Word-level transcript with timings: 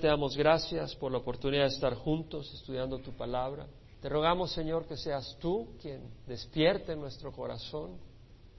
Te 0.00 0.06
damos 0.06 0.36
gracias 0.36 0.94
por 0.94 1.10
la 1.10 1.18
oportunidad 1.18 1.64
de 1.64 1.74
estar 1.74 1.94
juntos 1.94 2.52
estudiando 2.54 2.98
tu 2.98 3.12
palabra. 3.16 3.66
Te 4.00 4.08
rogamos, 4.08 4.52
Señor, 4.52 4.86
que 4.86 4.96
seas 4.96 5.36
tú 5.40 5.76
quien 5.80 6.08
despierte 6.24 6.92
en 6.92 7.00
nuestro 7.00 7.32
corazón 7.32 7.98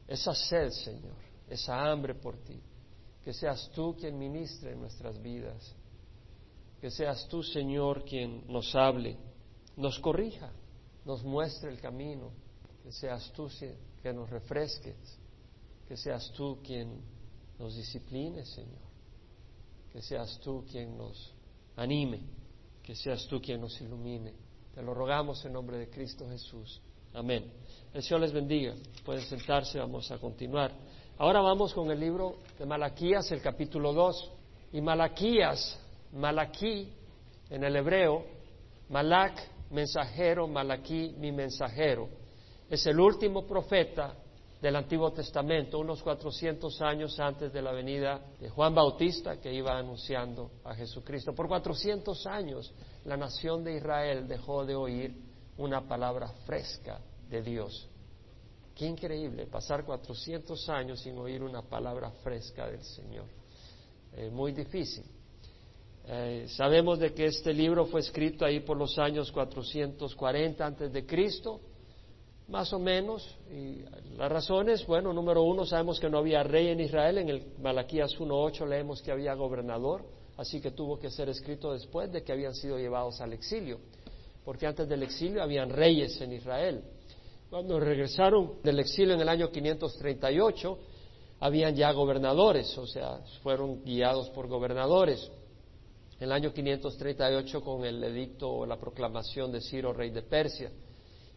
esa 0.06 0.36
sed, 0.36 0.70
Señor, 0.72 1.16
esa 1.48 1.90
hambre 1.90 2.16
por 2.16 2.36
ti. 2.44 2.60
Que 3.24 3.32
seas 3.32 3.72
tú 3.74 3.96
quien 3.98 4.20
ministre 4.20 4.74
en 4.74 4.82
nuestras 4.82 5.22
vidas. 5.22 5.74
Que 6.82 6.92
seas 6.92 7.26
tú, 7.30 7.42
Señor, 7.42 8.04
quien 8.04 8.44
nos 8.52 8.76
hable, 8.76 9.16
nos 9.78 9.98
corrija, 10.00 10.52
nos 11.06 11.24
muestre 11.24 11.72
el 11.72 11.80
camino. 11.80 12.32
Que 12.84 12.92
seas 12.92 13.32
tú 13.32 13.48
que 14.02 14.12
nos 14.12 14.30
refresques. 14.30 14.98
Que 15.88 15.96
seas 15.96 16.30
tú 16.36 16.60
quien 16.62 17.02
nos 17.58 17.78
discipline, 17.78 18.46
Señor 18.46 18.89
que 19.92 20.02
seas 20.02 20.40
tú 20.40 20.66
quien 20.70 20.98
nos 20.98 21.34
anime, 21.76 22.22
que 22.84 22.96
seas 22.96 23.28
tú 23.28 23.42
quien 23.42 23.62
nos 23.62 23.80
ilumine. 23.82 24.34
Te 24.74 24.82
lo 24.82 24.94
rogamos 24.94 25.44
en 25.46 25.54
nombre 25.54 25.78
de 25.78 25.90
Cristo 25.90 26.28
Jesús. 26.30 26.82
Amén. 27.14 27.52
El 27.94 28.04
Señor 28.04 28.22
les 28.22 28.32
bendiga. 28.32 28.76
Pueden 29.04 29.24
sentarse, 29.24 29.80
vamos 29.80 30.12
a 30.12 30.18
continuar. 30.20 30.72
Ahora 31.18 31.42
vamos 31.42 31.74
con 31.74 31.90
el 31.92 32.00
libro 32.00 32.38
de 32.58 32.66
Malaquías, 32.66 33.32
el 33.32 33.42
capítulo 33.42 33.94
2. 33.94 34.32
Y 34.74 34.82
Malaquías, 34.82 35.80
Malaquí 36.14 36.94
en 37.50 37.64
el 37.64 37.76
hebreo, 37.76 38.26
Malak, 38.90 39.70
mensajero, 39.72 40.48
Malaquí, 40.48 41.16
mi 41.18 41.32
mensajero, 41.32 42.10
es 42.70 42.86
el 42.86 43.00
último 43.00 43.46
profeta 43.46 44.16
del 44.62 44.76
Antiguo 44.76 45.12
Testamento, 45.12 45.80
unos 45.80 46.04
400 46.04 46.82
años 46.82 47.18
antes 47.20 47.52
de 47.54 47.62
la 47.62 47.72
venida 47.72 48.22
de 48.40 48.50
Juan 48.50 48.76
Bautista, 48.76 49.40
que 49.40 49.54
iba 49.54 49.78
anunciando 49.78 50.52
a 50.66 50.76
Jesucristo. 50.76 51.34
Por 51.34 51.48
400 51.48 52.26
años 52.28 52.74
la 53.06 53.16
nación 53.16 53.64
de 53.64 53.78
Israel 53.78 54.28
dejó 54.28 54.66
de 54.66 54.76
oír 54.76 55.16
una 55.58 55.88
palabra 55.88 56.28
fresca 56.46 57.00
de 57.30 57.42
Dios. 57.42 57.88
Qué 58.76 58.86
increíble 58.86 59.46
pasar 59.48 59.86
400 59.86 60.70
años 60.70 61.02
sin 61.02 61.18
oír 61.18 61.42
una 61.42 61.62
palabra 61.62 62.12
fresca 62.24 62.68
del 62.68 62.84
Señor. 62.84 63.26
muy 64.32 64.52
difícil. 64.52 65.06
Eh, 66.06 66.48
sabemos 66.50 66.98
de 66.98 67.14
que 67.14 67.26
este 67.26 67.54
libro 67.54 67.86
fue 67.86 68.00
escrito 68.00 68.44
ahí 68.44 68.62
por 68.62 68.76
los 68.76 68.98
años 68.98 69.32
440 69.32 70.66
antes 70.66 70.92
de 70.92 71.06
Cristo 71.06 71.62
más 72.50 72.74
o 72.74 72.80
menos. 72.80 73.38
Y 73.52 73.84
las 74.18 74.32
razones, 74.32 74.86
bueno, 74.86 75.14
número 75.14 75.44
uno, 75.44 75.66
sabemos 75.66 76.00
que 76.00 76.10
no 76.10 76.18
había 76.18 76.44
rey 76.44 76.68
en 76.68 76.80
Israel. 76.80 77.20
En 77.20 77.30
el 77.30 77.44
Malaquías 77.62 78.18
1.8 78.18 78.68
leemos 78.68 79.02
que 79.02 79.12
había 79.12 79.34
gobernador, 79.36 80.04
así 80.38 80.60
que 80.60 80.72
tuvo 80.72 81.00
que 81.00 81.10
ser 81.10 81.30
escrito 81.30 81.74
después 81.74 82.12
de 82.12 82.24
que 82.24 82.32
habían 82.32 82.56
sido 82.56 82.78
llevados 82.78 83.22
al 83.22 83.34
exilio, 83.34 83.80
porque 84.44 84.68
antes 84.68 84.88
del 84.90 85.04
exilio 85.04 85.42
habían 85.42 85.70
reyes 85.70 86.20
en 86.22 86.34
Israel. 86.34 86.84
Cuando 87.50 87.80
regresaron 87.80 88.62
del 88.64 88.80
exilio 88.80 89.16
en 89.16 89.22
el 89.22 89.30
año 89.30 89.50
538, 89.50 90.78
habían 91.40 91.76
ya 91.76 91.92
gobernadores, 91.92 92.78
o 92.78 92.86
sea, 92.86 93.22
fueron 93.42 93.84
guiados 93.84 94.30
por 94.32 94.48
gobernadores. 94.48 95.32
En 96.20 96.26
el 96.26 96.32
año 96.34 96.54
538 96.54 97.62
con 97.62 97.86
el 97.86 98.04
edicto 98.04 98.50
o 98.52 98.66
la 98.66 98.78
proclamación 98.78 99.52
de 99.54 99.62
Ciro, 99.62 99.94
rey 99.94 100.10
de 100.10 100.22
Persia. 100.22 100.70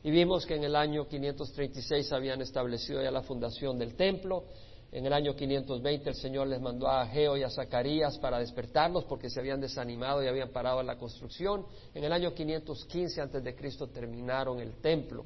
Y 0.04 0.10
vimos 0.10 0.44
que 0.46 0.56
en 0.56 0.64
el 0.64 0.74
año 0.74 1.06
536 1.06 2.12
habían 2.12 2.40
establecido 2.40 3.02
ya 3.02 3.10
la 3.10 3.22
fundación 3.22 3.78
del 3.78 3.94
templo. 3.94 4.44
En 4.90 5.06
el 5.06 5.12
año 5.12 5.34
520 5.34 6.10
el 6.10 6.16
Señor 6.16 6.48
les 6.48 6.60
mandó 6.60 6.88
a 6.88 7.02
Ageo 7.02 7.36
y 7.36 7.42
a 7.42 7.50
Zacarías 7.50 8.18
para 8.18 8.38
despertarlos 8.38 9.04
porque 9.04 9.30
se 9.30 9.40
habían 9.40 9.60
desanimado 9.60 10.22
y 10.22 10.26
habían 10.26 10.50
parado 10.50 10.82
la 10.82 10.98
construcción. 10.98 11.64
En 11.94 12.04
el 12.04 12.12
año 12.12 12.34
515 12.34 13.20
antes 13.20 13.44
de 13.44 13.54
Cristo 13.54 13.86
terminaron 13.86 14.60
el 14.60 14.74
templo. 14.80 15.24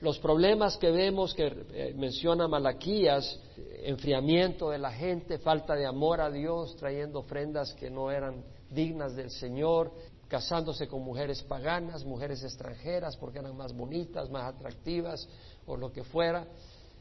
Los 0.00 0.18
problemas 0.20 0.76
que 0.76 0.90
vemos 0.90 1.34
que 1.34 1.46
eh, 1.46 1.94
menciona 1.96 2.48
Malaquías, 2.48 3.38
enfriamiento 3.82 4.70
de 4.70 4.78
la 4.78 4.92
gente, 4.92 5.38
falta 5.38 5.74
de 5.74 5.86
amor 5.86 6.20
a 6.20 6.30
Dios, 6.30 6.76
trayendo 6.76 7.18
ofrendas 7.18 7.74
que 7.74 7.90
no 7.90 8.10
eran 8.10 8.44
dignas 8.70 9.16
del 9.16 9.30
Señor, 9.30 9.92
casándose 10.28 10.86
con 10.86 11.02
mujeres 11.02 11.42
paganas, 11.42 12.04
mujeres 12.04 12.42
extranjeras, 12.44 13.16
porque 13.16 13.38
eran 13.38 13.56
más 13.56 13.74
bonitas, 13.74 14.30
más 14.30 14.54
atractivas 14.54 15.26
o 15.66 15.76
lo 15.76 15.90
que 15.90 16.04
fuera, 16.04 16.46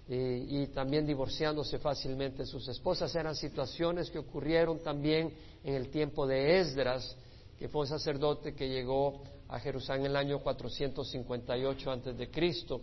y 0.10 0.68
también 0.68 1.06
divorciándose 1.06 1.80
fácilmente 1.80 2.46
sus 2.46 2.68
esposas. 2.70 3.14
Eran 3.14 3.36
situaciones 3.36 4.10
que 4.10 4.20
ocurrieron 4.20 4.80
también 4.80 5.34
en 5.64 5.74
el 5.76 5.90
tiempo 5.90 6.26
de 6.26 6.60
Esdras, 6.60 7.16
que 7.60 7.68
fue 7.68 7.82
un 7.82 7.88
sacerdote 7.88 8.56
que 8.56 8.70
llegó 8.70 9.22
a 9.50 9.60
Jerusalén 9.60 10.06
en 10.06 10.12
el 10.12 10.18
año 10.18 10.40
458 10.40 11.92
antes 11.92 12.18
de 12.18 12.30
Cristo, 12.30 12.82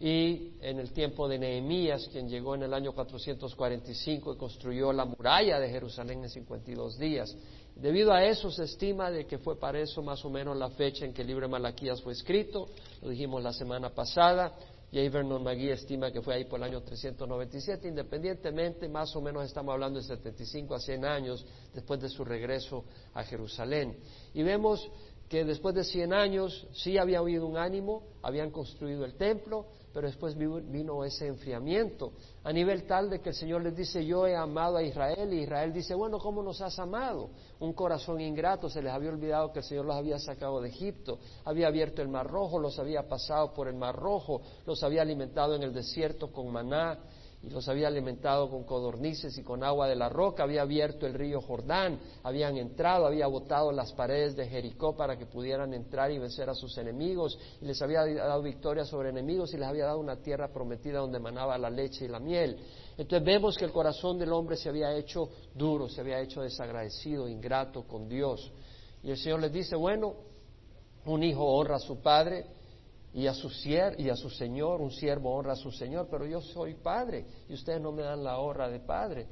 y 0.00 0.52
en 0.60 0.78
el 0.78 0.92
tiempo 0.92 1.28
de 1.28 1.38
Nehemías, 1.38 2.08
quien 2.12 2.28
llegó 2.28 2.54
en 2.54 2.62
el 2.62 2.72
año 2.72 2.92
445 2.92 4.32
y 4.32 4.36
construyó 4.36 4.92
la 4.92 5.04
muralla 5.04 5.58
de 5.58 5.68
Jerusalén 5.68 6.22
en 6.22 6.30
52 6.30 6.98
días. 6.98 7.36
Debido 7.78 8.12
a 8.12 8.24
eso 8.24 8.50
se 8.50 8.64
estima 8.64 9.08
de 9.08 9.24
que 9.24 9.38
fue 9.38 9.56
para 9.56 9.78
eso 9.78 10.02
más 10.02 10.24
o 10.24 10.30
menos 10.30 10.56
la 10.56 10.68
fecha 10.70 11.04
en 11.04 11.14
que 11.14 11.22
el 11.22 11.28
libro 11.28 11.46
de 11.46 11.52
Malaquías 11.52 12.02
fue 12.02 12.12
escrito, 12.12 12.66
lo 13.02 13.08
dijimos 13.08 13.40
la 13.40 13.52
semana 13.52 13.90
pasada, 13.90 14.52
J. 14.92 15.08
Vernon 15.10 15.44
McGee 15.44 15.70
estima 15.70 16.10
que 16.10 16.20
fue 16.20 16.34
ahí 16.34 16.44
por 16.46 16.58
el 16.58 16.64
año 16.64 16.80
397, 16.80 17.86
independientemente, 17.86 18.88
más 18.88 19.14
o 19.14 19.20
menos 19.20 19.44
estamos 19.44 19.74
hablando 19.74 20.00
de 20.00 20.06
75 20.06 20.74
a 20.74 20.80
100 20.80 21.04
años 21.04 21.46
después 21.72 22.00
de 22.00 22.08
su 22.08 22.24
regreso 22.24 22.84
a 23.14 23.22
Jerusalén. 23.22 23.96
Y 24.34 24.42
vemos 24.42 24.90
que 25.28 25.44
después 25.44 25.74
de 25.74 25.84
100 25.84 26.12
años 26.14 26.66
sí 26.72 26.98
había 26.98 27.18
habido 27.18 27.46
un 27.46 27.58
ánimo, 27.58 28.02
habían 28.22 28.50
construido 28.50 29.04
el 29.04 29.14
templo, 29.14 29.66
pero 29.92 30.06
después 30.06 30.36
vino 30.36 31.04
ese 31.04 31.26
enfriamiento, 31.26 32.12
a 32.44 32.52
nivel 32.52 32.86
tal 32.86 33.10
de 33.10 33.20
que 33.20 33.30
el 33.30 33.34
Señor 33.34 33.62
les 33.62 33.76
dice, 33.76 34.04
yo 34.04 34.26
he 34.26 34.36
amado 34.36 34.76
a 34.76 34.82
Israel, 34.82 35.32
y 35.32 35.42
Israel 35.42 35.72
dice, 35.72 35.94
bueno, 35.94 36.18
¿cómo 36.18 36.42
nos 36.42 36.60
has 36.60 36.78
amado? 36.78 37.30
Un 37.60 37.72
corazón 37.72 38.20
ingrato, 38.20 38.68
se 38.68 38.82
les 38.82 38.92
había 38.92 39.10
olvidado 39.10 39.52
que 39.52 39.60
el 39.60 39.64
Señor 39.64 39.86
los 39.86 39.96
había 39.96 40.18
sacado 40.18 40.60
de 40.60 40.68
Egipto, 40.68 41.18
había 41.44 41.68
abierto 41.68 42.02
el 42.02 42.08
mar 42.08 42.26
rojo, 42.26 42.58
los 42.58 42.78
había 42.78 43.08
pasado 43.08 43.52
por 43.52 43.68
el 43.68 43.74
mar 43.74 43.96
rojo, 43.96 44.42
los 44.66 44.82
había 44.82 45.02
alimentado 45.02 45.54
en 45.54 45.62
el 45.62 45.72
desierto 45.72 46.30
con 46.32 46.52
maná, 46.52 46.98
y 47.40 47.50
los 47.50 47.68
había 47.68 47.86
alimentado 47.86 48.50
con 48.50 48.64
codornices 48.64 49.38
y 49.38 49.44
con 49.44 49.62
agua 49.62 49.86
de 49.86 49.94
la 49.94 50.08
roca, 50.08 50.42
había 50.42 50.62
abierto 50.62 51.06
el 51.06 51.14
río 51.14 51.40
Jordán, 51.40 52.00
habían 52.24 52.56
entrado, 52.56 53.06
había 53.06 53.28
botado 53.28 53.70
las 53.70 53.92
paredes 53.92 54.34
de 54.34 54.48
Jericó 54.48 54.96
para 54.96 55.16
que 55.16 55.26
pudieran 55.26 55.72
entrar 55.72 56.10
y 56.10 56.18
vencer 56.18 56.50
a 56.50 56.54
sus 56.54 56.76
enemigos, 56.78 57.38
y 57.60 57.66
les 57.66 57.80
había 57.80 58.04
dado 58.04 58.42
victoria 58.42 58.84
sobre 58.84 59.10
enemigos 59.10 59.54
y 59.54 59.56
les 59.56 59.68
había 59.68 59.84
dado 59.84 60.00
una 60.00 60.16
tierra 60.16 60.52
prometida 60.52 60.98
donde 60.98 61.20
manaba 61.20 61.56
la 61.58 61.70
leche 61.70 62.06
y 62.06 62.08
la 62.08 62.18
miel. 62.18 62.58
Entonces 62.96 63.24
vemos 63.24 63.56
que 63.56 63.64
el 63.64 63.72
corazón 63.72 64.18
del 64.18 64.32
hombre 64.32 64.56
se 64.56 64.68
había 64.68 64.92
hecho 64.96 65.28
duro, 65.54 65.88
se 65.88 66.00
había 66.00 66.20
hecho 66.20 66.42
desagradecido, 66.42 67.28
ingrato 67.28 67.84
con 67.84 68.08
Dios. 68.08 68.50
Y 69.04 69.10
el 69.10 69.16
Señor 69.16 69.40
les 69.40 69.52
dice, 69.52 69.76
bueno, 69.76 70.14
un 71.04 71.22
hijo 71.22 71.44
honra 71.44 71.76
a 71.76 71.80
su 71.80 72.02
padre, 72.02 72.57
y 73.14 73.26
a 73.26 73.34
su 73.34 73.50
y 73.98 74.08
a 74.08 74.16
su 74.16 74.30
señor, 74.30 74.80
un 74.80 74.90
siervo 74.90 75.34
honra 75.34 75.52
a 75.52 75.56
su 75.56 75.70
señor, 75.70 76.08
pero 76.10 76.26
yo 76.26 76.40
soy 76.40 76.74
padre 76.74 77.24
y 77.48 77.54
ustedes 77.54 77.80
no 77.80 77.92
me 77.92 78.02
dan 78.02 78.22
la 78.22 78.38
honra 78.38 78.68
de 78.68 78.80
padre. 78.80 79.26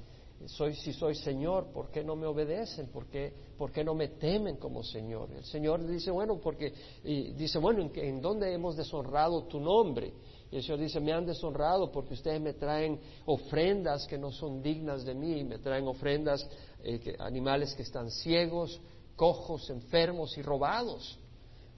Soy, 0.44 0.74
si 0.74 0.92
soy 0.92 1.14
señor, 1.14 1.72
¿por 1.72 1.90
qué 1.90 2.04
no 2.04 2.14
me 2.14 2.26
obedecen? 2.26 2.88
¿Por 2.88 3.06
qué, 3.06 3.32
por 3.56 3.72
qué 3.72 3.82
no 3.82 3.94
me 3.94 4.08
temen 4.08 4.56
como 4.56 4.82
señor? 4.82 5.32
El 5.32 5.44
señor 5.44 5.86
dice, 5.86 6.10
bueno, 6.10 6.38
porque 6.38 6.74
y 7.04 7.32
dice, 7.32 7.58
bueno, 7.58 7.80
¿en, 7.80 7.90
¿en 7.94 8.20
dónde 8.20 8.52
hemos 8.52 8.76
deshonrado 8.76 9.44
tu 9.44 9.58
nombre? 9.58 10.12
Y 10.50 10.56
el 10.56 10.62
Señor 10.62 10.78
dice, 10.80 11.00
me 11.00 11.12
han 11.12 11.26
deshonrado 11.26 11.90
porque 11.90 12.14
ustedes 12.14 12.40
me 12.40 12.54
traen 12.54 13.00
ofrendas 13.24 14.06
que 14.06 14.18
no 14.18 14.30
son 14.30 14.62
dignas 14.62 15.04
de 15.04 15.14
mí, 15.14 15.42
me 15.42 15.58
traen 15.58 15.88
ofrendas, 15.88 16.46
eh, 16.84 17.16
animales 17.18 17.74
que 17.74 17.82
están 17.82 18.10
ciegos, 18.10 18.80
cojos, 19.16 19.68
enfermos 19.70 20.36
y 20.38 20.42
robados. 20.42 21.18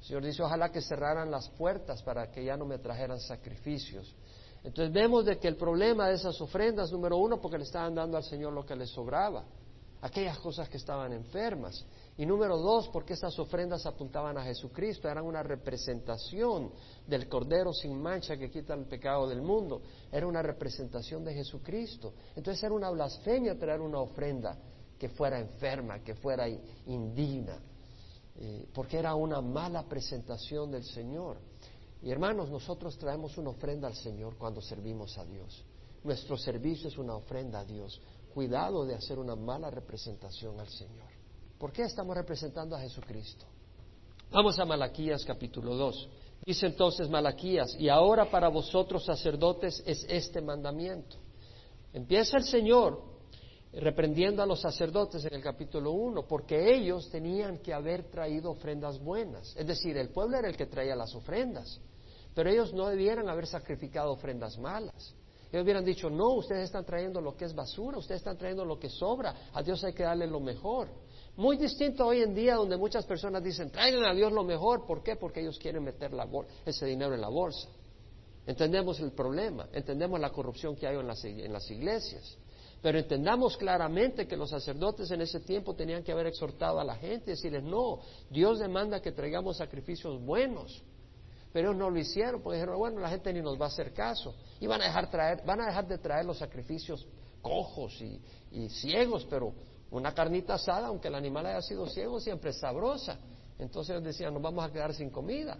Señor 0.00 0.24
dice, 0.24 0.42
ojalá 0.42 0.70
que 0.70 0.80
cerraran 0.80 1.30
las 1.30 1.48
puertas 1.50 2.02
para 2.02 2.30
que 2.30 2.44
ya 2.44 2.56
no 2.56 2.64
me 2.64 2.78
trajeran 2.78 3.20
sacrificios. 3.20 4.14
Entonces 4.62 4.92
vemos 4.92 5.24
de 5.24 5.38
que 5.38 5.48
el 5.48 5.56
problema 5.56 6.08
de 6.08 6.14
esas 6.14 6.40
ofrendas, 6.40 6.92
número 6.92 7.16
uno, 7.16 7.40
porque 7.40 7.58
le 7.58 7.64
estaban 7.64 7.94
dando 7.94 8.16
al 8.16 8.24
Señor 8.24 8.52
lo 8.52 8.64
que 8.64 8.76
le 8.76 8.86
sobraba, 8.86 9.44
aquellas 10.00 10.38
cosas 10.38 10.68
que 10.68 10.76
estaban 10.76 11.12
enfermas. 11.12 11.84
Y 12.16 12.26
número 12.26 12.56
dos, 12.56 12.88
porque 12.88 13.12
esas 13.12 13.38
ofrendas 13.38 13.86
apuntaban 13.86 14.36
a 14.38 14.42
Jesucristo, 14.42 15.08
eran 15.08 15.24
una 15.24 15.42
representación 15.42 16.72
del 17.06 17.28
Cordero 17.28 17.72
sin 17.72 18.00
mancha 18.00 18.36
que 18.36 18.50
quita 18.50 18.74
el 18.74 18.86
pecado 18.86 19.28
del 19.28 19.42
mundo, 19.42 19.82
era 20.10 20.26
una 20.26 20.42
representación 20.42 21.24
de 21.24 21.34
Jesucristo. 21.34 22.14
Entonces 22.34 22.62
era 22.62 22.74
una 22.74 22.90
blasfemia 22.90 23.58
traer 23.58 23.80
una 23.80 24.00
ofrenda 24.00 24.56
que 24.98 25.08
fuera 25.08 25.38
enferma, 25.38 26.00
que 26.02 26.16
fuera 26.16 26.48
indigna. 26.86 27.60
Eh, 28.40 28.66
porque 28.72 28.98
era 28.98 29.14
una 29.14 29.40
mala 29.40 29.82
presentación 29.88 30.70
del 30.70 30.84
Señor. 30.84 31.38
Y 32.02 32.10
hermanos, 32.10 32.48
nosotros 32.50 32.96
traemos 32.96 33.36
una 33.36 33.50
ofrenda 33.50 33.88
al 33.88 33.96
Señor 33.96 34.36
cuando 34.36 34.60
servimos 34.60 35.18
a 35.18 35.24
Dios. 35.24 35.64
Nuestro 36.04 36.36
servicio 36.36 36.88
es 36.88 36.96
una 36.96 37.16
ofrenda 37.16 37.60
a 37.60 37.64
Dios. 37.64 38.00
Cuidado 38.32 38.84
de 38.84 38.94
hacer 38.94 39.18
una 39.18 39.34
mala 39.34 39.70
representación 39.70 40.60
al 40.60 40.68
Señor. 40.68 41.08
¿Por 41.58 41.72
qué 41.72 41.82
estamos 41.82 42.16
representando 42.16 42.76
a 42.76 42.80
Jesucristo? 42.80 43.44
Vamos 44.30 44.58
a 44.60 44.64
Malaquías 44.64 45.24
capítulo 45.24 45.74
2. 45.74 46.08
Dice 46.46 46.66
entonces 46.66 47.10
Malaquías, 47.10 47.74
y 47.80 47.88
ahora 47.88 48.30
para 48.30 48.48
vosotros 48.48 49.04
sacerdotes 49.04 49.82
es 49.84 50.06
este 50.08 50.40
mandamiento. 50.40 51.16
Empieza 51.92 52.36
el 52.36 52.44
Señor 52.44 53.02
reprendiendo 53.80 54.42
a 54.42 54.46
los 54.46 54.60
sacerdotes 54.60 55.24
en 55.24 55.34
el 55.34 55.42
capítulo 55.42 55.92
1, 55.92 56.26
porque 56.26 56.74
ellos 56.74 57.08
tenían 57.10 57.58
que 57.58 57.72
haber 57.72 58.10
traído 58.10 58.50
ofrendas 58.50 58.98
buenas. 58.98 59.54
Es 59.56 59.66
decir, 59.66 59.96
el 59.96 60.10
pueblo 60.10 60.36
era 60.36 60.48
el 60.48 60.56
que 60.56 60.66
traía 60.66 60.96
las 60.96 61.14
ofrendas, 61.14 61.80
pero 62.34 62.50
ellos 62.50 62.72
no 62.72 62.88
debieran 62.88 63.28
haber 63.28 63.46
sacrificado 63.46 64.12
ofrendas 64.12 64.58
malas. 64.58 65.14
Ellos 65.50 65.62
hubieran 65.62 65.84
dicho, 65.84 66.10
no, 66.10 66.34
ustedes 66.34 66.64
están 66.64 66.84
trayendo 66.84 67.20
lo 67.20 67.36
que 67.36 67.44
es 67.44 67.54
basura, 67.54 67.98
ustedes 67.98 68.20
están 68.20 68.36
trayendo 68.36 68.64
lo 68.64 68.78
que 68.78 68.90
sobra, 68.90 69.48
a 69.52 69.62
Dios 69.62 69.82
hay 69.84 69.92
que 69.92 70.02
darle 70.02 70.26
lo 70.26 70.40
mejor. 70.40 70.88
Muy 71.36 71.56
distinto 71.56 72.04
hoy 72.04 72.20
en 72.20 72.34
día 72.34 72.56
donde 72.56 72.76
muchas 72.76 73.06
personas 73.06 73.42
dicen, 73.44 73.70
traigan 73.70 74.04
a 74.04 74.12
Dios 74.12 74.32
lo 74.32 74.42
mejor, 74.42 74.86
¿por 74.86 75.04
qué? 75.04 75.14
Porque 75.14 75.40
ellos 75.40 75.56
quieren 75.58 75.84
meter 75.84 76.10
ese 76.66 76.84
dinero 76.84 77.14
en 77.14 77.20
la 77.20 77.28
bolsa. 77.28 77.68
Entendemos 78.44 78.98
el 78.98 79.12
problema, 79.12 79.68
entendemos 79.72 80.18
la 80.18 80.30
corrupción 80.30 80.74
que 80.74 80.86
hay 80.86 80.96
en 80.96 81.52
las 81.52 81.70
iglesias, 81.70 82.36
pero 82.80 82.98
entendamos 82.98 83.56
claramente 83.56 84.26
que 84.26 84.36
los 84.36 84.50
sacerdotes 84.50 85.10
en 85.10 85.20
ese 85.20 85.40
tiempo 85.40 85.74
tenían 85.74 86.02
que 86.02 86.12
haber 86.12 86.26
exhortado 86.26 86.78
a 86.78 86.84
la 86.84 86.94
gente 86.94 87.30
y 87.30 87.34
decirles, 87.34 87.64
no, 87.64 88.00
Dios 88.30 88.60
demanda 88.60 89.00
que 89.00 89.12
traigamos 89.12 89.56
sacrificios 89.56 90.20
buenos. 90.22 90.82
Pero 91.52 91.70
ellos 91.70 91.78
no 91.78 91.90
lo 91.90 91.98
hicieron, 91.98 92.40
porque 92.42 92.56
dijeron, 92.56 92.78
bueno, 92.78 93.00
la 93.00 93.08
gente 93.08 93.32
ni 93.32 93.40
nos 93.40 93.60
va 93.60 93.64
a 93.64 93.68
hacer 93.68 93.92
caso. 93.92 94.34
Y 94.60 94.66
van 94.66 94.80
a 94.82 94.84
dejar, 94.84 95.10
traer, 95.10 95.42
van 95.44 95.60
a 95.60 95.66
dejar 95.66 95.88
de 95.88 95.98
traer 95.98 96.24
los 96.24 96.38
sacrificios 96.38 97.06
cojos 97.42 98.00
y, 98.00 98.20
y 98.52 98.68
ciegos, 98.68 99.26
pero 99.28 99.54
una 99.90 100.12
carnita 100.14 100.54
asada, 100.54 100.88
aunque 100.88 101.08
el 101.08 101.14
animal 101.14 101.46
haya 101.46 101.62
sido 101.62 101.86
ciego, 101.88 102.20
siempre 102.20 102.50
es 102.50 102.58
sabrosa. 102.58 103.18
Entonces 103.58 103.90
ellos 103.90 104.04
decían, 104.04 104.34
nos 104.34 104.42
vamos 104.42 104.64
a 104.64 104.70
quedar 104.70 104.94
sin 104.94 105.10
comida. 105.10 105.56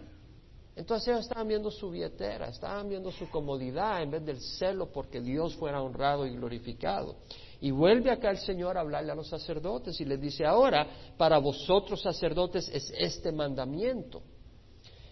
Entonces 0.79 1.09
ellos 1.09 1.25
estaban 1.25 1.45
viendo 1.45 1.69
su 1.69 1.89
billetera, 1.89 2.47
estaban 2.47 2.87
viendo 2.87 3.11
su 3.11 3.29
comodidad 3.29 4.01
en 4.01 4.11
vez 4.11 4.25
del 4.25 4.39
celo 4.39 4.89
porque 4.89 5.19
Dios 5.19 5.53
fuera 5.55 5.81
honrado 5.81 6.25
y 6.25 6.29
glorificado. 6.29 7.17
Y 7.59 7.69
vuelve 7.69 8.09
acá 8.09 8.29
el 8.29 8.37
Señor 8.37 8.77
a 8.77 8.79
hablarle 8.79 9.11
a 9.11 9.15
los 9.15 9.27
sacerdotes 9.27 9.99
y 9.99 10.05
les 10.05 10.21
dice, 10.21 10.45
ahora 10.45 10.87
para 11.17 11.37
vosotros 11.37 12.01
sacerdotes 12.01 12.69
es 12.73 12.93
este 12.97 13.33
mandamiento. 13.33 14.21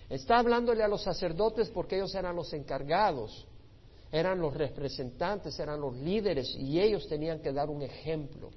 Está 0.10 0.40
hablándole 0.40 0.86
a 0.86 0.88
los 0.88 1.04
sacerdotes 1.04 1.70
porque 1.70 1.98
ellos 1.98 2.16
eran 2.16 2.38
los 2.38 2.54
encargados, 2.54 3.46
eran 4.10 4.40
los 4.40 4.54
representantes, 4.54 5.60
eran 5.60 5.82
los 5.82 5.98
líderes 5.98 6.48
y 6.58 6.80
ellos 6.80 7.06
tenían 7.10 7.42
que 7.42 7.52
dar 7.52 7.70
un 7.70 7.82
ejemplo. 7.82 8.52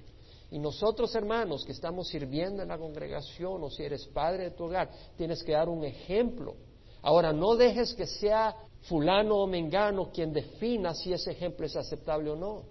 Y 0.49 0.59
nosotros, 0.59 1.13
hermanos, 1.13 1.65
que 1.65 1.73
estamos 1.73 2.07
sirviendo 2.07 2.63
en 2.63 2.69
la 2.69 2.77
congregación, 2.77 3.61
o 3.61 3.69
si 3.69 3.83
eres 3.83 4.05
padre 4.07 4.45
de 4.45 4.51
tu 4.51 4.63
hogar, 4.63 4.89
tienes 5.17 5.43
que 5.43 5.51
dar 5.51 5.67
un 5.67 5.83
ejemplo. 5.83 6.55
Ahora, 7.01 7.33
no 7.33 7.55
dejes 7.55 7.93
que 7.93 8.05
sea 8.05 8.55
fulano 8.83 9.37
o 9.37 9.47
mengano 9.47 10.11
quien 10.11 10.33
defina 10.33 10.93
si 10.93 11.13
ese 11.13 11.31
ejemplo 11.31 11.65
es 11.65 11.75
aceptable 11.75 12.31
o 12.31 12.35
no. 12.35 12.63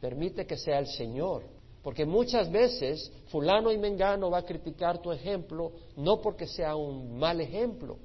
Permite 0.00 0.46
que 0.46 0.56
sea 0.56 0.78
el 0.78 0.86
Señor. 0.86 1.42
Porque 1.82 2.04
muchas 2.04 2.50
veces 2.50 3.10
fulano 3.28 3.72
y 3.72 3.78
mengano 3.78 4.30
va 4.30 4.38
a 4.38 4.44
criticar 4.44 5.00
tu 5.00 5.12
ejemplo 5.12 5.72
no 5.96 6.20
porque 6.20 6.46
sea 6.46 6.76
un 6.76 7.18
mal 7.18 7.40
ejemplo, 7.40 7.98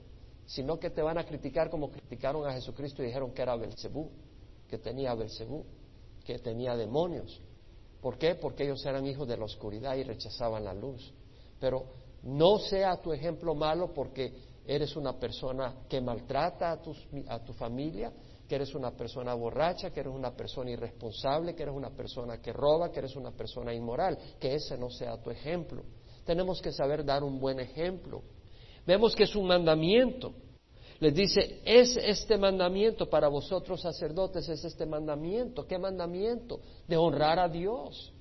sino 0.45 0.79
que 0.79 0.89
te 0.89 1.01
van 1.01 1.17
a 1.17 1.25
criticar 1.25 1.69
como 1.69 1.89
criticaron 1.89 2.47
a 2.47 2.53
Jesucristo 2.53 3.01
y 3.01 3.07
dijeron 3.07 3.31
que 3.31 3.41
era 3.41 3.55
Belcebú, 3.55 4.09
que 4.69 4.77
tenía 4.77 5.15
Belcebú, 5.15 5.65
que 6.23 6.39
tenía 6.39 6.75
demonios. 6.75 7.41
¿Por 7.99 8.17
qué? 8.17 8.35
Porque 8.35 8.63
ellos 8.63 8.85
eran 8.85 9.05
hijos 9.05 9.27
de 9.27 9.37
la 9.37 9.45
oscuridad 9.45 9.95
y 9.95 10.03
rechazaban 10.03 10.65
la 10.65 10.73
luz. 10.73 11.13
Pero 11.59 11.85
no 12.21 12.59
sea 12.59 13.01
tu 13.01 13.11
ejemplo 13.11 13.55
malo 13.55 13.93
porque 13.93 14.33
eres 14.65 14.95
una 14.95 15.19
persona 15.19 15.85
que 15.89 16.01
maltrata 16.01 16.71
a, 16.71 16.79
a 17.33 17.43
tu 17.43 17.53
familia, 17.53 18.11
que 18.47 18.55
eres 18.55 18.75
una 18.75 18.91
persona 18.91 19.33
borracha, 19.33 19.91
que 19.91 20.01
eres 20.01 20.13
una 20.13 20.35
persona 20.35 20.71
irresponsable, 20.71 21.55
que 21.55 21.63
eres 21.63 21.75
una 21.75 21.89
persona 21.89 22.41
que 22.41 22.53
roba, 22.53 22.91
que 22.91 22.99
eres 22.99 23.15
una 23.15 23.31
persona 23.31 23.73
inmoral, 23.73 24.17
que 24.39 24.55
ese 24.55 24.77
no 24.77 24.89
sea 24.89 25.21
tu 25.21 25.29
ejemplo. 25.29 25.83
Tenemos 26.25 26.61
que 26.61 26.71
saber 26.71 27.03
dar 27.03 27.23
un 27.23 27.39
buen 27.39 27.59
ejemplo. 27.59 28.21
Vemos 28.85 29.15
que 29.15 29.23
es 29.23 29.35
un 29.35 29.47
mandamiento. 29.47 30.33
Les 30.99 31.13
dice, 31.13 31.61
es 31.65 31.97
este 31.97 32.37
mandamiento 32.37 33.09
para 33.09 33.27
vosotros 33.27 33.81
sacerdotes, 33.81 34.47
es 34.47 34.63
este 34.63 34.85
mandamiento. 34.85 35.65
¿Qué 35.65 35.77
mandamiento? 35.77 36.61
De 36.87 36.95
honrar 36.95 37.39
a 37.39 37.49
Dios. 37.49 38.13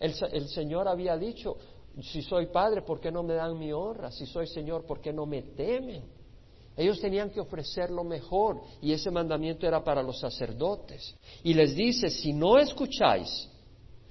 El, 0.00 0.14
el, 0.32 0.48
Señor 0.48 0.88
había 0.88 1.16
dicho, 1.16 1.56
si 2.00 2.22
soy 2.22 2.46
padre, 2.46 2.82
¿por 2.82 3.00
qué 3.00 3.10
no 3.10 3.22
me 3.22 3.34
dan 3.34 3.58
mi 3.58 3.72
honra? 3.72 4.10
Si 4.10 4.26
soy 4.26 4.46
Señor, 4.46 4.86
¿por 4.86 5.00
qué 5.00 5.12
no 5.12 5.26
me 5.26 5.42
temen? 5.42 6.02
Ellos 6.76 7.00
tenían 7.00 7.30
que 7.30 7.40
ofrecer 7.40 7.90
lo 7.90 8.02
mejor 8.02 8.62
y 8.80 8.92
ese 8.92 9.10
mandamiento 9.10 9.66
era 9.66 9.84
para 9.84 10.02
los 10.02 10.18
sacerdotes. 10.18 11.14
Y 11.42 11.52
les 11.52 11.74
dice, 11.74 12.08
si 12.08 12.32
no 12.32 12.58
escucháis 12.58 13.48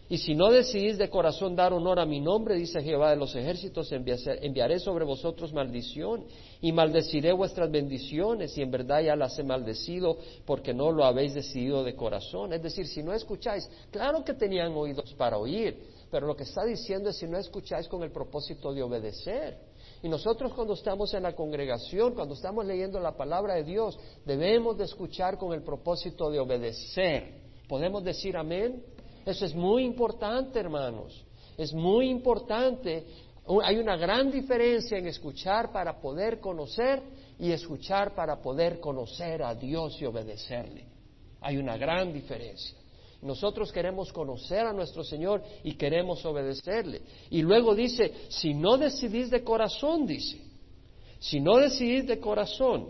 y 0.08 0.18
si 0.18 0.36
no 0.36 0.52
decidís 0.52 0.98
de 0.98 1.10
corazón 1.10 1.56
dar 1.56 1.74
honor 1.74 2.00
a 2.00 2.06
mi 2.06 2.20
nombre, 2.20 2.56
dice 2.56 2.84
Jehová 2.84 3.12
de 3.12 3.16
los 3.16 3.34
ejércitos, 3.34 3.92
enviaré 3.92 4.78
sobre 4.78 5.06
vosotros 5.06 5.54
maldición 5.54 6.26
y 6.60 6.72
maldeciré 6.72 7.32
vuestras 7.32 7.72
bendiciones 7.72 8.56
y 8.58 8.62
en 8.62 8.70
verdad 8.70 9.02
ya 9.02 9.16
las 9.16 9.40
he 9.40 9.44
maldecido 9.44 10.18
porque 10.46 10.74
no 10.74 10.92
lo 10.92 11.06
habéis 11.06 11.34
decidido 11.34 11.84
de 11.84 11.96
corazón. 11.96 12.54
Es 12.54 12.62
decir, 12.62 12.86
si 12.86 13.02
no 13.02 13.14
escucháis, 13.14 13.68
claro 13.90 14.24
que 14.24 14.34
tenían 14.34 14.74
oídos 14.74 15.14
para 15.16 15.38
oír, 15.38 15.82
pero 16.12 16.28
lo 16.28 16.36
que 16.36 16.44
está 16.44 16.66
diciendo 16.66 17.10
es 17.10 17.18
si 17.18 17.26
no 17.26 17.38
escucháis 17.38 17.88
con 17.88 18.04
el 18.04 18.12
propósito 18.12 18.74
de 18.74 18.84
obedecer. 18.84 19.58
Y 20.04 20.10
nosotros 20.10 20.54
cuando 20.54 20.74
estamos 20.74 21.14
en 21.14 21.24
la 21.24 21.34
congregación, 21.34 22.14
cuando 22.14 22.34
estamos 22.34 22.66
leyendo 22.66 23.00
la 23.00 23.16
palabra 23.16 23.56
de 23.56 23.64
Dios, 23.64 23.98
debemos 24.26 24.78
de 24.78 24.84
escuchar 24.84 25.38
con 25.38 25.54
el 25.54 25.64
propósito 25.64 26.30
de 26.30 26.40
obedecer. 26.40 27.40
¿Podemos 27.68 28.04
decir 28.04 28.36
amén? 28.36 28.84
Eso 29.26 29.46
es 29.46 29.56
muy 29.56 29.86
importante, 29.86 30.60
hermanos. 30.60 31.26
Es 31.58 31.74
muy 31.74 32.10
importante. 32.10 33.06
Hay 33.64 33.78
una 33.78 33.96
gran 33.96 34.30
diferencia 34.30 34.98
en 34.98 35.08
escuchar 35.08 35.72
para 35.72 36.02
poder 36.02 36.42
conocer 36.42 37.02
y 37.40 37.52
escuchar 37.52 38.14
para 38.14 38.42
poder 38.42 38.82
conocer 38.82 39.44
a 39.44 39.56
Dios 39.56 40.02
y 40.02 40.06
obedecerle. 40.06 40.88
Hay 41.40 41.58
una 41.58 41.78
gran 41.78 42.12
diferencia. 42.12 42.81
Nosotros 43.22 43.72
queremos 43.72 44.12
conocer 44.12 44.66
a 44.66 44.74
nuestro 44.74 45.04
Señor 45.04 45.44
y 45.64 45.76
queremos 45.76 46.26
obedecerle. 46.26 47.02
Y 47.30 47.42
luego 47.42 47.76
dice, 47.76 48.12
si 48.30 48.54
no 48.54 48.78
decidís 48.78 49.30
de 49.30 49.44
corazón, 49.44 50.08
dice, 50.08 50.42
si 51.20 51.40
no 51.40 51.58
decidís 51.58 52.08
de 52.08 52.20
corazón, 52.20 52.90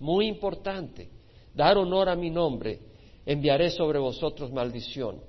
muy 0.00 0.26
importante, 0.28 1.10
dar 1.54 1.76
honor 1.76 2.08
a 2.08 2.16
mi 2.16 2.30
nombre, 2.30 2.80
enviaré 3.26 3.70
sobre 3.70 3.98
vosotros 3.98 4.50
maldición. 4.50 5.20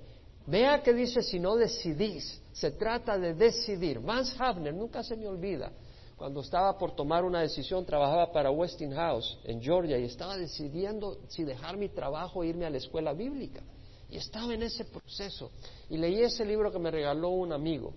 Vea 0.48 0.82
que 0.82 0.94
dice 0.94 1.22
si 1.22 1.40
no 1.40 1.56
decidís, 1.56 2.42
se 2.54 2.72
trata 2.72 3.18
de 3.18 3.34
decidir. 3.34 4.00
Vance 4.00 4.36
Havner, 4.40 4.74
nunca 4.74 5.04
se 5.04 5.18
me 5.18 5.28
olvida, 5.28 5.72
cuando 6.16 6.40
estaba 6.40 6.78
por 6.78 6.96
tomar 6.96 7.26
una 7.26 7.42
decisión, 7.42 7.86
trabajaba 7.86 8.32
para 8.32 8.50
Westinghouse 8.50 9.40
en 9.44 9.62
Georgia 9.62 9.98
y 9.98 10.06
estaba 10.06 10.38
decidiendo 10.38 11.18
si 11.28 11.44
dejar 11.44 11.76
mi 11.76 11.90
trabajo 11.90 12.44
e 12.44 12.48
irme 12.48 12.66
a 12.66 12.70
la 12.70 12.78
escuela 12.78 13.12
bíblica. 13.12 13.62
Y 14.10 14.18
estaba 14.18 14.54
en 14.54 14.64
ese 14.64 14.86
proceso. 14.86 15.52
Y 15.90 15.98
leí 15.98 16.22
ese 16.22 16.46
libro 16.46 16.72
que 16.72 16.80
me 16.80 16.92
regaló 16.92 17.30
un 17.30 17.52
amigo 17.52 17.94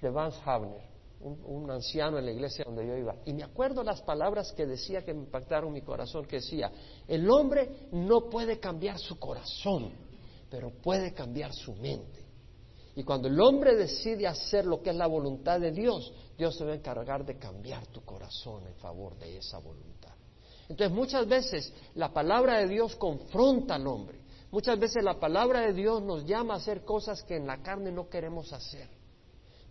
de 0.00 0.10
Vance 0.10 0.38
Havner, 0.44 0.82
un, 1.20 1.38
un, 1.44 1.70
anciano 1.70 2.18
en 2.18 2.24
la 2.24 2.32
iglesia 2.32 2.64
donde 2.64 2.86
yo 2.86 2.96
iba. 2.96 3.14
Y 3.24 3.32
me 3.32 3.44
acuerdo 3.44 3.82
las 3.82 4.02
palabras 4.02 4.52
que 4.52 4.66
decía 4.66 5.04
que 5.04 5.14
me 5.14 5.20
impactaron 5.20 5.72
mi 5.72 5.82
corazón, 5.82 6.24
que 6.24 6.36
decía, 6.36 6.72
el 7.06 7.30
hombre 7.30 7.88
no 7.92 8.28
puede 8.28 8.58
cambiar 8.58 8.98
su 8.98 9.18
corazón, 9.18 9.92
pero 10.50 10.70
puede 10.70 11.12
cambiar 11.12 11.52
su 11.52 11.72
mente. 11.74 12.22
Y 12.94 13.04
cuando 13.04 13.28
el 13.28 13.40
hombre 13.40 13.74
decide 13.76 14.26
hacer 14.26 14.66
lo 14.66 14.82
que 14.82 14.90
es 14.90 14.96
la 14.96 15.06
voluntad 15.06 15.58
de 15.60 15.70
Dios, 15.70 16.12
Dios 16.36 16.56
se 16.56 16.64
va 16.64 16.72
a 16.72 16.76
encargar 16.76 17.24
de 17.24 17.38
cambiar 17.38 17.86
tu 17.86 18.02
corazón 18.04 18.66
en 18.66 18.74
favor 18.74 19.16
de 19.18 19.38
esa 19.38 19.58
voluntad. 19.58 20.12
Entonces 20.68 20.94
muchas 20.94 21.26
veces 21.26 21.72
la 21.94 22.12
palabra 22.12 22.58
de 22.58 22.68
Dios 22.68 22.96
confronta 22.96 23.76
al 23.76 23.86
hombre. 23.86 24.21
Muchas 24.52 24.78
veces 24.78 25.02
la 25.02 25.18
palabra 25.18 25.62
de 25.62 25.72
Dios 25.72 26.02
nos 26.02 26.26
llama 26.26 26.54
a 26.54 26.56
hacer 26.58 26.84
cosas 26.84 27.22
que 27.22 27.36
en 27.36 27.46
la 27.46 27.62
carne 27.62 27.90
no 27.90 28.10
queremos 28.10 28.52
hacer. 28.52 28.86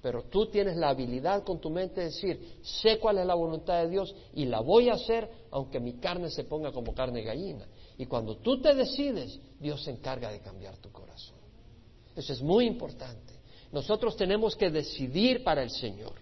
Pero 0.01 0.23
tú 0.23 0.47
tienes 0.47 0.75
la 0.75 0.89
habilidad 0.89 1.43
con 1.43 1.61
tu 1.61 1.69
mente 1.69 2.01
de 2.01 2.07
decir, 2.07 2.57
sé 2.63 2.97
cuál 2.97 3.19
es 3.19 3.27
la 3.27 3.35
voluntad 3.35 3.83
de 3.83 3.89
Dios 3.89 4.15
y 4.33 4.45
la 4.45 4.59
voy 4.59 4.89
a 4.89 4.93
hacer 4.93 5.29
aunque 5.51 5.79
mi 5.79 5.93
carne 5.99 6.31
se 6.31 6.45
ponga 6.45 6.71
como 6.71 6.95
carne 6.95 7.21
gallina. 7.21 7.67
Y 7.99 8.07
cuando 8.07 8.37
tú 8.37 8.59
te 8.59 8.73
decides, 8.73 9.39
Dios 9.59 9.83
se 9.83 9.91
encarga 9.91 10.31
de 10.31 10.39
cambiar 10.39 10.75
tu 10.77 10.91
corazón. 10.91 11.37
Eso 12.15 12.33
es 12.33 12.41
muy 12.41 12.65
importante. 12.65 13.35
Nosotros 13.71 14.17
tenemos 14.17 14.55
que 14.55 14.71
decidir 14.71 15.43
para 15.43 15.61
el 15.61 15.69
Señor. 15.69 16.13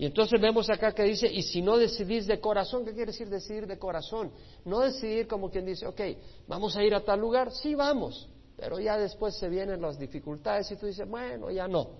Y 0.00 0.06
entonces 0.06 0.40
vemos 0.40 0.70
acá 0.70 0.92
que 0.92 1.02
dice, 1.02 1.30
y 1.30 1.42
si 1.42 1.60
no 1.60 1.76
decidís 1.76 2.26
de 2.26 2.40
corazón, 2.40 2.86
¿qué 2.86 2.94
quiere 2.94 3.12
decir 3.12 3.28
decidir 3.28 3.66
de 3.66 3.78
corazón? 3.78 4.32
No 4.64 4.80
decidir 4.80 5.28
como 5.28 5.50
quien 5.50 5.66
dice, 5.66 5.86
ok, 5.86 6.00
vamos 6.48 6.74
a 6.74 6.82
ir 6.82 6.94
a 6.94 7.04
tal 7.04 7.20
lugar, 7.20 7.52
sí 7.52 7.74
vamos, 7.74 8.26
pero 8.56 8.80
ya 8.80 8.96
después 8.96 9.36
se 9.36 9.50
vienen 9.50 9.82
las 9.82 9.98
dificultades 9.98 10.70
y 10.70 10.76
tú 10.76 10.86
dices, 10.86 11.06
bueno, 11.06 11.50
ya 11.50 11.68
no. 11.68 11.90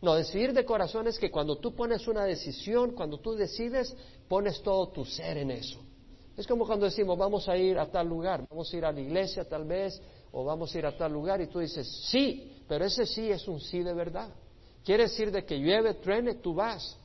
No, 0.00 0.14
decidir 0.14 0.54
de 0.54 0.64
corazón 0.64 1.08
es 1.08 1.18
que 1.18 1.30
cuando 1.30 1.58
tú 1.58 1.74
pones 1.74 2.08
una 2.08 2.24
decisión, 2.24 2.92
cuando 2.92 3.18
tú 3.18 3.34
decides, 3.34 3.94
pones 4.26 4.62
todo 4.62 4.88
tu 4.88 5.04
ser 5.04 5.36
en 5.36 5.50
eso. 5.50 5.78
Es 6.38 6.46
como 6.46 6.66
cuando 6.66 6.86
decimos, 6.86 7.18
vamos 7.18 7.46
a 7.50 7.56
ir 7.58 7.78
a 7.78 7.84
tal 7.84 8.08
lugar, 8.08 8.46
vamos 8.48 8.72
a 8.72 8.76
ir 8.78 8.84
a 8.86 8.92
la 8.92 9.00
iglesia 9.00 9.44
tal 9.44 9.66
vez, 9.66 10.00
o 10.32 10.42
vamos 10.42 10.74
a 10.74 10.78
ir 10.78 10.86
a 10.86 10.96
tal 10.96 11.12
lugar, 11.12 11.42
y 11.42 11.48
tú 11.48 11.58
dices, 11.58 11.86
sí, 12.06 12.64
pero 12.66 12.86
ese 12.86 13.04
sí 13.04 13.30
es 13.30 13.46
un 13.46 13.60
sí 13.60 13.82
de 13.82 13.92
verdad. 13.92 14.30
Quiere 14.82 15.02
decir 15.02 15.30
de 15.30 15.44
que 15.44 15.58
llueve, 15.58 15.92
truene, 15.92 16.36
tú 16.36 16.54
vas. 16.54 16.96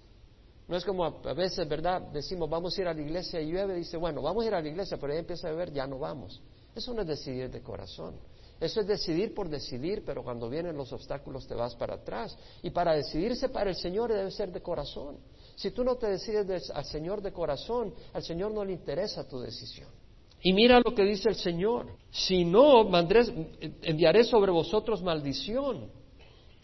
No 0.67 0.75
es 0.75 0.84
como 0.84 1.05
a 1.05 1.34
veces, 1.34 1.67
¿verdad? 1.67 2.01
Decimos, 2.12 2.50
vamos 2.50 2.77
a 2.77 2.81
ir 2.81 2.88
a 2.88 2.93
la 2.93 3.01
iglesia 3.01 3.39
y 3.39 3.51
llueve, 3.51 3.75
dice, 3.75 3.98
bueno, 3.98 4.22
vamos 4.22 4.43
a 4.43 4.48
ir 4.48 4.53
a 4.55 4.62
la 4.62 4.67
iglesia, 4.67 4.98
pero 4.98 5.13
ahí 5.13 5.19
empieza 5.19 5.48
a 5.48 5.51
llover, 5.51 5.72
ya 5.72 5.86
no 5.86 6.00
vamos. 6.00 6.41
Eso 6.74 6.93
no 6.93 7.01
es 7.01 7.07
decidir 7.07 7.50
de 7.51 7.62
corazón. 7.62 8.15
Eso 8.60 8.81
es 8.81 8.88
decidir 8.88 9.34
por 9.34 9.50
decidir, 9.50 10.03
pero 10.05 10.24
cuando 10.24 10.50
vienen 10.50 10.75
los 10.75 10.91
obstáculos 10.93 11.45
te 11.45 11.53
vas 11.53 11.75
para 11.75 11.95
atrás. 11.95 12.38
Y 12.63 12.69
para 12.69 12.93
decidirse 12.93 13.50
para 13.50 13.69
el 13.69 13.75
Señor 13.75 14.12
debe 14.12 14.31
ser 14.31 14.51
de 14.51 14.62
corazón. 14.62 15.17
Si 15.55 15.72
tú 15.72 15.84
no 15.84 15.95
te 15.95 16.07
decides 16.07 16.69
al 16.72 16.86
Señor 16.86 17.22
de 17.22 17.31
corazón, 17.31 17.93
al 18.13 18.24
Señor 18.24 18.51
no 18.51 18.63
le 18.63 18.74
interesa 18.74 19.27
tu 19.27 19.39
decisión. 19.39 19.89
Y 20.41 20.53
mira 20.53 20.79
lo 20.84 20.95
que 20.95 21.03
dice 21.03 21.29
el 21.29 21.36
Señor. 21.36 21.88
Si 22.12 22.45
no, 22.45 22.89
enviaré 23.81 24.24
sobre 24.24 24.51
vosotros 24.51 25.01
maldición. 25.01 25.89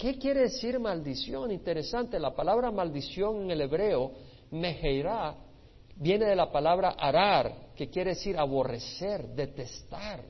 ¿Qué 0.01 0.17
quiere 0.17 0.41
decir 0.41 0.79
maldición? 0.79 1.51
Interesante, 1.51 2.19
la 2.19 2.33
palabra 2.35 2.71
maldición 2.71 3.43
en 3.43 3.51
el 3.51 3.61
hebreo, 3.61 4.11
mejeirá, 4.49 5.35
viene 5.95 6.25
de 6.25 6.35
la 6.35 6.51
palabra 6.51 6.95
arar, 6.97 7.69
que 7.75 7.87
quiere 7.87 8.15
decir 8.15 8.35
aborrecer, 8.35 9.27
detestar 9.27 10.23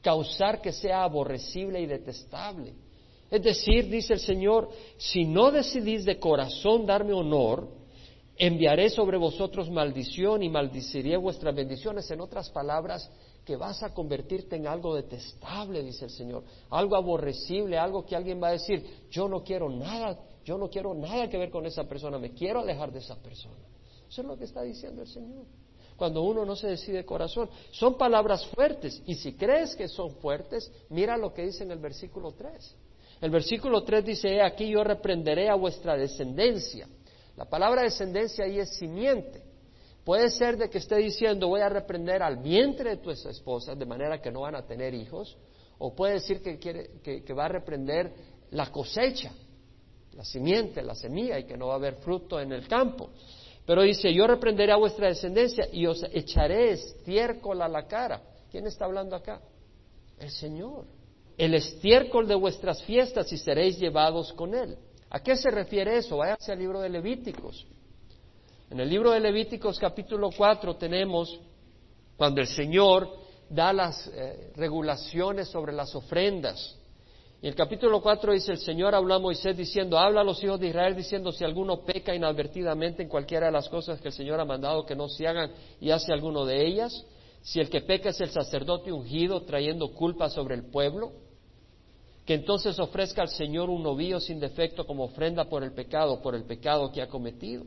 causar 0.00 0.60
que 0.60 0.72
sea 0.72 1.02
aborrecible 1.02 1.80
y 1.80 1.86
detestable. 1.86 2.74
Es 3.30 3.42
decir, 3.42 3.88
dice 3.88 4.14
el 4.14 4.20
Señor, 4.20 4.70
si 4.96 5.24
no 5.24 5.50
decidís 5.50 6.04
de 6.04 6.18
corazón 6.18 6.86
darme 6.86 7.12
honor, 7.12 7.68
enviaré 8.36 8.88
sobre 8.88 9.18
vosotros 9.18 9.70
maldición 9.70 10.42
y 10.42 10.48
maldiciré 10.48 11.16
vuestras 11.16 11.54
bendiciones. 11.54 12.10
En 12.10 12.20
otras 12.20 12.48
palabras, 12.50 13.10
que 13.48 13.56
vas 13.56 13.82
a 13.82 13.94
convertirte 13.94 14.56
en 14.56 14.66
algo 14.66 14.94
detestable, 14.94 15.82
dice 15.82 16.04
el 16.04 16.10
Señor, 16.10 16.44
algo 16.68 16.96
aborrecible, 16.96 17.78
algo 17.78 18.04
que 18.04 18.14
alguien 18.14 18.42
va 18.42 18.48
a 18.48 18.52
decir, 18.52 18.84
yo 19.10 19.26
no 19.26 19.42
quiero 19.42 19.70
nada, 19.70 20.18
yo 20.44 20.58
no 20.58 20.68
quiero 20.68 20.92
nada 20.92 21.30
que 21.30 21.38
ver 21.38 21.48
con 21.48 21.64
esa 21.64 21.84
persona, 21.84 22.18
me 22.18 22.34
quiero 22.34 22.60
alejar 22.60 22.92
de 22.92 22.98
esa 22.98 23.16
persona. 23.16 23.56
Eso 24.06 24.20
es 24.20 24.26
lo 24.26 24.36
que 24.36 24.44
está 24.44 24.60
diciendo 24.60 25.00
el 25.00 25.08
Señor 25.08 25.46
cuando 25.96 26.22
uno 26.22 26.44
no 26.44 26.54
se 26.56 26.68
decide 26.68 27.06
corazón. 27.06 27.48
Son 27.70 27.96
palabras 27.96 28.46
fuertes 28.48 29.02
y 29.06 29.14
si 29.14 29.32
crees 29.32 29.74
que 29.74 29.88
son 29.88 30.10
fuertes, 30.16 30.70
mira 30.90 31.16
lo 31.16 31.32
que 31.32 31.46
dice 31.46 31.64
en 31.64 31.70
el 31.70 31.78
versículo 31.78 32.32
3. 32.32 32.76
El 33.22 33.30
versículo 33.30 33.82
3 33.82 34.04
dice, 34.04 34.42
aquí 34.42 34.68
yo 34.68 34.84
reprenderé 34.84 35.48
a 35.48 35.54
vuestra 35.54 35.96
descendencia. 35.96 36.86
La 37.34 37.46
palabra 37.46 37.82
descendencia 37.82 38.44
ahí 38.44 38.58
es 38.58 38.76
simiente. 38.76 39.47
Puede 40.08 40.30
ser 40.30 40.56
de 40.56 40.70
que 40.70 40.78
esté 40.78 40.96
diciendo 40.96 41.48
voy 41.48 41.60
a 41.60 41.68
reprender 41.68 42.22
al 42.22 42.38
vientre 42.38 42.88
de 42.88 42.96
tu 42.96 43.10
esposa 43.10 43.74
de 43.74 43.84
manera 43.84 44.22
que 44.22 44.30
no 44.30 44.40
van 44.40 44.54
a 44.54 44.64
tener 44.64 44.94
hijos, 44.94 45.36
o 45.76 45.94
puede 45.94 46.14
decir 46.14 46.40
que, 46.40 46.58
quiere, 46.58 46.92
que 47.02 47.32
va 47.34 47.44
a 47.44 47.48
reprender 47.48 48.10
la 48.52 48.72
cosecha, 48.72 49.30
la 50.14 50.24
simiente, 50.24 50.80
la 50.80 50.94
semilla 50.94 51.38
y 51.38 51.44
que 51.44 51.58
no 51.58 51.66
va 51.66 51.74
a 51.74 51.76
haber 51.76 51.96
fruto 51.96 52.40
en 52.40 52.52
el 52.52 52.66
campo. 52.66 53.10
Pero 53.66 53.82
dice, 53.82 54.10
yo 54.14 54.26
reprenderé 54.26 54.72
a 54.72 54.76
vuestra 54.76 55.08
descendencia 55.08 55.68
y 55.70 55.84
os 55.84 56.02
echaré 56.10 56.70
estiércol 56.70 57.60
a 57.60 57.68
la 57.68 57.86
cara. 57.86 58.22
¿Quién 58.50 58.66
está 58.66 58.86
hablando 58.86 59.14
acá? 59.14 59.42
El 60.18 60.30
Señor. 60.30 60.86
El 61.36 61.52
estiércol 61.52 62.26
de 62.26 62.34
vuestras 62.34 62.82
fiestas 62.84 63.30
y 63.30 63.36
seréis 63.36 63.78
llevados 63.78 64.32
con 64.32 64.54
él. 64.54 64.78
¿A 65.10 65.20
qué 65.20 65.36
se 65.36 65.50
refiere 65.50 65.98
eso? 65.98 66.16
Váyase 66.16 66.50
al 66.50 66.60
libro 66.60 66.80
de 66.80 66.88
Levíticos. 66.88 67.66
En 68.70 68.80
el 68.80 68.90
libro 68.90 69.12
de 69.12 69.20
Levíticos 69.20 69.78
capítulo 69.78 70.28
4 70.36 70.76
tenemos 70.76 71.40
cuando 72.18 72.42
el 72.42 72.46
Señor 72.46 73.08
da 73.48 73.72
las 73.72 74.08
eh, 74.08 74.52
regulaciones 74.56 75.48
sobre 75.48 75.72
las 75.72 75.94
ofrendas. 75.94 76.76
Y 77.40 77.48
el 77.48 77.54
capítulo 77.54 78.02
4 78.02 78.34
dice, 78.34 78.52
el 78.52 78.58
Señor 78.58 78.94
habló 78.94 79.14
a 79.14 79.18
Moisés 79.20 79.56
diciendo, 79.56 79.98
habla 79.98 80.20
a 80.20 80.24
los 80.24 80.42
hijos 80.44 80.60
de 80.60 80.68
Israel 80.68 80.94
diciendo, 80.94 81.32
si 81.32 81.44
alguno 81.44 81.82
peca 81.82 82.14
inadvertidamente 82.14 83.02
en 83.02 83.08
cualquiera 83.08 83.46
de 83.46 83.52
las 83.52 83.70
cosas 83.70 84.02
que 84.02 84.08
el 84.08 84.14
Señor 84.14 84.38
ha 84.38 84.44
mandado 84.44 84.84
que 84.84 84.94
no 84.94 85.08
se 85.08 85.26
hagan 85.26 85.50
y 85.80 85.90
hace 85.90 86.12
alguno 86.12 86.44
de 86.44 86.66
ellas, 86.66 87.06
si 87.40 87.60
el 87.60 87.70
que 87.70 87.80
peca 87.80 88.10
es 88.10 88.20
el 88.20 88.30
sacerdote 88.30 88.92
ungido 88.92 89.44
trayendo 89.44 89.94
culpa 89.94 90.28
sobre 90.28 90.56
el 90.56 90.64
pueblo, 90.64 91.12
que 92.26 92.34
entonces 92.34 92.78
ofrezca 92.78 93.22
al 93.22 93.30
Señor 93.30 93.70
un 93.70 93.82
novillo 93.82 94.20
sin 94.20 94.38
defecto 94.40 94.84
como 94.84 95.04
ofrenda 95.04 95.48
por 95.48 95.64
el 95.64 95.72
pecado, 95.72 96.20
por 96.20 96.34
el 96.34 96.44
pecado 96.44 96.92
que 96.92 97.00
ha 97.00 97.08
cometido. 97.08 97.64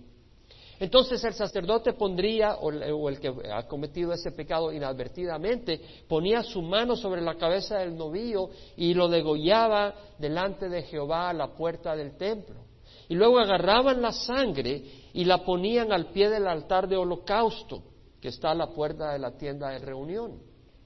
Entonces 0.81 1.23
el 1.23 1.35
sacerdote 1.35 1.93
pondría, 1.93 2.55
o 2.55 3.07
el 3.07 3.19
que 3.19 3.31
ha 3.53 3.67
cometido 3.67 4.13
ese 4.13 4.31
pecado 4.31 4.73
inadvertidamente, 4.73 5.79
ponía 6.07 6.41
su 6.41 6.59
mano 6.63 6.95
sobre 6.95 7.21
la 7.21 7.35
cabeza 7.35 7.77
del 7.77 7.95
novillo 7.95 8.49
y 8.75 8.95
lo 8.95 9.07
degollaba 9.07 9.93
delante 10.17 10.69
de 10.69 10.81
Jehová 10.81 11.29
a 11.29 11.33
la 11.33 11.53
puerta 11.53 11.95
del 11.95 12.17
templo. 12.17 12.61
Y 13.07 13.13
luego 13.13 13.37
agarraban 13.37 14.01
la 14.01 14.11
sangre 14.11 14.81
y 15.13 15.23
la 15.23 15.45
ponían 15.45 15.91
al 15.91 16.07
pie 16.07 16.31
del 16.31 16.47
altar 16.47 16.87
de 16.87 16.97
holocausto, 16.97 17.83
que 18.19 18.29
está 18.29 18.49
a 18.49 18.55
la 18.55 18.71
puerta 18.71 19.11
de 19.11 19.19
la 19.19 19.37
tienda 19.37 19.69
de 19.69 19.77
reunión. 19.77 20.39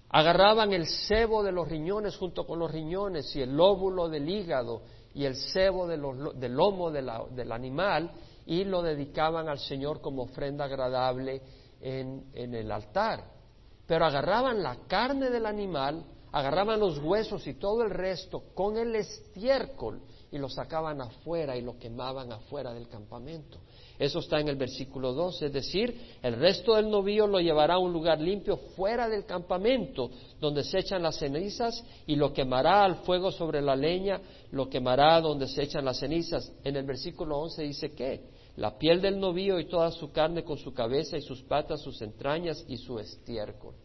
Agarraban 0.10 0.74
el 0.74 0.88
sebo 0.88 1.42
de 1.42 1.54
los 1.54 1.70
riñones 1.70 2.18
junto 2.18 2.46
con 2.46 2.60
los 2.60 2.70
riñones 2.70 3.34
y 3.34 3.42
el 3.42 3.56
lóbulo 3.56 4.10
del 4.10 4.28
hígado 4.28 4.82
y 5.14 5.24
el 5.24 5.38
sebo 5.38 5.88
del 5.88 6.54
lomo 6.54 6.92
del 6.92 7.52
animal 7.54 8.12
y 8.46 8.64
lo 8.64 8.82
dedicaban 8.82 9.50
al 9.50 9.60
Señor 9.60 10.02
como 10.02 10.24
ofrenda 10.24 10.66
agradable 10.66 11.42
en, 11.82 12.24
el 12.34 12.72
altar. 12.72 13.24
Pero 13.88 14.06
agarraban 14.06 14.62
la 14.64 14.78
carne 14.88 15.30
del 15.30 15.46
animal, 15.46 16.04
agarraban 16.32 16.80
los 16.80 16.98
huesos 17.00 17.46
y 17.48 17.56
todo 17.56 17.84
el 17.84 17.92
resto 17.92 18.44
con 18.54 18.78
el 18.78 18.96
estiércol 18.96 20.02
y 20.32 20.38
lo 20.38 20.50
sacaban 20.50 21.00
afuera 21.02 21.56
y 21.56 21.62
lo 21.62 21.78
quemaban 21.78 22.32
afuera 22.32 22.74
del 22.74 22.88
campamento. 22.88 23.60
Eso 23.98 24.20
está 24.20 24.42
en 24.42 24.50
el 24.50 24.58
versículo 24.58 25.14
2, 25.14 25.44
es 25.44 25.54
decir, 25.54 26.18
el 26.22 26.36
resto 26.36 26.76
del 26.76 26.90
novillo 26.90 27.28
lo 27.28 27.40
llevará 27.40 27.76
a 27.76 27.80
un 27.80 27.94
lugar 27.94 28.20
limpio 28.20 28.58
fuera 28.76 29.08
del 29.08 29.26
campamento, 29.26 30.10
donde 30.42 30.64
se 30.64 30.80
echan 30.80 31.02
las 31.02 31.18
cenizas, 31.18 31.82
y 32.06 32.18
lo 32.18 32.34
quemará 32.34 32.84
al 32.84 32.98
fuego 32.98 33.32
sobre 33.32 33.62
la 33.62 33.76
leña, 33.78 34.20
lo 34.52 34.68
quemará 34.70 35.22
donde 35.22 35.48
se 35.48 35.64
echan 35.64 35.86
las 35.86 36.00
cenizas. 36.00 36.52
En 36.66 36.76
el 36.76 36.86
versículo 36.86 37.38
11 37.38 37.64
dice 37.64 37.92
que 37.92 38.35
la 38.58 38.78
piel 38.78 39.02
del 39.02 39.20
novillo 39.20 39.60
y 39.60 39.68
toda 39.68 39.92
su 39.92 40.12
carne 40.12 40.44
con 40.44 40.58
su 40.58 40.74
cabeza 40.74 41.18
y 41.18 41.22
sus 41.22 41.44
patas, 41.44 41.82
sus 41.82 42.02
entrañas 42.02 42.64
y 42.68 42.78
su 42.78 43.00
estiércol. 43.00 43.76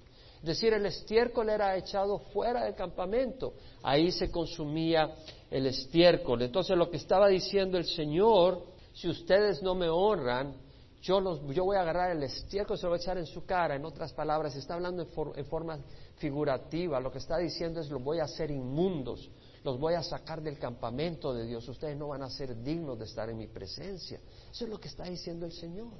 Es 0.40 0.46
decir, 0.46 0.72
el 0.72 0.86
estiércol 0.86 1.50
era 1.50 1.76
echado 1.76 2.18
fuera 2.18 2.64
del 2.64 2.74
campamento, 2.74 3.54
ahí 3.82 4.10
se 4.10 4.30
consumía 4.30 5.14
el 5.50 5.66
estiércol. 5.66 6.40
Entonces 6.42 6.76
lo 6.76 6.88
que 6.88 6.96
estaba 6.96 7.28
diciendo 7.28 7.76
el 7.76 7.84
Señor, 7.84 8.64
si 8.94 9.08
ustedes 9.08 9.62
no 9.62 9.74
me 9.74 9.88
honran, 9.88 10.54
yo, 11.02 11.20
los, 11.20 11.40
yo 11.54 11.64
voy 11.64 11.76
a 11.76 11.82
agarrar 11.82 12.10
el 12.10 12.22
estiércol 12.22 12.76
y 12.76 12.80
se 12.80 12.84
lo 12.84 12.90
voy 12.90 12.98
a 12.98 13.02
echar 13.02 13.18
en 13.18 13.26
su 13.26 13.44
cara. 13.44 13.74
En 13.74 13.84
otras 13.84 14.12
palabras, 14.12 14.54
está 14.56 14.74
hablando 14.74 15.06
en 15.34 15.46
forma 15.46 15.78
figurativa, 16.16 17.00
lo 17.00 17.10
que 17.10 17.18
está 17.18 17.38
diciendo 17.38 17.80
es 17.80 17.90
los 17.90 18.02
voy 18.02 18.20
a 18.20 18.24
hacer 18.24 18.50
inmundos, 18.50 19.30
los 19.62 19.78
voy 19.78 19.94
a 19.94 20.02
sacar 20.02 20.42
del 20.42 20.58
campamento 20.58 21.34
de 21.34 21.46
Dios, 21.46 21.68
ustedes 21.68 21.96
no 21.96 22.08
van 22.08 22.22
a 22.22 22.30
ser 22.30 22.62
dignos 22.62 22.98
de 22.98 23.04
estar 23.04 23.28
en 23.28 23.36
mi 23.36 23.46
presencia. 23.46 24.20
Eso 24.50 24.64
es 24.64 24.70
lo 24.70 24.80
que 24.80 24.88
está 24.88 25.04
diciendo 25.04 25.44
el 25.46 25.52
Señor. 25.52 25.92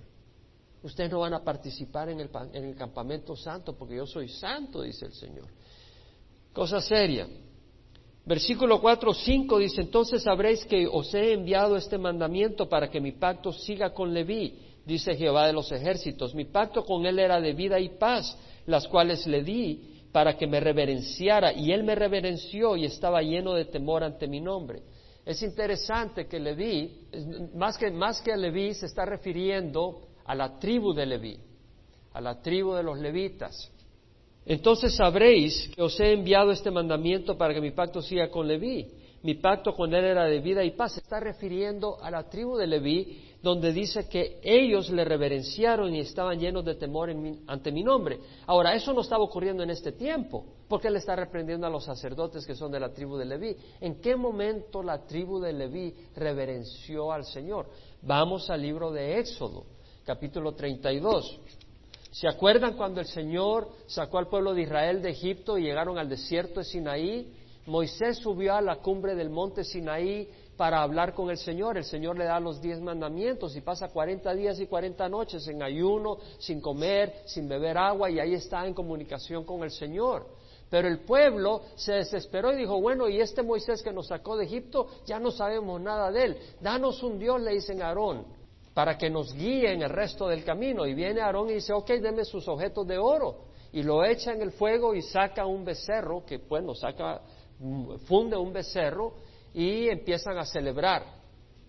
Ustedes 0.83 1.11
no 1.11 1.21
van 1.21 1.35
a 1.35 1.45
participar 1.45 2.09
en 2.09 2.21
el, 2.21 2.31
en 2.55 2.64
el 2.64 2.75
campamento 2.75 3.37
santo 3.37 3.76
porque 3.76 3.97
yo 3.97 4.07
soy 4.07 4.29
santo, 4.29 4.83
dice 4.83 5.07
el 5.07 5.12
Señor. 5.12 5.47
Cosa 6.55 6.81
seria. 6.81 7.29
Versículo 8.25 8.81
4, 8.81 9.12
5 9.12 9.59
dice, 9.59 9.83
entonces 9.83 10.23
sabréis 10.23 10.64
que 10.64 10.87
os 10.87 11.12
he 11.14 11.33
enviado 11.33 11.76
este 11.76 11.99
mandamiento 11.99 12.69
para 12.69 12.90
que 12.90 13.00
mi 13.00 13.12
pacto 13.12 13.52
siga 13.52 13.93
con 13.93 14.14
Leví, 14.14 14.59
dice 14.87 15.17
Jehová 15.17 15.47
de 15.47 15.52
los 15.52 15.71
ejércitos. 15.73 16.35
Mi 16.35 16.45
pacto 16.47 16.85
con 16.85 17.05
él 17.05 17.19
era 17.19 17.40
de 17.40 17.52
vida 17.52 17.79
y 17.79 17.90
paz, 17.90 18.37
las 18.67 18.87
cuales 18.88 19.26
le 19.26 19.43
di 19.43 19.89
para 20.12 20.37
que 20.37 20.47
me 20.47 20.61
reverenciara 20.61 21.52
y 21.52 21.73
él 21.73 21.85
me 21.85 21.95
reverenció 21.95 22.76
y 22.76 22.85
estaba 22.85 23.23
lleno 23.23 23.55
de 23.55 23.67
temor 23.67 24.02
ante 24.02 24.26
mi 24.26 24.40
nombre. 24.40 24.83
Es 25.25 25.43
interesante 25.43 26.26
que 26.26 26.40
Leví, 26.40 27.09
más 27.55 27.79
que, 27.79 27.90
más 27.90 28.21
que 28.21 28.33
a 28.33 28.37
Leví, 28.37 28.75
se 28.75 28.87
está 28.87 29.05
refiriendo 29.05 30.00
a 30.25 30.35
la 30.35 30.59
tribu 30.59 30.93
de 30.93 31.07
Leví, 31.07 31.38
a 32.12 32.21
la 32.21 32.40
tribu 32.40 32.75
de 32.75 32.83
los 32.83 32.99
levitas. 32.99 33.71
Entonces 34.47 34.97
sabréis 34.97 35.71
que 35.75 35.83
os 35.83 36.00
he 36.00 36.12
enviado 36.12 36.50
este 36.50 36.71
mandamiento 36.71 37.37
para 37.37 37.55
que 37.55 37.61
mi 37.61 37.71
pacto 37.71 38.00
siga 38.02 38.31
con 38.31 38.49
Leví. 38.49 38.88
Mi 39.23 39.35
pacto 39.35 39.75
con 39.75 39.93
él 39.93 40.05
era 40.05 40.25
de 40.25 40.41
vida 40.41 40.65
y 40.65 40.71
paz. 40.71 40.95
Se 40.95 41.00
está 41.00 41.21
refiriendo 41.21 42.03
a 42.03 42.11
la 42.11 42.29
tribu 42.29 42.57
de 42.57 42.67
Leví 42.67 43.31
donde 43.43 43.73
dice 43.73 44.09
que 44.09 44.39
ellos 44.43 44.91
le 44.91 45.05
reverenciaron 45.05 45.95
y 45.95 46.00
estaban 46.00 46.39
llenos 46.39 46.65
de 46.65 46.75
temor 46.75 47.11
ante 47.47 47.73
mi 47.73 47.83
nombre. 47.83 48.19
Ahora, 48.47 48.75
eso 48.75 48.93
no 48.93 49.00
estaba 49.00 49.25
ocurriendo 49.25 49.62
en 49.62 49.71
este 49.71 49.93
tiempo. 49.93 50.45
Porque 50.69 50.89
él 50.89 50.97
está 50.97 51.17
reprendiendo 51.17 51.67
a 51.67 51.71
los 51.71 51.85
sacerdotes 51.85 52.47
que 52.47 52.55
son 52.55 52.71
de 52.71 52.81
la 52.81 52.93
tribu 52.93 53.17
de 53.17 53.25
Leví. 53.25 53.57
¿En 53.81 54.00
qué 54.00 54.15
momento 54.15 54.83
la 54.83 55.05
tribu 55.05 55.41
de 55.41 55.53
Leví 55.53 55.95
reverenció 56.15 57.12
al 57.12 57.25
Señor? 57.25 57.67
Vamos 58.03 58.49
al 58.50 58.62
libro 58.62 58.91
de 58.91 59.19
Éxodo, 59.19 59.65
capítulo 60.05 60.53
32. 60.53 61.41
¿Se 62.12 62.29
acuerdan 62.29 62.77
cuando 62.77 63.00
el 63.00 63.07
Señor 63.07 63.69
sacó 63.87 64.19
al 64.19 64.29
pueblo 64.29 64.53
de 64.53 64.62
Israel 64.62 65.00
de 65.00 65.11
Egipto 65.11 65.57
y 65.57 65.62
llegaron 65.62 65.97
al 65.97 66.09
desierto 66.09 66.61
de 66.61 66.65
Sinaí? 66.65 67.39
Moisés 67.71 68.19
subió 68.19 68.55
a 68.57 68.61
la 68.61 68.77
cumbre 68.77 69.15
del 69.15 69.31
monte 69.31 69.62
Sinaí 69.62 70.29
para 70.57 70.83
hablar 70.83 71.15
con 71.15 71.31
el 71.31 71.39
Señor. 71.39 71.79
El 71.79 71.85
Señor 71.85 72.19
le 72.19 72.25
da 72.25 72.41
los 72.41 72.61
diez 72.61 72.81
mandamientos 72.81 73.55
y 73.55 73.61
pasa 73.61 73.91
cuarenta 73.91 74.35
días 74.35 74.59
y 74.59 74.67
cuarenta 74.67 75.09
noches 75.09 75.47
en 75.47 75.62
ayuno, 75.62 76.19
sin 76.41 76.61
comer, 76.61 77.23
sin 77.27 77.49
beber 77.49 77.79
agua 77.79 78.11
y 78.11 78.19
ahí 78.19 78.35
está 78.35 78.67
en 78.67 78.75
comunicación 78.75 79.45
con 79.45 79.62
el 79.62 79.71
Señor. 79.71 80.27
Pero 80.69 80.89
el 80.89 81.00
pueblo 81.05 81.62
se 81.77 81.93
desesperó 81.93 82.53
y 82.53 82.57
dijo, 82.57 82.81
bueno, 82.81 83.09
y 83.09 83.21
este 83.21 83.43
Moisés 83.43 83.83
que 83.83 83.93
nos 83.93 84.09
sacó 84.09 84.37
de 84.37 84.47
Egipto, 84.47 84.89
ya 85.07 85.21
no 85.21 85.31
sabemos 85.31 85.81
nada 85.81 86.11
de 86.11 86.25
él. 86.25 86.37
Danos 86.61 87.00
un 87.05 87.21
Dios, 87.21 87.41
le 87.41 87.53
dicen 87.53 87.83
a 87.83 87.89
Aarón, 87.89 88.25
para 88.75 88.99
que 88.99 89.09
nos 89.09 89.33
guíe 89.33 89.73
en 89.73 89.83
el 89.83 89.91
resto 89.91 90.27
del 90.27 90.45
camino. 90.45 90.87
Y 90.87 90.95
viene 90.95 91.21
Aarón 91.21 91.50
y 91.50 91.55
dice, 91.55 91.73
ok, 91.73 91.89
deme 92.03 92.25
sus 92.25 92.49
objetos 92.49 92.85
de 92.87 92.99
oro. 92.99 93.49
Y 93.73 93.85
lo 93.85 94.05
echa 94.05 94.33
en 94.33 94.43
el 94.43 94.50
fuego 94.50 94.95
y 94.95 95.03
saca 95.03 95.47
un 95.47 95.65
becerro, 95.65 96.25
que 96.27 96.39
bueno, 96.39 96.75
saca, 96.75 97.21
funde 98.07 98.37
un 98.37 98.52
becerro 98.52 99.14
y 99.55 99.88
empiezan 99.88 100.38
a 100.38 100.45
celebrar. 100.45 101.21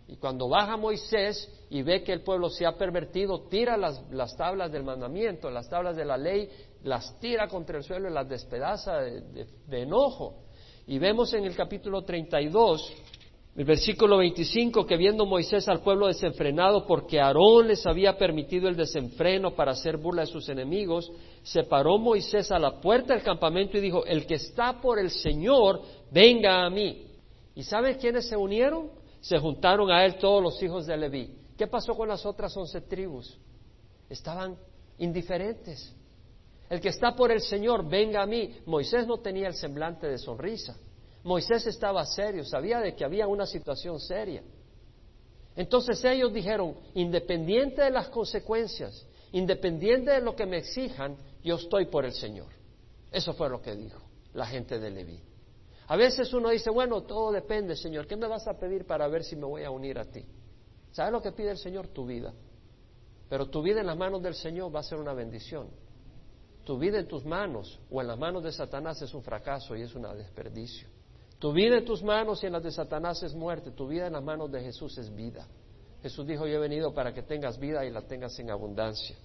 Y 0.07 0.17
cuando 0.17 0.49
baja 0.49 0.75
Moisés 0.75 1.49
y 1.69 1.83
ve 1.83 2.03
que 2.03 2.11
el 2.11 2.21
pueblo 2.21 2.49
se 2.49 2.65
ha 2.65 2.77
pervertido, 2.77 3.47
tira 3.47 3.77
las, 3.77 4.03
las 4.11 4.35
tablas 4.35 4.71
del 4.71 4.83
mandamiento, 4.83 5.49
las 5.49 5.69
tablas 5.69 5.95
de 5.95 6.03
la 6.03 6.17
ley 6.17 6.49
las 6.83 7.19
tira 7.19 7.47
contra 7.47 7.77
el 7.77 7.83
suelo 7.83 8.09
y 8.09 8.13
las 8.13 8.27
despedaza 8.27 8.97
de, 8.97 9.81
enojo. 9.81 10.43
Y 10.87 10.99
vemos 10.99 11.33
en 11.33 11.45
el 11.45 11.55
capítulo 11.55 12.03
32, 12.03 12.93
el 13.53 13.65
versículo 13.65 14.17
25, 14.17 14.85
que 14.85 14.95
viendo 14.95 15.25
Moisés 15.25 15.67
al 15.67 15.81
pueblo 15.81 16.07
desenfrenado 16.07 16.87
porque 16.87 17.19
Aarón 17.19 17.67
les 17.67 17.85
había 17.85 18.17
permitido 18.17 18.69
el 18.69 18.77
desenfreno 18.77 19.55
para 19.55 19.73
hacer 19.73 19.97
burla 19.97 20.21
de 20.21 20.27
sus 20.27 20.47
enemigos, 20.47 21.11
se 21.43 21.63
paró 21.63 21.97
Moisés 21.97 22.49
a 22.51 22.59
la 22.59 22.79
puerta 22.79 23.13
del 23.13 23.23
campamento 23.23 23.77
y 23.77 23.81
dijo, 23.81 24.05
el 24.05 24.25
que 24.25 24.35
está 24.35 24.79
por 24.79 24.99
el 24.99 25.09
Señor, 25.09 25.81
venga 26.11 26.65
a 26.65 26.69
mí. 26.69 27.07
¿Y 27.53 27.63
saben 27.63 27.97
quiénes 27.99 28.29
se 28.29 28.37
unieron? 28.37 28.89
Se 29.19 29.37
juntaron 29.37 29.91
a 29.91 30.05
él 30.05 30.15
todos 30.15 30.41
los 30.41 30.63
hijos 30.63 30.85
de 30.85 30.95
Leví. 30.95 31.35
¿Qué 31.57 31.67
pasó 31.67 31.93
con 31.93 32.07
las 32.07 32.25
otras 32.25 32.55
once 32.55 32.79
tribus? 32.79 33.37
Estaban 34.09 34.55
indiferentes. 34.97 35.93
El 36.69 36.79
que 36.79 36.87
está 36.87 37.13
por 37.13 37.33
el 37.33 37.41
Señor, 37.41 37.87
venga 37.87 38.21
a 38.21 38.25
mí. 38.25 38.55
Moisés 38.65 39.05
no 39.05 39.17
tenía 39.17 39.47
el 39.49 39.55
semblante 39.55 40.07
de 40.07 40.17
sonrisa. 40.17 40.77
Moisés 41.23 41.67
estaba 41.67 42.05
serio, 42.05 42.43
sabía 42.43 42.79
de 42.79 42.95
que 42.95 43.05
había 43.05 43.27
una 43.27 43.45
situación 43.45 43.99
seria. 43.99 44.43
Entonces 45.55 46.03
ellos 46.03 46.33
dijeron, 46.33 46.75
independiente 46.93 47.81
de 47.81 47.91
las 47.91 48.09
consecuencias, 48.09 49.05
independiente 49.31 50.11
de 50.11 50.21
lo 50.21 50.35
que 50.35 50.45
me 50.45 50.57
exijan, 50.57 51.15
yo 51.43 51.55
estoy 51.55 51.85
por 51.85 52.05
el 52.05 52.13
Señor. 52.13 52.47
Eso 53.11 53.33
fue 53.33 53.49
lo 53.49 53.61
que 53.61 53.75
dijo 53.75 54.01
la 54.33 54.45
gente 54.45 54.79
de 54.79 54.89
Leví. 54.89 55.19
A 55.87 55.97
veces 55.97 56.33
uno 56.33 56.49
dice, 56.49 56.69
bueno, 56.69 57.01
todo 57.01 57.31
depende, 57.31 57.75
Señor, 57.75 58.07
¿qué 58.07 58.15
me 58.15 58.27
vas 58.27 58.47
a 58.47 58.57
pedir 58.57 58.85
para 58.85 59.07
ver 59.07 59.23
si 59.23 59.35
me 59.35 59.45
voy 59.45 59.63
a 59.63 59.71
unir 59.71 59.99
a 59.99 60.05
ti? 60.05 60.25
¿Sabes 60.91 61.11
lo 61.11 61.21
que 61.21 61.33
pide 61.33 61.51
el 61.51 61.57
Señor? 61.57 61.89
Tu 61.89 62.05
vida. 62.05 62.33
Pero 63.27 63.49
tu 63.49 63.61
vida 63.61 63.81
en 63.81 63.87
las 63.87 63.97
manos 63.97 64.21
del 64.23 64.35
Señor 64.35 64.73
va 64.73 64.79
a 64.79 64.83
ser 64.83 64.99
una 64.99 65.13
bendición. 65.13 65.69
Tu 66.63 66.77
vida 66.77 66.99
en 66.99 67.07
tus 67.07 67.25
manos 67.25 67.79
o 67.89 67.99
en 68.01 68.07
las 68.07 68.17
manos 68.17 68.43
de 68.43 68.51
Satanás 68.51 69.01
es 69.01 69.13
un 69.13 69.23
fracaso 69.23 69.75
y 69.75 69.81
es 69.81 69.93
un 69.93 70.03
desperdicio. 70.17 70.87
Tu 71.41 71.51
vida 71.51 71.79
en 71.79 71.85
tus 71.85 72.03
manos 72.03 72.43
y 72.43 72.45
en 72.45 72.53
las 72.53 72.61
de 72.61 72.69
Satanás 72.69 73.23
es 73.23 73.33
muerte. 73.33 73.71
Tu 73.71 73.87
vida 73.87 74.05
en 74.05 74.13
las 74.13 74.23
manos 74.23 74.51
de 74.51 74.61
Jesús 74.61 74.95
es 74.99 75.11
vida. 75.13 75.47
Jesús 76.03 76.27
dijo, 76.27 76.45
yo 76.45 76.57
he 76.57 76.59
venido 76.59 76.93
para 76.93 77.15
que 77.15 77.23
tengas 77.23 77.57
vida 77.57 77.83
y 77.83 77.89
la 77.89 78.03
tengas 78.03 78.37
en 78.37 78.51
abundancia. 78.51 79.15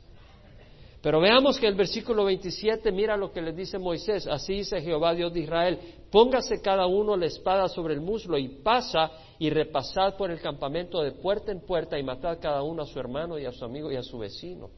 Pero 1.03 1.21
veamos 1.21 1.61
que 1.61 1.67
el 1.67 1.75
versículo 1.75 2.25
27 2.25 2.91
mira 2.91 3.19
lo 3.19 3.31
que 3.31 3.43
le 3.43 3.53
dice 3.53 3.79
Moisés. 3.79 4.27
Así 4.27 4.55
dice 4.55 4.81
Jehová 4.81 5.13
Dios 5.13 5.31
de 5.35 5.41
Israel, 5.41 5.79
póngase 6.11 6.63
cada 6.63 6.87
uno 6.87 7.19
la 7.19 7.27
espada 7.27 7.69
sobre 7.69 7.93
el 7.93 8.01
muslo 8.01 8.39
y 8.39 8.49
pasa 8.49 9.11
y 9.39 9.51
repasad 9.51 10.17
por 10.17 10.31
el 10.31 10.41
campamento 10.41 11.03
de 11.03 11.13
puerta 11.13 11.53
en 11.53 11.61
puerta 11.61 11.99
y 11.99 12.03
matad 12.03 12.39
cada 12.41 12.63
uno 12.63 12.85
a 12.85 12.87
su 12.87 12.99
hermano 12.99 13.39
y 13.39 13.45
a 13.45 13.53
su 13.53 13.63
amigo 13.63 13.93
y 13.93 13.97
a 13.97 14.03
su 14.03 14.17
vecino. 14.17 14.71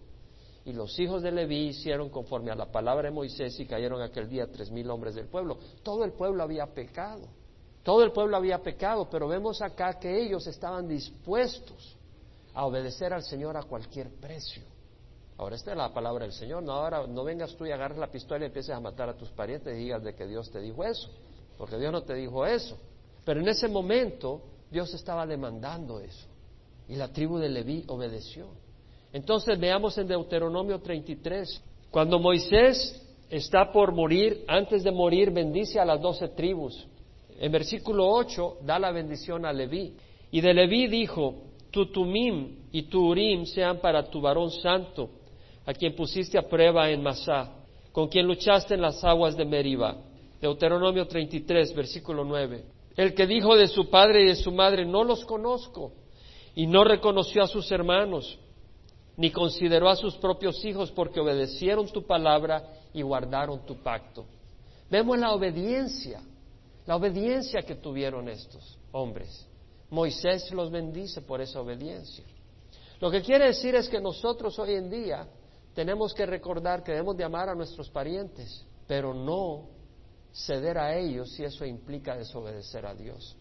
Y 0.69 0.75
los 0.75 1.01
hijos 1.01 1.23
de 1.23 1.33
Leví 1.33 1.69
hicieron 1.69 2.11
conforme 2.11 2.51
a 2.51 2.55
la 2.55 2.71
palabra 2.71 3.09
de 3.09 3.15
Moisés 3.15 3.59
y 3.59 3.65
cayeron 3.65 4.03
aquel 4.03 4.29
día 4.29 4.47
tres 4.53 4.71
mil 4.71 4.91
hombres 4.91 5.15
del 5.15 5.27
pueblo. 5.27 5.57
Todo 5.83 6.05
el 6.05 6.13
pueblo 6.13 6.43
había 6.43 6.67
pecado. 6.67 7.27
Todo 7.83 8.05
el 8.05 8.13
pueblo 8.13 8.37
había 8.37 8.59
pecado, 8.59 9.09
pero 9.11 9.27
vemos 9.27 9.63
acá 9.63 9.99
que 9.99 10.23
ellos 10.23 10.47
estaban 10.47 10.87
dispuestos 10.87 11.97
a 12.53 12.67
obedecer 12.67 13.15
al 13.15 13.23
Señor 13.23 13.57
a 13.57 13.63
cualquier 13.63 14.11
precio. 14.21 14.63
Ahora 15.39 15.57
esta 15.57 15.71
es 15.71 15.77
la 15.79 15.95
palabra 15.95 16.27
del 16.27 16.35
Señor. 16.35 16.63
No, 16.63 16.73
ahora 16.73 17.07
no 17.07 17.25
vengas 17.25 17.57
tú 17.57 17.65
y 17.65 17.71
agarres 17.71 17.97
la 17.97 18.11
pistola 18.11 18.45
y 18.45 18.49
empieces 18.49 18.75
a 18.75 18.79
matar 18.79 19.09
a 19.09 19.17
tus 19.17 19.31
parientes 19.31 19.75
y 19.75 19.79
digas 19.79 20.05
de 20.05 20.15
que 20.15 20.27
Dios 20.27 20.51
te 20.51 20.61
dijo 20.61 20.85
eso, 20.85 21.09
porque 21.57 21.79
Dios 21.79 21.91
no 21.91 22.03
te 22.03 22.13
dijo 22.13 22.45
eso. 22.45 22.77
Pero 23.25 23.41
en 23.41 23.49
ese 23.49 23.69
momento 23.69 24.43
Dios 24.71 24.93
estaba 24.93 25.27
demandando 25.27 25.99
eso 25.99 26.27
y 26.87 26.97
la 26.97 27.11
tribu 27.11 27.39
de 27.39 27.49
Leví 27.49 27.85
obedeció. 27.89 28.68
Entonces 29.13 29.59
veamos 29.59 29.97
en 29.99 30.07
Deuteronomio 30.07 30.81
33, 30.81 31.63
cuando 31.91 32.19
Moisés 32.19 33.05
está 33.31 33.73
por 33.73 33.93
morir, 33.93 34.45
antes 34.47 34.85
de 34.85 34.91
morir 34.91 35.31
bendice 35.31 35.81
a 35.81 35.85
las 35.85 36.01
doce 36.01 36.29
tribus. 36.29 36.87
En 37.39 37.53
versículo 37.53 38.09
8 38.09 38.59
da 38.63 38.79
la 38.79 38.91
bendición 38.91 39.47
a 39.47 39.53
Leví. 39.53 39.95
Y 40.31 40.41
de 40.41 40.53
Leví 40.53 40.89
dijo, 40.89 41.35
tu 41.71 41.87
tumim 41.87 42.57
y 42.73 42.83
tu 42.83 43.09
urim 43.09 43.45
sean 43.47 43.79
para 43.79 44.09
tu 44.11 44.21
varón 44.21 44.51
santo, 44.51 45.11
a 45.65 45.73
quien 45.73 45.95
pusiste 45.95 46.39
a 46.39 46.49
prueba 46.49 46.91
en 46.91 47.03
Masá, 47.03 47.53
con 47.93 48.09
quien 48.09 48.27
luchaste 48.27 48.75
en 48.75 48.83
las 48.83 49.03
aguas 49.05 49.37
de 49.37 49.45
Meriba. 49.45 49.97
Deuteronomio 50.41 51.07
33, 51.07 51.75
versículo 51.75 52.25
9. 52.25 52.65
El 52.97 53.15
que 53.15 53.27
dijo 53.27 53.57
de 53.57 53.69
su 53.69 53.89
padre 53.89 54.25
y 54.25 54.27
de 54.27 54.37
su 54.37 54.53
madre, 54.53 54.85
no 54.85 55.05
los 55.05 55.25
conozco, 55.25 55.93
y 56.55 56.67
no 56.67 56.85
reconoció 56.85 57.43
a 57.43 57.47
sus 57.47 57.71
hermanos, 57.71 58.39
ni 59.19 59.33
consideró 59.33 59.89
a 59.89 59.97
sus 59.97 60.17
propios 60.17 60.65
hijos 60.65 60.93
porque 60.93 61.19
obedecieron 61.19 61.89
tu 61.89 62.07
palabra 62.07 62.63
y 62.93 63.03
guardaron 63.03 63.67
tu 63.67 63.83
pacto. 63.83 64.25
Vemos 64.89 65.19
la 65.19 65.33
obediencia, 65.33 66.23
la 66.87 66.95
obediencia 66.95 67.63
que 67.63 67.75
tuvieron 67.75 68.29
estos 68.29 68.79
hombres. 68.93 69.45
Moisés 69.91 70.49
los 70.53 70.71
bendice 70.71 71.21
por 71.23 71.41
esa 71.41 71.61
obediencia. 71.61 72.25
Lo 73.01 73.11
que 73.11 73.21
quiere 73.21 73.47
decir 73.47 73.75
es 73.75 73.89
que 73.89 74.01
nosotros 74.01 74.57
hoy 74.61 74.75
en 74.75 74.89
día 74.89 75.27
tenemos 75.75 76.15
que 76.15 76.25
recordar 76.25 76.85
que 76.85 76.93
debemos 76.93 77.17
de 77.17 77.25
amar 77.25 77.49
a 77.49 77.57
nuestros 77.57 77.91
parientes, 77.91 78.65
pero 78.87 79.13
no 79.13 79.69
ceder 80.33 80.79
a 80.79 80.97
ellos 80.97 81.33
si 81.33 81.43
eso 81.43 81.65
implica 81.65 82.17
desobedecer 82.17 82.87
a 82.87 82.95
Dios. 82.95 83.37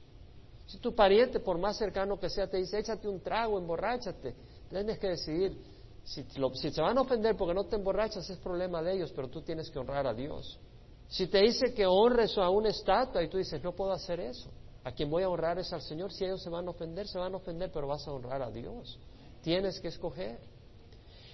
Si 0.66 0.80
tu 0.80 0.96
pariente, 0.96 1.40
por 1.40 1.60
más 1.60 1.78
cercano 1.78 2.20
que 2.20 2.30
sea, 2.30 2.50
te 2.50 2.58
dice, 2.58 2.80
échate 2.80 3.08
un 3.08 3.22
trago, 3.22 3.60
emborráchate, 3.60 4.36
Tienes 4.69 4.99
que 4.99 5.08
decidir, 5.08 5.58
si, 6.03 6.23
se 6.23 6.82
van 6.82 6.97
a 6.97 7.01
ofender 7.01 7.36
porque 7.36 7.53
no 7.53 7.65
te 7.65 7.75
emborrachas, 7.75 8.30
es 8.30 8.38
problema 8.38 8.82
de 8.82 8.93
ellos, 8.93 9.12
pero 9.15 9.30
tú 9.30 9.41
tienes 9.41 9.69
que 9.69 9.80
honrar 9.80 10.08
a 10.08 10.13
Dios. 10.13 10.60
Si 11.08 11.27
te 11.27 11.41
dice 11.41 11.73
que 11.73 11.86
honres 11.86 12.38
a 12.38 12.49
una 12.49 12.69
estatua 12.69 13.23
y 13.23 13.30
tú 13.30 13.38
dices, 13.38 13.63
no 13.63 13.73
puedo 13.73 13.91
hacer 13.91 14.19
eso, 14.19 14.49
a 14.84 14.91
quien 14.91 15.10
voy 15.10 15.23
a 15.23 15.30
honrar 15.30 15.58
es 15.60 15.71
al 15.73 15.82
Señor, 15.82 16.12
si 16.12 16.25
ellos 16.25 16.41
se 16.41 16.49
van 16.49 16.67
a 16.67 16.71
ofender, 16.71 17.08
se 17.08 17.17
van 17.17 17.34
a 17.34 17.38
ofender, 17.38 17.71
pero 17.71 17.88
vas 17.88 18.08
a 18.08 18.12
honrar 18.12 18.41
a 18.41 18.51
Dios. 18.51 18.99
Tienes 19.41 19.80
que 19.80 19.89
escoger. 19.89 20.39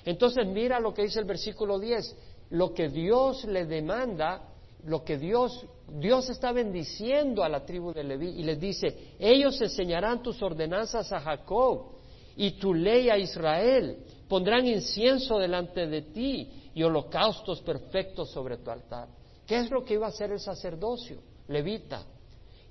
Entonces 0.05 0.45
mira 0.47 0.79
lo 0.79 0.93
que 0.93 1.03
dice 1.03 1.19
el 1.19 1.25
versículo 1.25 1.79
10, 1.79 2.15
lo 2.51 2.73
que 2.73 2.89
Dios 2.89 3.45
le 3.45 3.65
demanda, 3.65 4.49
lo 4.85 5.03
que 5.03 5.17
Dios, 5.17 5.65
Dios 5.87 6.29
está 6.29 6.51
bendiciendo 6.51 7.43
a 7.43 7.49
la 7.49 7.65
tribu 7.65 7.93
de 7.93 8.03
Leví 8.03 8.29
y 8.29 8.43
les 8.43 8.59
dice, 8.59 9.15
ellos 9.17 9.59
enseñarán 9.61 10.21
tus 10.21 10.41
ordenanzas 10.41 11.11
a 11.11 11.21
Jacob 11.21 11.93
y 12.35 12.51
tu 12.51 12.73
ley 12.73 13.09
a 13.09 13.17
Israel. 13.17 13.97
Pondrán 14.27 14.65
incienso 14.65 15.37
delante 15.37 15.87
de 15.87 16.01
ti 16.01 16.49
y 16.73 16.83
holocaustos 16.83 17.61
perfectos 17.61 18.31
sobre 18.31 18.57
tu 18.57 18.71
altar. 18.71 19.07
¿Qué 19.45 19.59
es 19.59 19.69
lo 19.69 19.83
que 19.83 19.95
iba 19.95 20.07
a 20.07 20.09
hacer 20.09 20.31
el 20.31 20.39
sacerdocio? 20.39 21.19
Levita. 21.47 22.03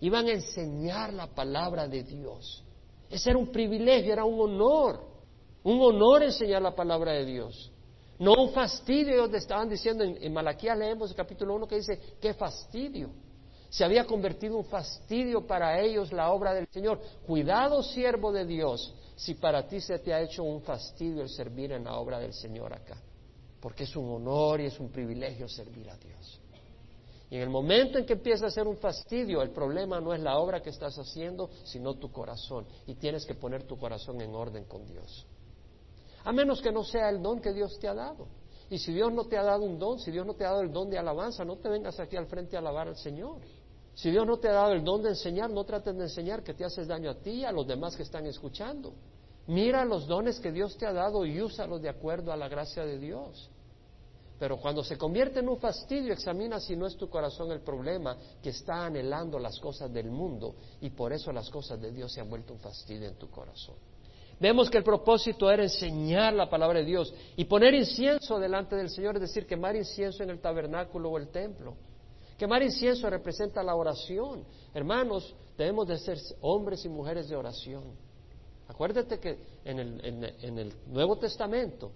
Iban 0.00 0.26
a 0.26 0.32
enseñar 0.32 1.12
la 1.12 1.28
palabra 1.28 1.86
de 1.86 2.02
Dios. 2.02 2.64
Ese 3.08 3.30
era 3.30 3.38
un 3.38 3.52
privilegio, 3.52 4.12
era 4.12 4.24
un 4.24 4.40
honor. 4.40 5.12
Un 5.62 5.80
honor 5.80 6.24
enseñar 6.24 6.62
la 6.62 6.74
palabra 6.74 7.12
de 7.12 7.24
Dios. 7.24 7.70
No 8.18 8.34
un 8.34 8.52
fastidio, 8.52 9.14
ellos 9.14 9.34
estaban 9.34 9.68
diciendo, 9.68 10.04
en, 10.04 10.16
en 10.20 10.78
leemos 10.78 11.10
el 11.10 11.16
capítulo 11.16 11.54
1 11.54 11.66
que 11.68 11.76
dice, 11.76 12.00
qué 12.20 12.34
fastidio. 12.34 13.10
Se 13.68 13.84
había 13.84 14.04
convertido 14.04 14.56
un 14.56 14.64
fastidio 14.64 15.46
para 15.46 15.80
ellos 15.80 16.12
la 16.12 16.30
obra 16.30 16.52
del 16.52 16.66
Señor. 16.68 17.00
Cuidado, 17.26 17.82
siervo 17.82 18.30
de 18.30 18.44
Dios, 18.44 18.94
si 19.16 19.34
para 19.34 19.66
ti 19.66 19.80
se 19.80 19.98
te 19.98 20.12
ha 20.12 20.20
hecho 20.20 20.42
un 20.42 20.62
fastidio 20.62 21.22
el 21.22 21.28
servir 21.28 21.72
en 21.72 21.84
la 21.84 21.96
obra 21.96 22.18
del 22.18 22.32
Señor 22.32 22.72
acá, 22.72 22.96
porque 23.60 23.84
es 23.84 23.96
un 23.96 24.08
honor 24.10 24.60
y 24.60 24.66
es 24.66 24.78
un 24.80 24.90
privilegio 24.90 25.48
servir 25.48 25.88
a 25.90 25.96
Dios. 25.96 26.40
Y 27.32 27.36
en 27.36 27.42
el 27.42 27.48
momento 27.48 27.96
en 27.96 28.04
que 28.04 28.12
empieza 28.12 28.46
a 28.46 28.50
ser 28.50 28.66
un 28.66 28.76
fastidio, 28.76 29.40
el 29.40 29.52
problema 29.52 29.98
no 30.02 30.12
es 30.12 30.20
la 30.20 30.36
obra 30.36 30.60
que 30.60 30.68
estás 30.68 30.98
haciendo, 30.98 31.48
sino 31.64 31.94
tu 31.94 32.12
corazón. 32.12 32.66
Y 32.86 32.96
tienes 32.96 33.24
que 33.24 33.34
poner 33.34 33.62
tu 33.62 33.78
corazón 33.78 34.20
en 34.20 34.34
orden 34.34 34.64
con 34.64 34.84
Dios. 34.84 35.26
A 36.24 36.32
menos 36.32 36.60
que 36.60 36.70
no 36.70 36.84
sea 36.84 37.08
el 37.08 37.22
don 37.22 37.40
que 37.40 37.54
Dios 37.54 37.78
te 37.80 37.88
ha 37.88 37.94
dado. 37.94 38.28
Y 38.68 38.76
si 38.78 38.92
Dios 38.92 39.10
no 39.14 39.24
te 39.24 39.38
ha 39.38 39.42
dado 39.44 39.64
un 39.64 39.78
don, 39.78 39.98
si 39.98 40.10
Dios 40.10 40.26
no 40.26 40.34
te 40.34 40.44
ha 40.44 40.50
dado 40.50 40.60
el 40.60 40.72
don 40.72 40.90
de 40.90 40.98
alabanza, 40.98 41.42
no 41.42 41.56
te 41.56 41.70
vengas 41.70 41.98
aquí 42.00 42.16
al 42.16 42.26
frente 42.26 42.54
a 42.56 42.58
alabar 42.58 42.88
al 42.88 42.96
Señor. 42.96 43.40
Si 43.94 44.10
Dios 44.10 44.26
no 44.26 44.38
te 44.38 44.48
ha 44.48 44.52
dado 44.52 44.72
el 44.72 44.84
don 44.84 45.02
de 45.02 45.10
enseñar, 45.10 45.50
no 45.50 45.64
trates 45.64 45.94
de 45.96 46.04
enseñar 46.04 46.42
que 46.42 46.54
te 46.54 46.64
haces 46.64 46.88
daño 46.88 47.10
a 47.10 47.14
ti 47.14 47.30
y 47.30 47.44
a 47.44 47.52
los 47.52 47.66
demás 47.66 47.96
que 47.96 48.02
están 48.02 48.26
escuchando. 48.26 48.94
Mira 49.46 49.84
los 49.84 50.06
dones 50.06 50.38
que 50.40 50.52
Dios 50.52 50.76
te 50.76 50.86
ha 50.86 50.92
dado 50.92 51.26
y 51.26 51.40
úsalos 51.40 51.82
de 51.82 51.88
acuerdo 51.88 52.32
a 52.32 52.36
la 52.36 52.48
gracia 52.48 52.84
de 52.84 52.98
Dios. 52.98 53.50
Pero 54.38 54.56
cuando 54.56 54.82
se 54.82 54.96
convierte 54.96 55.40
en 55.40 55.48
un 55.48 55.58
fastidio, 55.58 56.12
examina 56.12 56.58
si 56.58 56.74
no 56.74 56.86
es 56.86 56.96
tu 56.96 57.08
corazón 57.08 57.52
el 57.52 57.60
problema 57.60 58.16
que 58.42 58.50
está 58.50 58.86
anhelando 58.86 59.38
las 59.38 59.58
cosas 59.60 59.92
del 59.92 60.10
mundo 60.10 60.56
y 60.80 60.90
por 60.90 61.12
eso 61.12 61.32
las 61.32 61.48
cosas 61.48 61.80
de 61.80 61.92
Dios 61.92 62.12
se 62.12 62.20
han 62.20 62.28
vuelto 62.28 62.52
un 62.52 62.58
fastidio 62.58 63.08
en 63.08 63.14
tu 63.14 63.30
corazón. 63.30 63.76
Vemos 64.40 64.68
que 64.68 64.78
el 64.78 64.82
propósito 64.82 65.48
era 65.48 65.62
enseñar 65.62 66.32
la 66.32 66.50
palabra 66.50 66.80
de 66.80 66.84
Dios 66.84 67.14
y 67.36 67.44
poner 67.44 67.74
incienso 67.74 68.40
delante 68.40 68.74
del 68.74 68.90
Señor, 68.90 69.14
es 69.14 69.22
decir, 69.22 69.46
quemar 69.46 69.76
incienso 69.76 70.24
en 70.24 70.30
el 70.30 70.40
tabernáculo 70.40 71.10
o 71.10 71.18
el 71.18 71.28
templo. 71.28 71.76
Quemar 72.42 72.60
incienso 72.60 73.08
representa 73.08 73.62
la 73.62 73.76
oración. 73.76 74.44
Hermanos, 74.74 75.32
debemos 75.56 75.86
de 75.86 75.96
ser 75.96 76.18
hombres 76.40 76.84
y 76.84 76.88
mujeres 76.88 77.28
de 77.28 77.36
oración. 77.36 77.84
Acuérdate 78.66 79.20
que 79.20 79.38
en 79.64 79.78
el, 79.78 80.74
Nuevo 80.88 81.16
Testamento, 81.18 81.92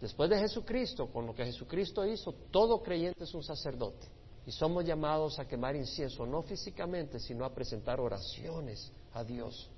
después 0.00 0.28
de 0.28 0.40
Jesucristo, 0.40 1.06
con 1.06 1.24
lo 1.24 1.32
que 1.36 1.44
Jesucristo 1.44 2.04
hizo, 2.04 2.34
todo 2.50 2.82
creyente 2.82 3.22
es 3.22 3.32
un 3.32 3.44
sacerdote. 3.44 4.08
Y 4.44 4.50
somos 4.50 4.84
llamados 4.84 5.38
a 5.38 5.46
quemar 5.46 5.76
incienso, 5.76 6.26
no 6.26 6.42
físicamente, 6.42 7.20
sino 7.20 7.44
a 7.44 7.54
presentar 7.54 8.00
oraciones 8.00 8.90
a 9.14 9.22
Dios 9.22 9.70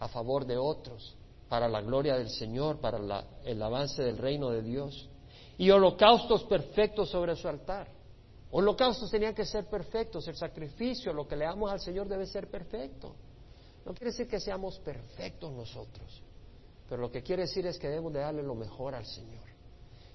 a 0.00 0.08
favor 0.08 0.44
de 0.44 0.56
otros, 0.56 1.14
para 1.48 1.68
la 1.68 1.82
gloria 1.82 2.16
del 2.16 2.30
Señor, 2.30 2.80
para 2.80 2.98
el 3.44 3.62
avance 3.62 4.02
del 4.02 4.18
reino 4.18 4.50
de 4.50 4.62
Dios. 4.62 5.08
Y 5.56 5.70
holocaustos 5.70 6.42
perfectos 6.42 7.10
sobre 7.10 7.36
su 7.36 7.46
altar. 7.46 7.94
Holocaustos 8.50 9.10
tenían 9.10 9.34
que 9.34 9.44
ser 9.44 9.66
perfectos, 9.66 10.26
el 10.28 10.36
sacrificio, 10.36 11.12
lo 11.12 11.26
que 11.26 11.36
le 11.36 11.44
damos 11.44 11.70
al 11.70 11.80
Señor 11.80 12.08
debe 12.08 12.26
ser 12.26 12.48
perfecto. 12.48 13.14
No 13.84 13.92
quiere 13.92 14.10
decir 14.10 14.28
que 14.28 14.40
seamos 14.40 14.78
perfectos 14.80 15.52
nosotros, 15.52 16.22
pero 16.88 17.02
lo 17.02 17.10
que 17.10 17.22
quiere 17.22 17.42
decir 17.42 17.66
es 17.66 17.78
que 17.78 17.88
debemos 17.88 18.12
de 18.12 18.20
darle 18.20 18.42
lo 18.42 18.54
mejor 18.54 18.94
al 18.94 19.06
Señor. 19.06 19.44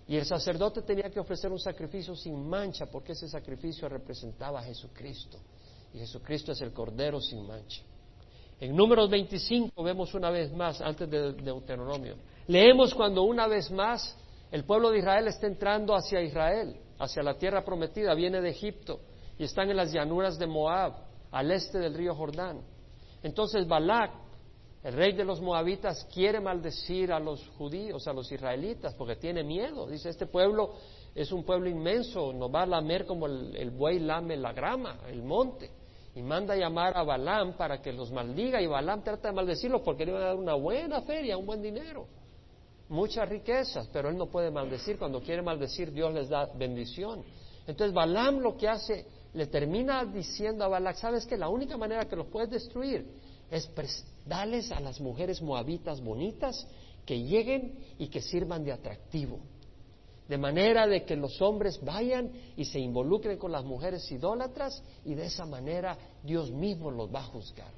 Y 0.07 0.17
el 0.17 0.25
sacerdote 0.25 0.81
tenía 0.81 1.09
que 1.09 1.19
ofrecer 1.19 1.51
un 1.51 1.59
sacrificio 1.59 2.15
sin 2.15 2.47
mancha, 2.47 2.85
porque 2.87 3.13
ese 3.13 3.29
sacrificio 3.29 3.87
representaba 3.87 4.59
a 4.59 4.63
Jesucristo. 4.63 5.37
Y 5.93 5.99
Jesucristo 5.99 6.51
es 6.51 6.61
el 6.61 6.73
Cordero 6.73 7.21
sin 7.21 7.45
mancha. 7.45 7.81
En 8.59 8.75
números 8.75 9.09
25 9.09 9.81
vemos 9.83 10.13
una 10.13 10.29
vez 10.29 10.51
más, 10.53 10.81
antes 10.81 11.09
de 11.09 11.33
Deuteronomio, 11.33 12.17
leemos 12.47 12.93
cuando 12.93 13.23
una 13.23 13.47
vez 13.47 13.71
más 13.71 14.15
el 14.51 14.65
pueblo 14.65 14.91
de 14.91 14.99
Israel 14.99 15.27
está 15.27 15.47
entrando 15.47 15.95
hacia 15.95 16.21
Israel, 16.21 16.75
hacia 17.01 17.23
la 17.23 17.37
tierra 17.37 17.63
prometida, 17.63 18.13
viene 18.13 18.41
de 18.41 18.49
Egipto 18.49 18.99
y 19.37 19.43
están 19.43 19.69
en 19.69 19.77
las 19.77 19.91
llanuras 19.91 20.37
de 20.37 20.45
Moab, 20.45 20.93
al 21.31 21.51
este 21.51 21.79
del 21.79 21.95
río 21.95 22.13
Jordán. 22.13 22.61
Entonces 23.23 23.67
Balac, 23.67 24.11
el 24.83 24.93
rey 24.93 25.13
de 25.13 25.23
los 25.23 25.41
moabitas, 25.41 26.07
quiere 26.13 26.39
maldecir 26.39 27.11
a 27.11 27.19
los 27.19 27.47
judíos, 27.57 28.07
a 28.07 28.13
los 28.13 28.31
israelitas, 28.31 28.93
porque 28.95 29.15
tiene 29.15 29.43
miedo. 29.43 29.87
Dice, 29.87 30.09
este 30.09 30.27
pueblo 30.27 30.73
es 31.15 31.31
un 31.31 31.43
pueblo 31.43 31.69
inmenso, 31.69 32.33
nos 32.33 32.53
va 32.53 32.63
a 32.63 32.65
lamer 32.65 33.05
como 33.05 33.25
el, 33.25 33.71
buey 33.71 33.99
lame 33.99 34.37
la 34.37 34.53
grama, 34.53 34.99
el 35.07 35.23
monte. 35.23 35.69
Y 36.13 36.21
manda 36.21 36.55
llamar 36.55 36.97
a 36.97 37.03
Balaam 37.03 37.53
para 37.53 37.81
que 37.81 37.93
los 37.93 38.11
maldiga 38.11 38.61
y 38.61 38.67
Balaam 38.67 39.01
trata 39.01 39.29
de 39.29 39.33
maldecirlos 39.33 39.81
porque 39.81 40.05
le 40.05 40.11
va 40.11 40.19
a 40.19 40.25
dar 40.25 40.35
una 40.35 40.55
buena 40.55 41.01
feria, 41.01 41.37
un 41.37 41.45
buen 41.45 41.61
dinero, 41.61 42.05
muchas 42.91 43.27
riquezas, 43.27 43.87
pero 43.91 44.09
él 44.09 44.17
no 44.17 44.27
puede 44.27 44.51
maldecir. 44.51 44.99
Cuando 44.99 45.21
quiere 45.21 45.41
maldecir, 45.41 45.91
Dios 45.91 46.13
les 46.13 46.29
da 46.29 46.45
bendición. 46.53 47.23
Entonces 47.65 47.93
Balaam 47.93 48.39
lo 48.39 48.57
que 48.57 48.67
hace 48.67 49.05
le 49.33 49.47
termina 49.47 50.03
diciendo 50.05 50.65
a 50.65 50.67
Balak, 50.67 50.97
¿sabes 50.97 51.25
que 51.25 51.37
La 51.37 51.49
única 51.49 51.77
manera 51.77 52.05
que 52.05 52.15
los 52.15 52.27
puedes 52.27 52.49
destruir 52.49 53.07
es 53.49 53.69
darles 54.25 54.71
a 54.71 54.79
las 54.79 54.99
mujeres 54.99 55.41
moabitas 55.41 56.01
bonitas 56.01 56.67
que 57.05 57.23
lleguen 57.23 57.79
y 57.97 58.07
que 58.07 58.21
sirvan 58.21 58.63
de 58.63 58.73
atractivo. 58.73 59.39
De 60.27 60.37
manera 60.37 60.87
de 60.87 61.03
que 61.03 61.15
los 61.15 61.41
hombres 61.41 61.79
vayan 61.83 62.31
y 62.55 62.65
se 62.65 62.79
involucren 62.79 63.37
con 63.37 63.51
las 63.51 63.65
mujeres 63.65 64.09
idólatras 64.11 64.81
y 65.03 65.13
de 65.13 65.25
esa 65.25 65.45
manera 65.45 65.97
Dios 66.23 66.51
mismo 66.51 66.91
los 66.91 67.13
va 67.13 67.19
a 67.19 67.23
juzgar. 67.23 67.71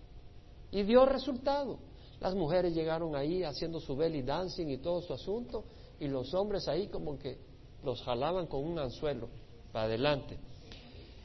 Y 0.72 0.84
dio 0.84 1.06
resultado. 1.06 1.80
Las 2.24 2.36
mujeres 2.36 2.74
llegaron 2.74 3.18
ahí 3.18 3.44
haciendo 3.44 3.82
su 3.82 3.98
belly 3.98 4.22
dancing 4.22 4.68
y 4.68 4.78
todo 4.78 5.02
su 5.02 5.12
asunto 5.12 5.66
y 6.00 6.08
los 6.08 6.34
hombres 6.34 6.70
ahí 6.70 6.88
como 6.88 7.20
que 7.20 7.38
los 7.84 8.02
jalaban 8.02 8.48
con 8.48 8.64
un 8.64 8.80
anzuelo 8.80 9.28
para 9.74 9.88
adelante. 9.88 10.38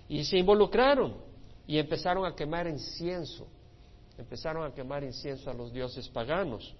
Y 0.09 0.25
se 0.25 0.39
involucraron 0.39 1.15
y 1.69 1.79
empezaron 1.79 2.27
a 2.27 2.35
quemar 2.35 2.67
incienso. 2.67 3.47
Empezaron 4.19 4.65
a 4.65 4.75
quemar 4.75 5.05
incienso 5.05 5.49
a 5.49 5.55
los 5.55 5.73
dioses 5.73 6.09
paganos. 6.09 6.75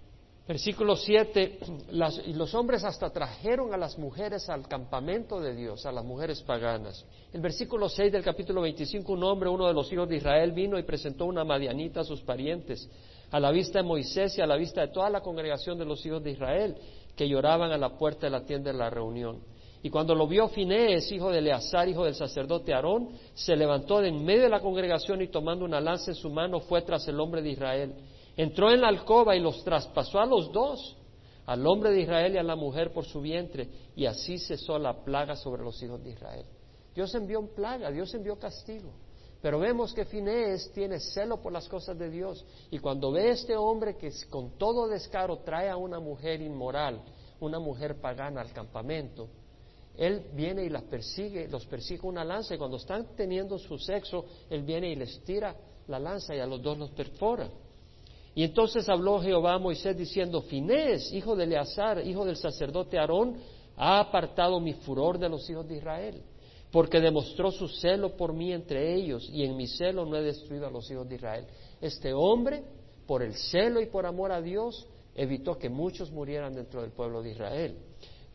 Versículo 0.49 0.97
7, 0.97 1.59
y 2.27 2.33
los 2.33 2.55
hombres 2.55 2.83
hasta 2.83 3.11
trajeron 3.11 3.73
a 3.73 3.77
las 3.77 3.97
mujeres 3.99 4.49
al 4.49 4.67
campamento 4.67 5.39
de 5.39 5.55
Dios, 5.55 5.87
a 5.87 5.93
las 5.93 6.05
mujeres 6.05 6.43
paganas. 6.43 7.07
El 7.33 7.41
versículo 7.41 7.89
6 7.89 8.11
del 8.11 8.25
capítulo 8.25 8.63
25, 8.63 9.13
un 9.13 9.23
hombre, 9.23 9.49
uno 9.49 9.69
de 9.69 9.75
los 9.75 9.93
hijos 9.93 10.09
de 10.09 10.17
Israel, 10.17 10.51
vino 10.51 10.77
y 10.77 10.83
presentó 10.83 11.27
una 11.27 11.45
madianita 11.45 12.01
a 12.01 12.05
sus 12.05 12.23
parientes, 12.23 12.91
a 13.31 13.41
la 13.41 13.51
vista 13.51 13.79
de 13.79 13.85
Moisés 13.85 14.37
y 14.39 14.41
a 14.41 14.47
la 14.47 14.57
vista 14.57 14.81
de 14.81 14.89
toda 14.89 15.11
la 15.11 15.21
congregación 15.21 15.79
de 15.79 15.85
los 15.85 16.05
hijos 16.07 16.23
de 16.23 16.33
Israel, 16.33 16.77
que 17.15 17.29
lloraban 17.29 17.73
a 17.73 17.79
la 17.79 17.97
puerta 17.99 18.27
de 18.27 18.31
la 18.31 18.45
tienda 18.45 18.73
de 18.73 18.79
la 18.79 18.91
reunión. 18.91 19.41
Y 19.83 19.91
cuando 19.91 20.15
lo 20.15 20.27
vio 20.27 20.49
Finés, 20.49 21.11
hijo 21.13 21.31
de 21.31 21.39
Eleazar, 21.39 21.89
hijo 21.89 22.05
del 22.05 22.15
sacerdote 22.15 22.75
Aarón, 22.75 23.11
se 23.35 23.55
levantó 23.57 24.01
de 24.01 24.09
en 24.09 24.25
medio 24.25 24.43
de 24.43 24.49
la 24.49 24.61
congregación 24.61 25.23
y 25.23 25.29
tomando 25.29 25.65
una 25.65 25.81
lanza 25.81 26.11
en 26.11 26.17
su 26.17 26.31
mano 26.31 26.61
fue 26.61 26.83
tras 26.83 27.07
el 27.07 27.21
hombre 27.21 27.43
de 27.43 27.51
Israel. 27.51 27.95
Entró 28.37 28.71
en 28.73 28.81
la 28.81 28.89
alcoba 28.89 29.37
y 29.37 29.41
los 29.41 29.63
traspasó 29.63 30.21
a 30.21 30.27
los 30.27 30.51
dos, 30.53 30.97
al 31.47 31.67
hombre 31.67 31.91
de 31.91 32.03
Israel 32.03 32.35
y 32.35 32.39
a 32.39 32.43
la 32.43 32.57
mujer 32.57 32.93
por 32.93 33.05
su 33.05 33.21
vientre, 33.21 33.69
y 33.95 34.07
así 34.07 34.39
cesó 34.39 34.79
la 34.79 35.05
plaga 35.05 35.37
sobre 35.37 35.63
los 35.63 35.81
hijos 35.83 36.03
de 36.03 36.11
Israel. 36.11 36.45
Dios 36.95 37.15
envió 37.15 37.41
plaga, 37.55 37.91
Dios 37.91 38.13
envió 38.15 38.37
castigo. 38.37 38.91
Pero 39.41 39.59
vemos 39.61 39.93
que 39.93 40.05
Finés 40.05 40.71
tiene 40.73 40.99
celo 40.99 41.41
por 41.41 41.53
las 41.53 41.69
cosas 41.69 41.97
de 41.97 42.11
Dios. 42.11 42.45
Y 42.71 42.79
cuando 42.79 43.13
ve 43.13 43.31
este 43.31 43.57
hombre 43.57 43.97
que 43.97 44.11
con 44.29 44.59
todo 44.59 44.89
descaro 44.89 45.39
trae 45.39 45.69
a 45.69 45.77
una 45.77 46.01
mujer 46.01 46.41
inmoral, 46.41 47.01
una 47.41 47.61
mujer 47.61 48.01
pagana 48.01 48.41
al 48.41 48.53
campamento, 48.53 49.29
él 49.97 50.27
viene 50.33 50.65
y 50.65 50.69
las 50.69 50.85
persigue, 50.85 51.49
los 51.49 51.67
persigue 51.67 52.07
una 52.07 52.25
lanza 52.25 52.55
y 52.55 52.59
cuando 52.59 52.77
están 52.77 53.17
teniendo 53.17 53.59
su 53.59 53.79
sexo, 53.79 54.25
él 54.49 54.63
viene 54.63 54.91
y 54.91 54.97
les 54.97 55.23
tira 55.25 55.57
la 55.89 55.99
lanza 55.99 56.35
y 56.35 56.41
a 56.41 56.47
los 56.47 56.63
dos 56.63 56.79
los 56.79 56.91
perfora. 56.91 57.49
Y 58.35 58.45
entonces 58.45 58.89
habló 58.89 59.21
Jehová 59.21 59.55
a 59.55 59.59
Moisés 59.59 59.97
diciendo, 59.97 60.43
Finés, 60.43 61.13
hijo 61.13 61.35
de 61.35 61.45
Eleazar, 61.45 62.07
hijo 62.07 62.25
del 62.25 62.37
sacerdote 62.37 62.97
Aarón, 62.97 63.37
ha 63.77 63.99
apartado 63.99 64.61
mi 64.61 64.75
furor 64.75 65.19
de 65.19 65.29
los 65.29 65.49
hijos 65.51 65.67
de 65.67 65.79
Israel, 65.79 66.23
porque 66.71 67.01
demostró 67.01 67.51
su 67.51 67.69
celo 67.69 68.17
por 68.17 68.33
mí 68.33 68.53
entre 68.53 68.95
ellos, 68.95 69.29
y 69.33 69.45
en 69.45 69.57
mi 69.57 69.67
celo 69.67 70.05
no 70.05 70.17
he 70.17 70.23
destruido 70.23 70.67
a 70.67 70.71
los 70.71 70.91
hijos 70.91 71.09
de 71.09 71.15
Israel. 71.15 71.47
Este 71.81 72.13
hombre, 72.13 72.63
por 73.07 73.23
el 73.23 73.35
celo 73.35 73.81
y 73.81 73.87
por 73.87 74.05
amor 74.05 74.33
a 74.33 74.43
Dios, 74.43 74.87
evitó 75.15 75.59
que 75.59 75.69
muchos 75.69 76.11
murieran 76.11 76.55
dentro 76.55 76.83
del 76.83 76.91
pueblo 76.91 77.23
de 77.23 77.31
Israel. 77.31 77.77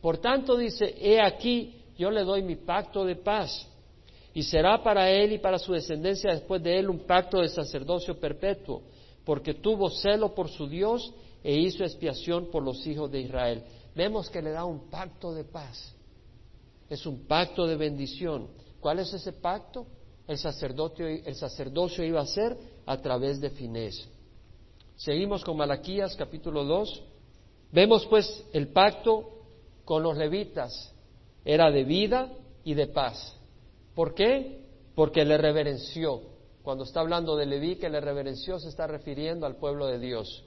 Por 0.00 0.18
tanto 0.18 0.56
dice, 0.56 0.94
he 0.98 1.20
aquí, 1.20 1.80
yo 1.96 2.10
le 2.10 2.24
doy 2.24 2.42
mi 2.42 2.56
pacto 2.56 3.04
de 3.04 3.16
paz, 3.16 3.68
y 4.34 4.42
será 4.42 4.82
para 4.82 5.08
él 5.10 5.32
y 5.32 5.38
para 5.38 5.58
su 5.58 5.72
descendencia 5.72 6.32
después 6.32 6.60
de 6.60 6.78
él 6.78 6.90
un 6.90 7.06
pacto 7.06 7.40
de 7.40 7.48
sacerdocio 7.48 8.18
perpetuo, 8.18 8.82
porque 9.24 9.54
tuvo 9.54 9.88
celo 9.88 10.34
por 10.34 10.50
su 10.50 10.66
Dios 10.66 11.14
e 11.42 11.54
hizo 11.56 11.84
expiación 11.84 12.50
por 12.50 12.64
los 12.64 12.84
hijos 12.86 13.10
de 13.12 13.20
Israel. 13.20 13.62
Vemos 13.94 14.28
que 14.28 14.42
le 14.42 14.50
da 14.50 14.64
un 14.64 14.90
pacto 14.90 15.32
de 15.32 15.44
paz. 15.44 15.94
Es 16.88 17.06
un 17.06 17.26
pacto 17.26 17.66
de 17.66 17.76
bendición. 17.76 18.48
¿Cuál 18.80 18.98
es 18.98 19.12
ese 19.12 19.32
pacto? 19.32 19.86
El 20.26 20.38
sacerdocio, 20.38 21.06
el 21.06 21.34
sacerdocio 21.34 22.04
iba 22.04 22.20
a 22.20 22.26
ser 22.26 22.56
a 22.86 22.96
través 22.98 23.40
de 23.40 23.50
Finés. 23.50 24.08
Seguimos 24.96 25.44
con 25.44 25.56
Malaquías 25.56 26.16
capítulo 26.16 26.64
2. 26.64 27.02
Vemos 27.72 28.06
pues 28.06 28.44
el 28.52 28.68
pacto 28.68 29.30
con 29.84 30.02
los 30.02 30.16
levitas 30.16 30.94
era 31.44 31.70
de 31.70 31.84
vida 31.84 32.32
y 32.64 32.74
de 32.74 32.86
paz. 32.86 33.36
¿Por 33.94 34.14
qué? 34.14 34.64
Porque 34.94 35.24
le 35.24 35.36
reverenció. 35.36 36.22
Cuando 36.62 36.84
está 36.84 37.00
hablando 37.00 37.36
de 37.36 37.44
Leví 37.44 37.76
que 37.76 37.90
le 37.90 38.00
reverenció, 38.00 38.58
se 38.58 38.68
está 38.68 38.86
refiriendo 38.86 39.44
al 39.44 39.56
pueblo 39.56 39.86
de 39.86 39.98
Dios. 39.98 40.44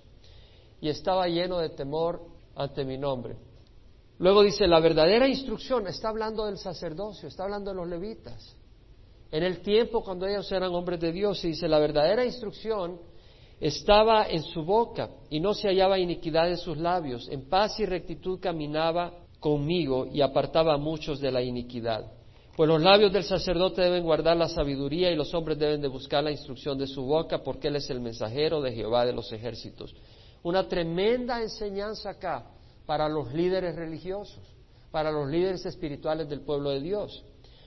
Y 0.82 0.90
estaba 0.90 1.28
lleno 1.28 1.60
de 1.60 1.70
temor 1.70 2.22
ante 2.56 2.84
mi 2.84 2.98
nombre. 2.98 3.36
Luego 4.20 4.44
dice, 4.44 4.68
la 4.68 4.80
verdadera 4.80 5.28
instrucción, 5.28 5.88
está 5.88 6.10
hablando 6.10 6.46
del 6.46 6.58
sacerdocio, 6.58 7.28
está 7.28 7.44
hablando 7.44 7.72
de 7.72 7.78
los 7.78 7.88
levitas. 7.88 8.56
en 9.30 9.44
el 9.44 9.60
tiempo 9.60 10.04
cuando 10.04 10.26
ellos 10.26 10.50
eran 10.54 10.74
hombres 10.74 11.02
de 11.02 11.12
Dios, 11.12 11.44
y 11.44 11.50
dice, 11.50 11.68
la 11.68 11.80
verdadera 11.80 12.24
instrucción 12.24 13.00
estaba 13.60 14.28
en 14.30 14.42
su 14.44 14.64
boca 14.64 15.10
y 15.30 15.40
no 15.40 15.54
se 15.54 15.68
hallaba 15.68 16.00
iniquidad 16.00 16.50
en 16.50 16.58
sus 16.58 16.78
labios. 16.78 17.28
En 17.30 17.50
paz 17.50 17.80
y 17.80 17.86
rectitud 17.86 18.40
caminaba 18.40 19.14
conmigo 19.40 20.08
y 20.12 20.22
apartaba 20.22 20.76
a 20.76 20.78
muchos 20.78 21.20
de 21.20 21.32
la 21.32 21.42
iniquidad. 21.42 22.12
Pues 22.56 22.68
los 22.68 22.82
labios 22.82 23.14
del 23.14 23.24
sacerdote 23.24 23.82
deben 23.82 24.04
guardar 24.04 24.38
la 24.38 24.48
sabiduría 24.48 25.12
y 25.12 25.16
los 25.16 25.34
hombres 25.34 25.60
deben 25.60 25.82
de 25.82 25.88
buscar 25.88 26.24
la 26.24 26.32
instrucción 26.32 26.78
de 26.78 26.88
su 26.88 27.04
boca 27.04 27.44
porque 27.44 27.68
él 27.68 27.76
es 27.76 27.90
el 27.90 28.00
mensajero 28.00 28.62
de 28.62 28.72
Jehová 28.72 29.06
de 29.06 29.14
los 29.14 29.32
ejércitos. 29.32 29.94
Una 30.42 30.68
tremenda 30.68 31.42
enseñanza 31.42 32.12
acá 32.12 32.46
para 32.88 33.08
los 33.08 33.32
líderes 33.34 33.76
religiosos, 33.76 34.42
para 34.90 35.12
los 35.12 35.30
líderes 35.30 35.64
espirituales 35.68 36.28
del 36.28 36.42
pueblo 36.42 36.72
de 36.72 36.80
Dios. 36.80 37.24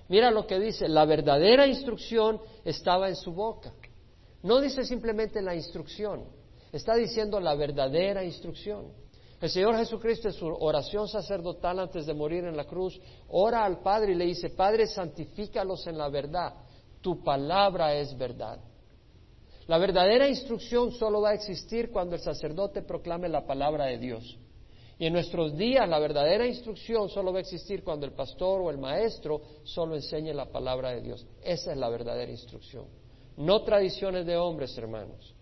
Mira 0.09 0.33
lo 0.33 0.46
que 0.48 0.59
dice, 0.59 0.88
la 0.88 1.04
verdadera 1.04 1.68
instrucción 1.68 2.40
estaba 2.64 3.09
en 3.09 3.14
su 3.14 3.33
boca. 3.33 3.72
No 4.42 4.61
dice 4.61 4.83
simplemente 4.83 5.40
la 5.42 5.54
instrucción, 5.54 6.24
está 6.72 6.96
diciendo 6.96 7.38
la 7.38 7.54
verdadera 7.54 8.24
instrucción. 8.24 8.87
El 9.40 9.50
Señor 9.50 9.76
Jesucristo 9.76 10.28
en 10.28 10.35
su 10.35 10.46
oración 10.46 11.06
sacerdotal 11.06 11.78
antes 11.78 12.06
de 12.06 12.14
morir 12.14 12.44
en 12.44 12.56
la 12.56 12.64
cruz, 12.64 12.98
ora 13.28 13.64
al 13.64 13.80
Padre 13.80 14.12
y 14.12 14.16
le 14.16 14.24
dice, 14.24 14.50
Padre, 14.50 14.87
santifícalos 14.87 15.87
en 15.87 15.96
la 15.96 16.09
verdad, 16.09 16.54
tu 17.00 17.22
palabra 17.22 17.94
es 17.94 18.16
verdad. 18.16 18.59
La 19.66 19.78
verdadera 19.78 20.28
instrucción 20.28 20.92
solo 20.92 21.20
va 21.20 21.30
a 21.30 21.35
existir 21.35 21.90
cuando 21.92 22.16
el 22.16 22.20
sacerdote 22.20 22.83
proclame 22.83 23.28
la 23.28 23.46
palabra 23.46 23.85
de 23.85 23.98
Dios. 23.98 24.39
Y 25.00 25.06
en 25.06 25.14
nuestros 25.14 25.56
días 25.56 25.88
la 25.88 25.98
verdadera 25.98 26.46
instrucción 26.46 27.08
solo 27.08 27.32
va 27.32 27.38
a 27.38 27.40
existir 27.40 27.82
cuando 27.82 28.04
el 28.04 28.12
pastor 28.12 28.60
o 28.60 28.68
el 28.68 28.76
maestro 28.76 29.40
solo 29.64 29.94
enseñe 29.96 30.34
la 30.34 30.44
palabra 30.44 30.90
de 30.90 31.00
Dios. 31.00 31.26
Esa 31.42 31.72
es 31.72 31.78
la 31.78 31.88
verdadera 31.88 32.30
instrucción. 32.30 32.84
No 33.38 33.62
tradiciones 33.62 34.26
de 34.26 34.36
hombres, 34.36 34.76
hermanos. 34.76 35.34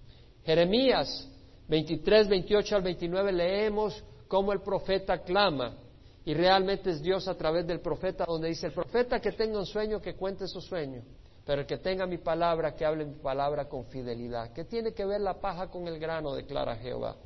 Jeremías 0.44 1.28
23, 1.66 2.28
28 2.28 2.76
al 2.76 2.82
29 2.82 3.32
leemos 3.32 4.00
cómo 4.28 4.52
el 4.52 4.60
profeta 4.60 5.24
clama 5.24 5.76
y 6.24 6.34
realmente 6.34 6.90
es 6.90 7.02
Dios 7.02 7.26
a 7.26 7.34
través 7.34 7.66
del 7.66 7.80
profeta 7.80 8.26
donde 8.26 8.46
dice 8.46 8.68
el 8.68 8.72
profeta 8.72 9.18
que 9.18 9.32
tenga 9.32 9.58
un 9.58 9.66
sueño 9.66 10.00
que 10.00 10.14
cuente 10.14 10.46
su 10.46 10.60
sueño, 10.60 11.02
pero 11.44 11.62
el 11.62 11.66
que 11.66 11.78
tenga 11.78 12.06
mi 12.06 12.18
palabra 12.18 12.76
que 12.76 12.84
hable 12.84 13.04
mi 13.04 13.16
palabra 13.16 13.68
con 13.68 13.86
fidelidad. 13.86 14.52
¿Qué 14.52 14.66
tiene 14.66 14.92
que 14.92 15.04
ver 15.04 15.20
la 15.20 15.40
paja 15.40 15.68
con 15.68 15.88
el 15.88 15.98
grano? 15.98 16.32
declara 16.32 16.76
Jehová. 16.76 17.16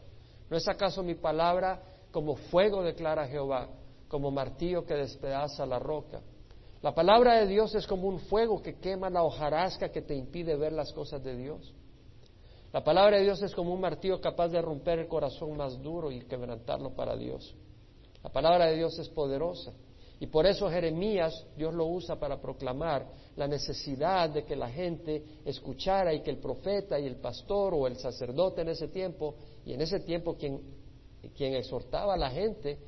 ¿No 0.48 0.56
es 0.56 0.66
acaso 0.66 1.02
mi 1.02 1.14
palabra 1.14 1.82
como 2.12 2.36
fuego, 2.36 2.82
declara 2.82 3.26
Jehová, 3.26 3.68
como 4.06 4.30
martillo 4.30 4.84
que 4.84 4.94
despedaza 4.94 5.66
la 5.66 5.78
roca. 5.78 6.20
La 6.82 6.94
palabra 6.94 7.40
de 7.40 7.46
Dios 7.46 7.74
es 7.74 7.86
como 7.86 8.08
un 8.08 8.20
fuego 8.20 8.60
que 8.62 8.78
quema 8.78 9.08
la 9.08 9.22
hojarasca 9.22 9.90
que 9.90 10.02
te 10.02 10.14
impide 10.14 10.56
ver 10.56 10.72
las 10.72 10.92
cosas 10.92 11.22
de 11.22 11.36
Dios. 11.36 11.74
La 12.72 12.82
palabra 12.82 13.18
de 13.18 13.24
Dios 13.24 13.42
es 13.42 13.54
como 13.54 13.72
un 13.72 13.80
martillo 13.80 14.20
capaz 14.20 14.48
de 14.48 14.60
romper 14.60 14.98
el 14.98 15.08
corazón 15.08 15.56
más 15.56 15.80
duro 15.80 16.10
y 16.10 16.20
quebrantarlo 16.20 16.94
para 16.94 17.16
Dios. 17.16 17.54
La 18.22 18.30
palabra 18.30 18.66
de 18.66 18.76
Dios 18.76 18.98
es 18.98 19.08
poderosa. 19.08 19.72
Y 20.20 20.28
por 20.28 20.46
eso 20.46 20.70
Jeremías 20.70 21.46
Dios 21.56 21.74
lo 21.74 21.86
usa 21.86 22.16
para 22.16 22.40
proclamar 22.40 23.06
la 23.36 23.48
necesidad 23.48 24.30
de 24.30 24.44
que 24.44 24.54
la 24.54 24.68
gente 24.68 25.24
escuchara 25.44 26.14
y 26.14 26.22
que 26.22 26.30
el 26.30 26.38
profeta 26.38 26.98
y 26.98 27.06
el 27.06 27.16
pastor 27.16 27.74
o 27.74 27.86
el 27.88 27.96
sacerdote 27.96 28.62
en 28.62 28.68
ese 28.68 28.88
tiempo, 28.88 29.34
y 29.64 29.72
en 29.72 29.80
ese 29.80 30.00
tiempo 30.00 30.36
quien 30.36 30.60
quien 31.36 31.54
exhortaba 31.54 32.14
a 32.14 32.16
la 32.16 32.30
gente 32.30 32.78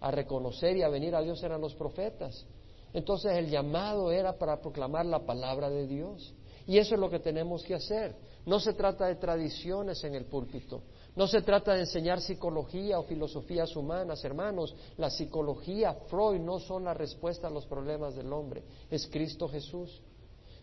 a 0.00 0.10
reconocer 0.10 0.76
y 0.76 0.82
a 0.82 0.88
venir 0.88 1.14
a 1.14 1.22
Dios 1.22 1.42
eran 1.42 1.60
los 1.60 1.74
profetas. 1.74 2.46
Entonces 2.92 3.32
el 3.32 3.50
llamado 3.50 4.12
era 4.12 4.38
para 4.38 4.60
proclamar 4.60 5.06
la 5.06 5.24
palabra 5.24 5.70
de 5.70 5.86
Dios. 5.86 6.34
Y 6.66 6.78
eso 6.78 6.94
es 6.94 7.00
lo 7.00 7.10
que 7.10 7.18
tenemos 7.18 7.62
que 7.62 7.74
hacer. 7.74 8.14
No 8.46 8.60
se 8.60 8.72
trata 8.72 9.06
de 9.06 9.16
tradiciones 9.16 10.02
en 10.04 10.14
el 10.14 10.24
púlpito. 10.26 10.82
No 11.16 11.26
se 11.26 11.42
trata 11.42 11.74
de 11.74 11.80
enseñar 11.80 12.20
psicología 12.20 12.98
o 12.98 13.04
filosofías 13.04 13.74
humanas, 13.76 14.24
hermanos. 14.24 14.74
La 14.96 15.10
psicología, 15.10 15.94
Freud, 16.08 16.40
no 16.40 16.58
son 16.58 16.84
la 16.84 16.94
respuesta 16.94 17.48
a 17.48 17.50
los 17.50 17.66
problemas 17.66 18.14
del 18.14 18.32
hombre. 18.32 18.62
Es 18.90 19.06
Cristo 19.06 19.48
Jesús. 19.48 20.00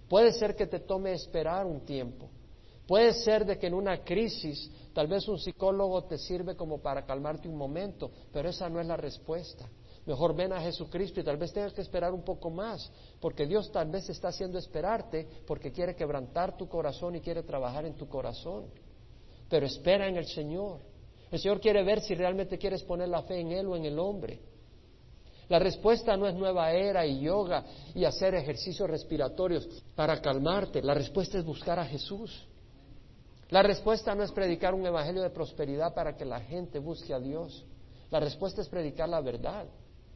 Puede 0.10 0.34
ser 0.34 0.56
que 0.56 0.68
te 0.68 0.80
tome 0.80 1.14
esperar 1.14 1.66
un 1.66 1.82
tiempo. 1.82 2.30
Puede 2.92 3.14
ser 3.14 3.46
de 3.46 3.58
que 3.58 3.68
en 3.68 3.74
una 3.74 4.04
crisis 4.04 4.70
tal 4.94 5.08
vez 5.08 5.26
un 5.30 5.40
psicólogo 5.40 6.04
te 6.04 6.18
sirve 6.18 6.58
como 6.58 6.82
para 6.82 7.06
calmarte 7.06 7.48
un 7.48 7.56
momento, 7.56 8.12
pero 8.34 8.50
esa 8.50 8.68
no 8.68 8.82
es 8.82 8.86
la 8.86 8.98
respuesta. 8.98 9.66
Mejor 10.06 10.36
ven 10.36 10.52
a 10.52 10.60
Jesucristo 10.60 11.22
y 11.22 11.24
tal 11.24 11.38
vez 11.38 11.54
tengas 11.54 11.72
que 11.72 11.80
esperar 11.80 12.12
un 12.12 12.26
poco 12.26 12.50
más, 12.50 12.92
porque 13.22 13.46
Dios 13.46 13.72
tal 13.72 13.90
vez 13.90 14.10
está 14.10 14.28
haciendo 14.28 14.58
esperarte 14.58 15.26
porque 15.48 15.72
quiere 15.72 15.96
quebrantar 15.96 16.58
tu 16.58 16.68
corazón 16.68 17.16
y 17.16 17.22
quiere 17.22 17.44
trabajar 17.44 17.86
en 17.86 17.96
tu 17.96 18.10
corazón. 18.10 18.66
Pero 19.50 19.66
espera 19.66 20.10
en 20.10 20.18
el 20.18 20.26
Señor. 20.26 20.82
El 21.32 21.40
Señor 21.40 21.62
quiere 21.62 21.86
ver 21.86 22.02
si 22.02 22.14
realmente 22.14 22.58
quieres 22.58 22.84
poner 22.84 23.08
la 23.08 23.22
fe 23.22 23.40
en 23.40 23.54
Él 23.54 23.68
o 23.68 23.78
en 23.78 23.86
el 23.86 23.98
hombre. 23.98 24.38
La 25.48 25.60
respuesta 25.60 26.18
no 26.18 26.28
es 26.28 26.36
nueva 26.36 26.74
era 26.74 27.06
y 27.06 27.22
yoga 27.22 27.64
y 27.96 28.04
hacer 28.04 28.36
ejercicios 28.36 28.90
respiratorios 28.90 29.66
para 29.96 30.20
calmarte. 30.20 30.82
La 30.82 30.94
respuesta 30.94 31.38
es 31.38 31.46
buscar 31.46 31.80
a 31.80 31.86
Jesús. 31.86 32.51
La 33.52 33.62
respuesta 33.62 34.16
no 34.16 34.24
es 34.24 34.32
predicar 34.32 34.74
un 34.74 34.86
evangelio 34.86 35.22
de 35.22 35.30
prosperidad 35.30 35.94
para 35.94 36.16
que 36.16 36.24
la 36.24 36.40
gente 36.40 36.80
busque 36.80 37.14
a 37.14 37.20
Dios. 37.20 37.66
La 38.10 38.20
respuesta 38.20 38.62
es 38.62 38.70
predicar 38.70 39.10
la 39.10 39.20
verdad. 39.20 39.66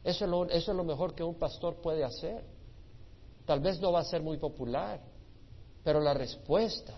Eso 0.02 0.46
es, 0.48 0.68
lo, 0.68 0.84
mejor 0.84 1.14
que 1.14 1.22
un 1.22 1.34
pastor 1.34 1.76
puede 1.82 2.02
hacer. 2.02 2.42
Tal 3.44 3.60
vez 3.60 3.78
no 3.78 3.92
va 3.92 4.00
a 4.00 4.04
ser 4.04 4.22
muy 4.22 4.38
popular, 4.38 5.00
pero 5.84 6.00
la 6.00 6.14
respuesta 6.14 6.94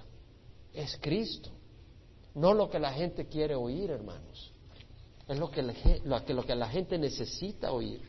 es 0.72 0.96
Cristo. 1.00 1.50
No 2.34 2.54
lo 2.54 2.70
que 2.70 2.78
la 2.78 2.92
gente 2.92 3.26
quiere 3.26 3.56
oír, 3.56 3.90
hermanos. 3.90 4.52
Es 5.26 5.38
lo 5.38 5.50
que, 5.50 5.62
lo 6.04 6.44
que 6.44 6.54
la 6.54 6.68
gente 6.68 6.98
necesita 6.98 7.72
oír. 7.72 8.00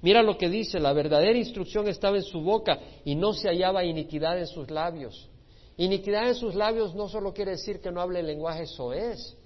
Mira 0.00 0.22
lo 0.22 0.38
que 0.38 0.48
dice, 0.48 0.80
la 0.80 0.94
verdadera 0.94 1.38
instrucción 1.38 1.86
estaba 1.86 2.16
en 2.16 2.22
su 2.22 2.40
boca 2.40 2.78
y 3.04 3.14
no 3.14 3.34
se 3.34 3.48
hallaba 3.48 3.84
iniquidad 3.84 4.38
en 4.38 4.46
sus 4.46 4.70
labios. 4.70 5.28
Iniquidad 5.76 6.28
en 6.28 6.34
sus 6.36 6.54
labios 6.54 6.94
no 6.94 7.08
solo 7.08 7.32
quiere 7.32 7.52
decir 7.52 7.80
que 7.80 7.90
no 7.90 8.00
hable 8.00 8.20
el 8.20 8.26
lenguaje 8.26 8.66
soez, 8.66 9.36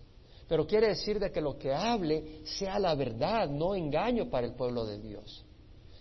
pero 0.46 0.66
quiere 0.66 0.88
decir 0.88 1.18
de 1.18 1.30
que 1.30 1.40
lo 1.40 1.58
que 1.58 1.72
hable 1.72 2.42
sea 2.44 2.78
la 2.78 2.94
verdad, 2.94 3.48
no 3.48 3.74
engaño 3.74 4.28
para 4.28 4.46
el 4.46 4.54
pueblo 4.54 4.84
de 4.84 4.98
Dios. 4.98 5.44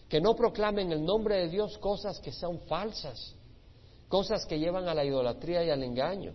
Que 0.10 0.20
no 0.20 0.36
proclamen 0.36 0.92
el 0.92 1.04
nombre 1.04 1.36
de 1.36 1.50
Dios 1.50 1.78
cosas 1.78 2.20
que 2.20 2.32
sean 2.32 2.60
falsas, 2.62 3.36
cosas 4.08 4.46
que 4.46 4.60
llevan 4.60 4.88
a 4.88 4.94
la 4.94 5.06
idolatría 5.06 5.63
y 5.63 5.70
al 5.70 5.84
engaño. 5.84 6.34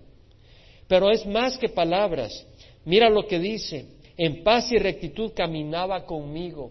Pero 0.89 1.11
es 1.11 1.27
más 1.27 1.57
que 1.59 1.71
palabras. 1.71 2.47
Mira 2.85 3.09
lo 3.09 3.27
que 3.27 3.39
dice, 3.39 3.99
en 4.17 4.43
paz 4.43 4.71
y 4.73 4.79
rectitud 4.79 5.33
caminaba 5.35 6.05
conmigo. 6.05 6.71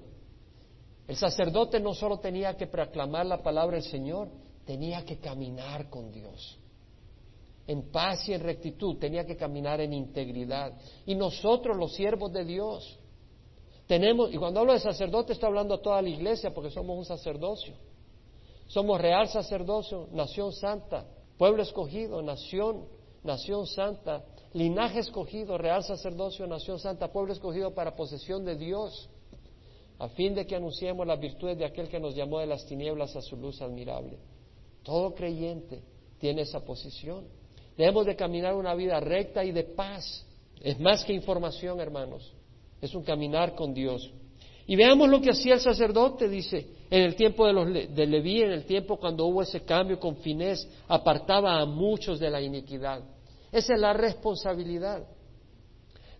El 1.07 1.15
sacerdote 1.15 1.79
no 1.79 1.93
solo 1.93 2.19
tenía 2.19 2.55
que 2.55 2.67
proclamar 2.67 3.25
la 3.25 3.41
palabra 3.41 3.77
del 3.77 3.85
Señor, 3.85 4.29
tenía 4.65 5.03
que 5.05 5.17
caminar 5.17 5.89
con 5.89 6.11
Dios 6.11 6.60
en 7.71 7.91
paz 7.91 8.27
y 8.27 8.33
en 8.33 8.41
rectitud, 8.41 8.97
tenía 8.97 9.25
que 9.25 9.37
caminar 9.37 9.79
en 9.79 9.93
integridad. 9.93 10.73
Y 11.05 11.15
nosotros, 11.15 11.77
los 11.77 11.93
siervos 11.93 12.31
de 12.33 12.43
Dios, 12.43 12.99
tenemos, 13.87 14.33
y 14.33 14.37
cuando 14.37 14.59
hablo 14.59 14.73
de 14.73 14.79
sacerdote 14.79 15.33
estoy 15.33 15.47
hablando 15.47 15.75
a 15.75 15.81
toda 15.81 16.01
la 16.01 16.09
iglesia 16.09 16.53
porque 16.53 16.69
somos 16.69 16.97
un 16.97 17.05
sacerdocio. 17.05 17.73
Somos 18.67 18.99
real 19.01 19.27
sacerdocio, 19.27 20.07
nación 20.11 20.53
santa, 20.53 21.05
pueblo 21.37 21.61
escogido, 21.61 22.21
nación, 22.21 22.85
nación 23.23 23.67
santa, 23.67 24.23
linaje 24.53 24.99
escogido, 24.99 25.57
real 25.57 25.83
sacerdocio, 25.83 26.47
nación 26.47 26.79
santa, 26.79 27.11
pueblo 27.11 27.33
escogido 27.33 27.73
para 27.73 27.95
posesión 27.95 28.45
de 28.45 28.55
Dios, 28.55 29.09
a 29.99 30.07
fin 30.09 30.35
de 30.35 30.45
que 30.45 30.55
anunciemos 30.55 31.05
las 31.05 31.19
virtudes 31.19 31.57
de 31.57 31.65
aquel 31.65 31.87
que 31.87 31.99
nos 31.99 32.15
llamó 32.15 32.39
de 32.39 32.47
las 32.47 32.65
tinieblas 32.65 33.15
a 33.15 33.21
su 33.21 33.35
luz 33.37 33.61
admirable. 33.61 34.17
Todo 34.83 35.13
creyente 35.13 35.83
tiene 36.17 36.41
esa 36.41 36.61
posición. 36.61 37.40
Debemos 37.77 38.05
de 38.05 38.15
caminar 38.15 38.55
una 38.55 38.75
vida 38.75 38.99
recta 38.99 39.43
y 39.43 39.51
de 39.51 39.63
paz. 39.63 40.25
Es 40.61 40.79
más 40.79 41.03
que 41.03 41.13
información, 41.13 41.79
hermanos. 41.79 42.31
Es 42.81 42.93
un 42.93 43.03
caminar 43.03 43.55
con 43.55 43.73
Dios. 43.73 44.11
Y 44.67 44.75
veamos 44.75 45.09
lo 45.09 45.19
que 45.21 45.31
hacía 45.31 45.55
el 45.55 45.59
sacerdote, 45.59 46.29
dice, 46.29 46.67
en 46.89 47.01
el 47.01 47.15
tiempo 47.15 47.45
de, 47.47 47.53
los, 47.53 47.73
de 47.73 48.05
Leví, 48.05 48.41
en 48.41 48.51
el 48.51 48.65
tiempo 48.65 48.97
cuando 48.97 49.25
hubo 49.25 49.41
ese 49.41 49.61
cambio 49.61 49.99
con 49.99 50.17
Finés, 50.17 50.67
apartaba 50.87 51.59
a 51.59 51.65
muchos 51.65 52.19
de 52.19 52.29
la 52.29 52.41
iniquidad. 52.41 53.01
Esa 53.51 53.73
es 53.73 53.79
la 53.79 53.93
responsabilidad. 53.93 55.03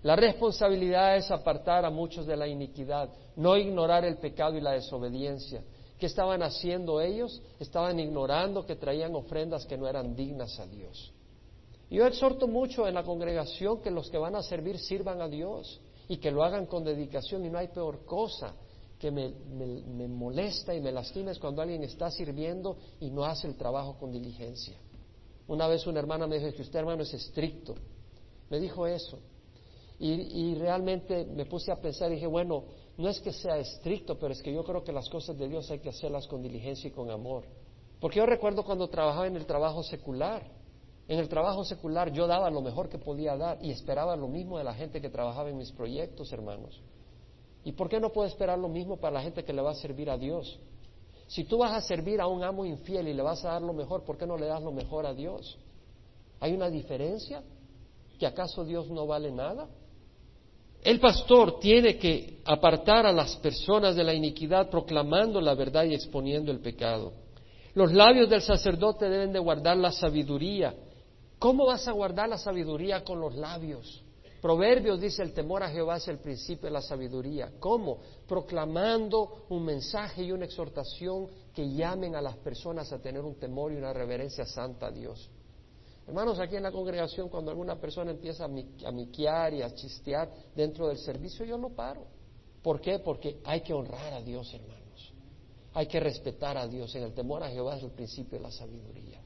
La 0.04 0.16
responsabilidad 0.16 1.18
es 1.18 1.30
apartar 1.30 1.86
a 1.86 1.92
muchos 1.92 2.26
de 2.26 2.36
la 2.36 2.48
iniquidad, 2.48 3.10
no 3.36 3.56
ignorar 3.56 4.04
el 4.04 4.18
pecado 4.18 4.58
y 4.58 4.62
la 4.62 4.72
desobediencia. 4.72 5.64
¿Qué 6.00 6.08
estaban 6.08 6.42
haciendo 6.42 7.00
ellos? 7.00 7.42
Estaban 7.60 8.00
ignorando 8.00 8.66
que 8.66 8.76
traían 8.76 9.14
ofrendas 9.14 9.66
que 9.68 9.78
no 9.78 9.88
eran 9.88 10.16
dignas 10.16 10.60
a 10.60 10.66
Dios. 10.66 11.14
Yo 11.92 12.08
exhorto 12.08 12.48
mucho 12.48 12.88
en 12.88 12.94
la 12.94 13.04
congregación 13.04 13.82
que 13.82 13.92
los 13.92 14.10
que 14.10 14.18
van 14.18 14.34
a 14.36 14.42
servir 14.42 14.80
sirvan 14.80 15.22
a 15.22 15.28
Dios 15.28 15.82
y 16.08 16.18
que 16.18 16.32
lo 16.32 16.42
hagan 16.42 16.66
con 16.66 16.86
dedicación 16.86 17.46
y 17.46 17.50
no 17.50 17.58
hay 17.58 17.68
peor 17.68 18.06
cosa 18.06 18.56
que 18.98 19.12
me, 19.12 19.30
me, 19.30 20.08
molesta 20.08 20.74
y 20.74 20.80
me 20.80 20.94
lastima 20.94 21.32
es 21.32 21.40
cuando 21.40 21.62
alguien 21.62 21.84
está 21.84 22.10
sirviendo 22.10 22.78
y 23.02 23.10
no 23.10 23.26
hace 23.26 23.48
el 23.48 23.58
trabajo 23.58 23.98
con 23.98 24.10
diligencia. 24.10 24.78
Una 25.48 25.68
vez 25.68 25.86
una 25.86 26.00
hermana 26.00 26.28
me 26.28 26.40
dijo 26.40 26.56
que 26.56 26.62
usted 26.62 26.80
hermano 26.80 27.04
es 27.04 27.14
estricto. 27.14 27.76
Me 28.50 28.62
dijo 28.62 28.88
eso. 28.88 29.20
Y, 30.00 30.12
y, 30.12 30.56
realmente 30.56 31.26
me 31.26 31.46
puse 31.46 31.74
a 31.74 31.76
pensar 31.76 32.10
y 32.10 32.16
dije, 32.16 32.28
bueno, 32.28 32.64
no 32.98 33.10
es 33.10 33.20
que 33.20 33.34
sea 33.34 33.58
estricto, 33.58 34.18
pero 34.18 34.32
es 34.32 34.42
que 34.42 34.54
yo 34.54 34.64
creo 34.64 34.82
que 34.82 34.94
las 34.94 35.10
cosas 35.10 35.38
de 35.38 35.48
Dios 35.48 35.70
hay 35.70 35.80
que 35.80 35.90
hacerlas 35.90 36.26
con 36.28 36.42
diligencia 36.42 36.88
y 36.88 36.92
con 36.92 37.12
amor. 37.12 37.44
Porque 38.00 38.20
yo 38.20 38.26
recuerdo 38.26 38.64
cuando 38.64 38.88
trabajaba 38.88 39.28
en 39.28 39.36
el 39.36 39.46
trabajo 39.46 39.84
secular. 39.84 40.61
En 41.12 41.20
el 41.20 41.28
trabajo 41.28 41.66
secular 41.66 42.14
yo 42.14 42.26
daba 42.26 42.50
lo 42.50 42.62
mejor 42.62 42.88
que 42.88 42.98
podía 42.98 43.36
dar 43.36 43.58
y 43.62 43.70
esperaba 43.70 44.16
lo 44.16 44.30
mismo 44.30 44.58
de 44.58 44.64
la 44.64 44.74
gente 44.74 45.02
que 45.02 45.10
trabajaba 45.10 45.50
en 45.50 45.58
mis 45.58 45.70
proyectos, 45.74 46.32
hermanos. 46.32 46.80
¿Y 47.66 47.74
por 47.74 47.90
qué 47.90 48.00
no 48.00 48.14
puedo 48.14 48.30
esperar 48.30 48.58
lo 48.58 48.70
mismo 48.70 48.96
para 48.96 49.16
la 49.16 49.22
gente 49.22 49.44
que 49.44 49.52
le 49.52 49.62
va 49.62 49.72
a 49.72 49.76
servir 49.76 50.10
a 50.10 50.18
Dios? 50.18 50.58
Si 51.28 51.44
tú 51.44 51.58
vas 51.58 51.74
a 51.74 51.82
servir 51.82 52.22
a 52.22 52.28
un 52.28 52.46
amo 52.46 52.66
infiel 52.66 53.10
y 53.10 53.14
le 53.14 53.22
vas 53.22 53.44
a 53.44 53.50
dar 53.50 53.62
lo 53.62 53.74
mejor, 53.74 54.06
¿por 54.06 54.18
qué 54.18 54.26
no 54.26 54.38
le 54.38 54.46
das 54.46 54.64
lo 54.64 54.72
mejor 54.72 55.06
a 55.06 55.14
Dios? 55.14 55.58
¿Hay 56.40 56.54
una 56.54 56.70
diferencia? 56.70 57.44
¿Que 58.18 58.26
acaso 58.26 58.64
Dios 58.64 58.90
no 58.90 59.06
vale 59.06 59.34
nada? 59.34 59.68
El 60.82 61.02
pastor 61.02 61.60
tiene 61.60 61.98
que 61.98 62.40
apartar 62.46 63.06
a 63.06 63.12
las 63.12 63.36
personas 63.36 63.98
de 63.98 64.06
la 64.06 64.14
iniquidad 64.14 64.70
proclamando 64.70 65.42
la 65.42 65.56
verdad 65.56 65.84
y 65.84 65.94
exponiendo 65.94 66.54
el 66.54 66.62
pecado. 66.62 67.12
Los 67.74 67.92
labios 67.92 68.30
del 68.30 68.42
sacerdote 68.42 69.10
deben 69.10 69.34
de 69.34 69.40
guardar 69.40 69.76
la 69.76 69.92
sabiduría. 69.92 70.74
¿Cómo 71.42 71.66
vas 71.66 71.88
a 71.88 71.92
guardar 71.92 72.30
la 72.30 72.38
sabiduría 72.38 73.04
con 73.04 73.20
los 73.20 73.34
labios? 73.34 74.04
Proverbios 74.44 75.02
dice 75.02 75.24
el 75.24 75.34
temor 75.34 75.64
a 75.64 75.70
Jehová 75.70 75.98
es 75.98 76.08
el 76.08 76.20
principio 76.20 76.68
de 76.68 76.74
la 76.74 76.84
sabiduría. 76.84 77.54
¿Cómo? 77.60 77.98
Proclamando 78.28 79.46
un 79.50 79.66
mensaje 79.66 80.22
y 80.22 80.32
una 80.32 80.46
exhortación 80.46 81.28
que 81.52 81.68
llamen 81.68 82.16
a 82.16 82.22
las 82.22 82.38
personas 82.38 82.94
a 82.94 83.00
tener 83.00 83.24
un 83.24 83.40
temor 83.40 83.72
y 83.72 83.78
una 83.78 83.92
reverencia 83.92 84.46
santa 84.46 84.86
a 84.86 84.92
Dios. 84.92 85.32
Hermanos, 86.06 86.40
aquí 86.40 86.58
en 86.58 86.64
la 86.64 86.72
congregación, 86.72 87.28
cuando 87.28 87.50
alguna 87.50 87.76
persona 87.76 88.12
empieza 88.12 88.46
a 88.46 88.92
miquear 88.92 89.56
y 89.56 89.64
a 89.64 89.74
chistear 89.74 90.30
dentro 90.56 90.90
del 90.90 91.00
servicio, 91.00 91.44
yo 91.44 91.58
no 91.58 91.70
paro. 91.70 92.06
¿Por 92.62 92.80
qué? 92.80 93.00
Porque 93.00 93.40
hay 93.46 93.62
que 93.62 93.74
honrar 93.74 94.14
a 94.14 94.22
Dios, 94.22 94.54
hermanos. 94.54 95.12
Hay 95.74 95.88
que 95.88 96.00
respetar 96.00 96.56
a 96.56 96.68
Dios. 96.68 96.94
En 96.94 97.02
el 97.02 97.16
temor 97.16 97.42
a 97.42 97.50
Jehová 97.50 97.78
es 97.78 97.84
el 97.84 97.94
principio 97.94 98.38
de 98.38 98.44
la 98.44 98.52
sabiduría. 98.52 99.21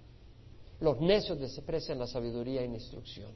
Los 0.80 1.00
necios 1.00 1.40
desprecian 1.40 2.00
la 2.00 2.08
sabiduría 2.08 2.64
y 2.64 2.68
la 2.68 2.76
instrucción. 2.76 3.32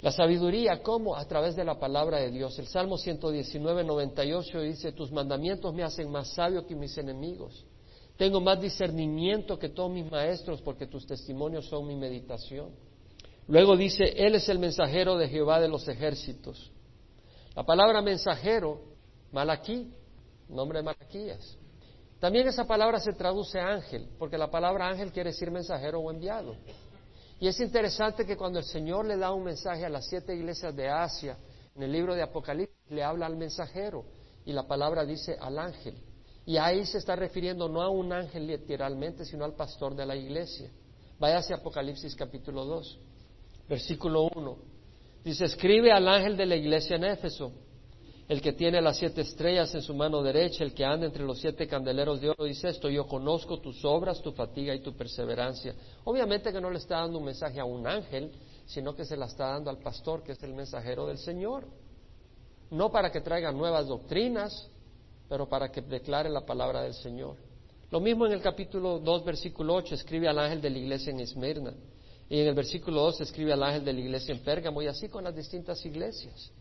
La 0.00 0.10
sabiduría, 0.10 0.82
¿cómo? 0.82 1.14
A 1.14 1.24
través 1.26 1.56
de 1.56 1.64
la 1.64 1.78
palabra 1.78 2.18
de 2.18 2.30
Dios. 2.30 2.58
El 2.58 2.66
Salmo 2.66 2.96
119, 2.96 3.84
98 3.84 4.60
dice, 4.62 4.92
tus 4.92 5.12
mandamientos 5.12 5.74
me 5.74 5.82
hacen 5.82 6.10
más 6.10 6.28
sabio 6.28 6.66
que 6.66 6.74
mis 6.74 6.96
enemigos. 6.96 7.66
Tengo 8.16 8.40
más 8.40 8.60
discernimiento 8.60 9.58
que 9.58 9.70
todos 9.70 9.90
mis 9.90 10.10
maestros 10.10 10.62
porque 10.62 10.86
tus 10.86 11.06
testimonios 11.06 11.66
son 11.66 11.86
mi 11.86 11.96
meditación. 11.96 12.70
Luego 13.46 13.76
dice, 13.76 14.04
Él 14.16 14.34
es 14.36 14.48
el 14.48 14.58
mensajero 14.58 15.18
de 15.18 15.28
Jehová 15.28 15.60
de 15.60 15.68
los 15.68 15.86
ejércitos. 15.88 16.70
La 17.54 17.64
palabra 17.64 18.00
mensajero, 18.00 18.80
Malaquí, 19.32 19.92
nombre 20.48 20.78
de 20.78 20.84
Malaquías. 20.84 21.58
También 22.20 22.46
esa 22.46 22.66
palabra 22.66 23.00
se 23.00 23.14
traduce 23.14 23.58
ángel, 23.58 24.06
porque 24.18 24.36
la 24.36 24.50
palabra 24.50 24.88
ángel 24.88 25.10
quiere 25.10 25.30
decir 25.30 25.50
mensajero 25.50 26.00
o 26.00 26.10
enviado. 26.10 26.54
Y 27.40 27.48
es 27.48 27.58
interesante 27.60 28.26
que 28.26 28.36
cuando 28.36 28.58
el 28.58 28.66
Señor 28.66 29.06
le 29.06 29.16
da 29.16 29.32
un 29.32 29.42
mensaje 29.42 29.86
a 29.86 29.88
las 29.88 30.06
siete 30.06 30.34
iglesias 30.34 30.76
de 30.76 30.88
Asia, 30.90 31.38
en 31.74 31.82
el 31.82 31.90
libro 31.90 32.14
de 32.14 32.22
Apocalipsis, 32.22 32.76
le 32.90 33.02
habla 33.02 33.24
al 33.24 33.36
mensajero 33.36 34.04
y 34.44 34.52
la 34.52 34.66
palabra 34.66 35.06
dice 35.06 35.38
al 35.40 35.58
ángel. 35.58 35.94
Y 36.44 36.58
ahí 36.58 36.84
se 36.84 36.98
está 36.98 37.16
refiriendo 37.16 37.68
no 37.70 37.80
a 37.80 37.88
un 37.88 38.12
ángel 38.12 38.46
literalmente, 38.46 39.24
sino 39.24 39.46
al 39.46 39.54
pastor 39.54 39.94
de 39.94 40.04
la 40.04 40.14
iglesia. 40.14 40.70
Váyase 41.18 41.54
a 41.54 41.58
Apocalipsis 41.58 42.14
capítulo 42.14 42.66
2, 42.66 42.98
versículo 43.66 44.28
1. 44.34 44.56
Dice, 45.24 45.46
escribe 45.46 45.92
al 45.92 46.06
ángel 46.06 46.36
de 46.36 46.46
la 46.46 46.56
iglesia 46.56 46.96
en 46.96 47.04
Éfeso 47.04 47.52
el 48.30 48.40
que 48.40 48.52
tiene 48.52 48.80
las 48.80 48.96
siete 48.96 49.22
estrellas 49.22 49.74
en 49.74 49.82
su 49.82 49.92
mano 49.92 50.22
derecha, 50.22 50.62
el 50.62 50.72
que 50.72 50.84
anda 50.84 51.04
entre 51.04 51.24
los 51.24 51.40
siete 51.40 51.66
candeleros 51.66 52.20
de 52.20 52.28
oro, 52.28 52.44
dice 52.44 52.68
esto, 52.68 52.88
yo 52.88 53.04
conozco 53.08 53.58
tus 53.58 53.84
obras, 53.84 54.22
tu 54.22 54.30
fatiga 54.30 54.72
y 54.72 54.78
tu 54.78 54.96
perseverancia. 54.96 55.74
Obviamente 56.04 56.52
que 56.52 56.60
no 56.60 56.70
le 56.70 56.78
está 56.78 56.98
dando 56.98 57.18
un 57.18 57.24
mensaje 57.24 57.58
a 57.58 57.64
un 57.64 57.84
ángel, 57.88 58.30
sino 58.66 58.94
que 58.94 59.04
se 59.04 59.16
la 59.16 59.26
está 59.26 59.48
dando 59.48 59.68
al 59.68 59.78
pastor, 59.78 60.22
que 60.22 60.30
es 60.30 60.42
el 60.44 60.54
mensajero 60.54 61.08
del 61.08 61.18
Señor. 61.18 61.66
No 62.70 62.92
para 62.92 63.10
que 63.10 63.20
traiga 63.20 63.50
nuevas 63.50 63.88
doctrinas, 63.88 64.70
pero 65.28 65.48
para 65.48 65.72
que 65.72 65.82
declare 65.82 66.30
la 66.30 66.46
palabra 66.46 66.82
del 66.82 66.94
Señor. 66.94 67.34
Lo 67.90 67.98
mismo 67.98 68.26
en 68.26 68.32
el 68.32 68.40
capítulo 68.40 69.00
2, 69.00 69.24
versículo 69.24 69.74
8, 69.74 69.96
escribe 69.96 70.28
al 70.28 70.38
ángel 70.38 70.60
de 70.60 70.70
la 70.70 70.78
iglesia 70.78 71.10
en 71.10 71.18
Esmirna. 71.18 71.74
Y 72.28 72.38
en 72.38 72.46
el 72.46 72.54
versículo 72.54 73.00
2 73.00 73.22
escribe 73.22 73.52
al 73.54 73.64
ángel 73.64 73.84
de 73.84 73.92
la 73.92 73.98
iglesia 73.98 74.32
en 74.32 74.44
Pérgamo, 74.44 74.80
y 74.82 74.86
así 74.86 75.08
con 75.08 75.24
las 75.24 75.34
distintas 75.34 75.84
iglesias. 75.84 76.52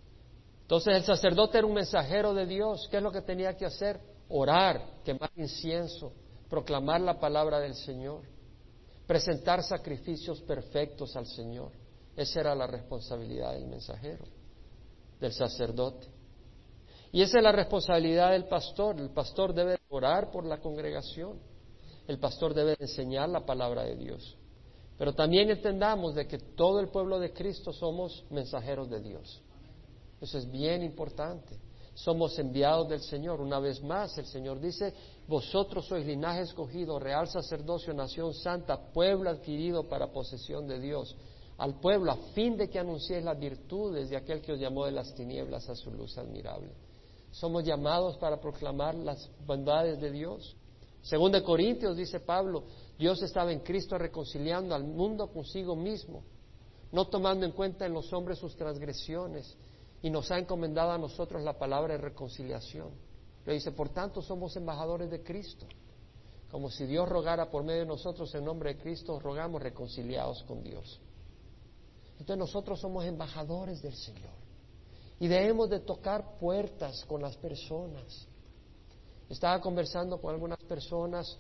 Entonces 0.70 0.98
el 0.98 1.04
sacerdote 1.04 1.58
era 1.58 1.66
un 1.66 1.74
mensajero 1.74 2.32
de 2.32 2.46
Dios. 2.46 2.88
¿Qué 2.92 2.98
es 2.98 3.04
lo 3.04 3.12
que 3.12 3.24
tenía 3.24 3.58
que 3.58 3.66
hacer? 3.66 4.00
Orar, 4.30 5.00
quemar 5.04 5.32
incienso, 5.36 6.14
proclamar 6.48 7.02
la 7.02 7.20
palabra 7.20 7.60
del 7.60 7.74
Señor, 7.74 8.22
presentar 9.08 9.64
sacrificios 9.64 10.40
perfectos 10.42 11.16
al 11.16 11.26
Señor. 11.26 11.72
Esa 12.16 12.42
era 12.42 12.54
la 12.54 12.68
responsabilidad 12.68 13.54
del 13.54 13.66
mensajero, 13.66 14.26
del 15.20 15.34
sacerdote. 15.34 16.06
Y 17.12 17.24
esa 17.24 17.40
es 17.40 17.44
la 17.44 17.52
responsabilidad 17.52 18.34
del 18.34 18.46
pastor. 18.46 19.00
El 19.00 19.10
pastor 19.10 19.56
debe 19.56 19.80
orar 19.90 20.30
por 20.30 20.46
la 20.46 20.60
congregación. 20.60 21.40
El 22.08 22.20
pastor 22.20 22.54
debe 22.54 22.76
enseñar 22.80 23.28
la 23.28 23.44
palabra 23.44 23.86
de 23.86 23.96
Dios. 23.96 24.38
Pero 25.00 25.16
también 25.16 25.50
entendamos 25.50 26.14
de 26.14 26.28
que 26.28 26.38
todo 26.38 26.80
el 26.80 26.90
pueblo 26.90 27.20
de 27.20 27.34
Cristo 27.34 27.74
somos 27.74 28.24
mensajeros 28.30 28.88
de 28.88 29.02
Dios. 29.02 29.42
Eso 30.22 30.38
es 30.38 30.50
bien 30.50 30.84
importante. 30.84 31.58
Somos 31.94 32.38
enviados 32.40 32.88
del 32.90 33.02
Señor. 33.02 33.42
Una 33.42 33.60
vez 33.60 33.82
más, 33.84 34.18
el 34.18 34.26
Señor 34.26 34.60
dice, 34.60 34.94
vosotros 35.28 35.86
sois 35.86 36.06
linaje 36.06 36.42
escogido, 36.42 37.00
real 37.00 37.28
sacerdocio, 37.28 37.94
nación 37.94 38.34
santa, 38.34 38.78
pueblo 38.94 39.30
adquirido 39.30 39.88
para 39.88 40.12
posesión 40.12 40.68
de 40.68 40.80
Dios, 40.80 41.16
al 41.58 41.80
pueblo 41.80 42.12
a 42.12 42.18
fin 42.34 42.56
de 42.56 42.70
que 42.70 42.80
anunciéis 42.80 43.24
las 43.24 43.38
virtudes 43.38 44.10
de 44.10 44.16
aquel 44.16 44.42
que 44.42 44.54
os 44.54 44.60
llamó 44.60 44.86
de 44.86 44.92
las 44.92 45.14
tinieblas 45.14 45.70
a 45.70 45.76
su 45.76 45.92
luz 45.92 46.18
admirable. 46.18 46.72
Somos 47.32 47.64
llamados 47.64 48.18
para 48.18 48.40
proclamar 48.40 48.96
las 48.96 49.30
bondades 49.46 50.00
de 50.00 50.12
Dios. 50.12 50.56
Según 51.02 51.32
de 51.32 51.44
Corintios 51.44 51.96
dice 51.96 52.20
Pablo, 52.22 52.64
Dios 52.98 53.22
estaba 53.22 53.52
en 53.52 53.60
Cristo 53.60 53.98
reconciliando 53.98 54.74
al 54.74 54.84
mundo 54.84 55.28
consigo 55.28 55.76
mismo, 55.76 56.24
no 56.92 57.08
tomando 57.08 57.46
en 57.46 57.52
cuenta 57.52 57.86
en 57.86 57.94
los 57.94 58.12
hombres 58.14 58.40
sus 58.40 58.56
transgresiones 58.56 59.56
y 60.02 60.10
nos 60.10 60.32
ha 60.32 60.38
encomendado 60.38 60.92
a 60.92 60.98
nosotros 60.98 61.44
la 61.44 61.58
palabra 61.58 61.96
de 61.96 62.02
reconciliación. 62.02 62.90
Le 63.46 63.54
dice, 63.54 63.72
por 63.72 63.90
tanto 63.90 64.22
somos 64.22 64.56
embajadores 64.56 65.10
de 65.10 65.24
Cristo. 65.24 65.66
Como 66.52 66.70
si 66.72 66.86
Dios 66.86 67.08
rogara 67.08 67.50
por 67.50 67.64
medio 67.64 67.82
de 67.82 67.86
nosotros 67.88 68.34
en 68.34 68.44
nombre 68.44 68.74
de 68.74 68.82
Cristo, 68.82 69.20
rogamos 69.20 69.62
reconciliados 69.62 70.44
con 70.44 70.64
Dios. 70.64 71.00
Entonces 72.14 72.38
nosotros 72.38 72.80
somos 72.80 73.06
embajadores 73.06 73.82
del 73.82 73.96
Señor 73.96 74.40
y 75.20 75.28
debemos 75.28 75.70
de 75.70 75.80
tocar 75.82 76.38
puertas 76.38 77.06
con 77.06 77.22
las 77.22 77.36
personas. 77.38 78.28
Estaba 79.30 79.62
conversando 79.62 80.20
con 80.20 80.34
algunas 80.34 80.60
personas 80.60 81.38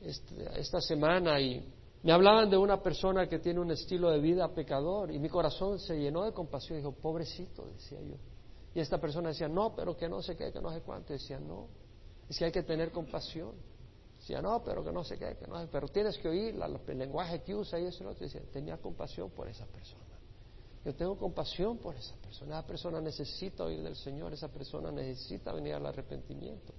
este, 0.00 0.60
esta 0.60 0.80
semana 0.80 1.40
y 1.40 1.74
me 2.06 2.12
hablaban 2.12 2.48
de 2.48 2.56
una 2.56 2.80
persona 2.80 3.28
que 3.28 3.40
tiene 3.40 3.58
un 3.58 3.72
estilo 3.72 4.12
de 4.12 4.20
vida 4.20 4.46
pecador 4.54 5.10
y 5.10 5.18
mi 5.18 5.28
corazón 5.28 5.80
se 5.80 5.98
llenó 5.98 6.22
de 6.22 6.30
compasión 6.30 6.78
dijo, 6.78 6.92
pobrecito, 6.92 7.66
decía 7.66 8.00
yo. 8.00 8.14
Y 8.72 8.78
esta 8.78 9.00
persona 9.00 9.30
decía, 9.30 9.48
no, 9.48 9.74
pero 9.74 9.96
que 9.96 10.08
no 10.08 10.22
sé 10.22 10.36
qué, 10.36 10.52
que 10.52 10.60
no 10.60 10.72
sé 10.72 10.82
cuánto. 10.82 11.12
Decía, 11.12 11.40
no, 11.40 11.66
que 12.28 12.44
hay 12.44 12.52
que 12.52 12.62
tener 12.62 12.92
compasión. 12.92 13.56
Decía, 14.20 14.40
no, 14.40 14.62
pero 14.62 14.84
que 14.84 14.92
no 14.92 15.02
sé 15.02 15.18
qué, 15.18 15.36
que 15.36 15.48
no 15.48 15.60
sé, 15.60 15.66
pero 15.66 15.88
tienes 15.88 16.16
que 16.18 16.28
oír 16.28 16.54
el 16.54 16.96
lenguaje 16.96 17.42
que 17.42 17.56
usa 17.56 17.80
y 17.80 17.86
eso 17.86 18.04
y 18.04 18.06
otro. 18.06 18.24
Decía, 18.24 18.42
tenía 18.52 18.76
compasión 18.76 19.28
por 19.30 19.48
esa 19.48 19.66
persona. 19.66 20.04
Yo 20.84 20.94
tengo 20.94 21.18
compasión 21.18 21.78
por 21.78 21.96
esa 21.96 22.14
persona. 22.18 22.60
Esa 22.60 22.66
persona 22.68 23.00
necesita 23.00 23.64
oír 23.64 23.82
del 23.82 23.96
Señor, 23.96 24.32
esa 24.32 24.46
persona 24.46 24.92
necesita 24.92 25.52
venir 25.52 25.74
al 25.74 25.86
arrepentimiento. 25.86 26.72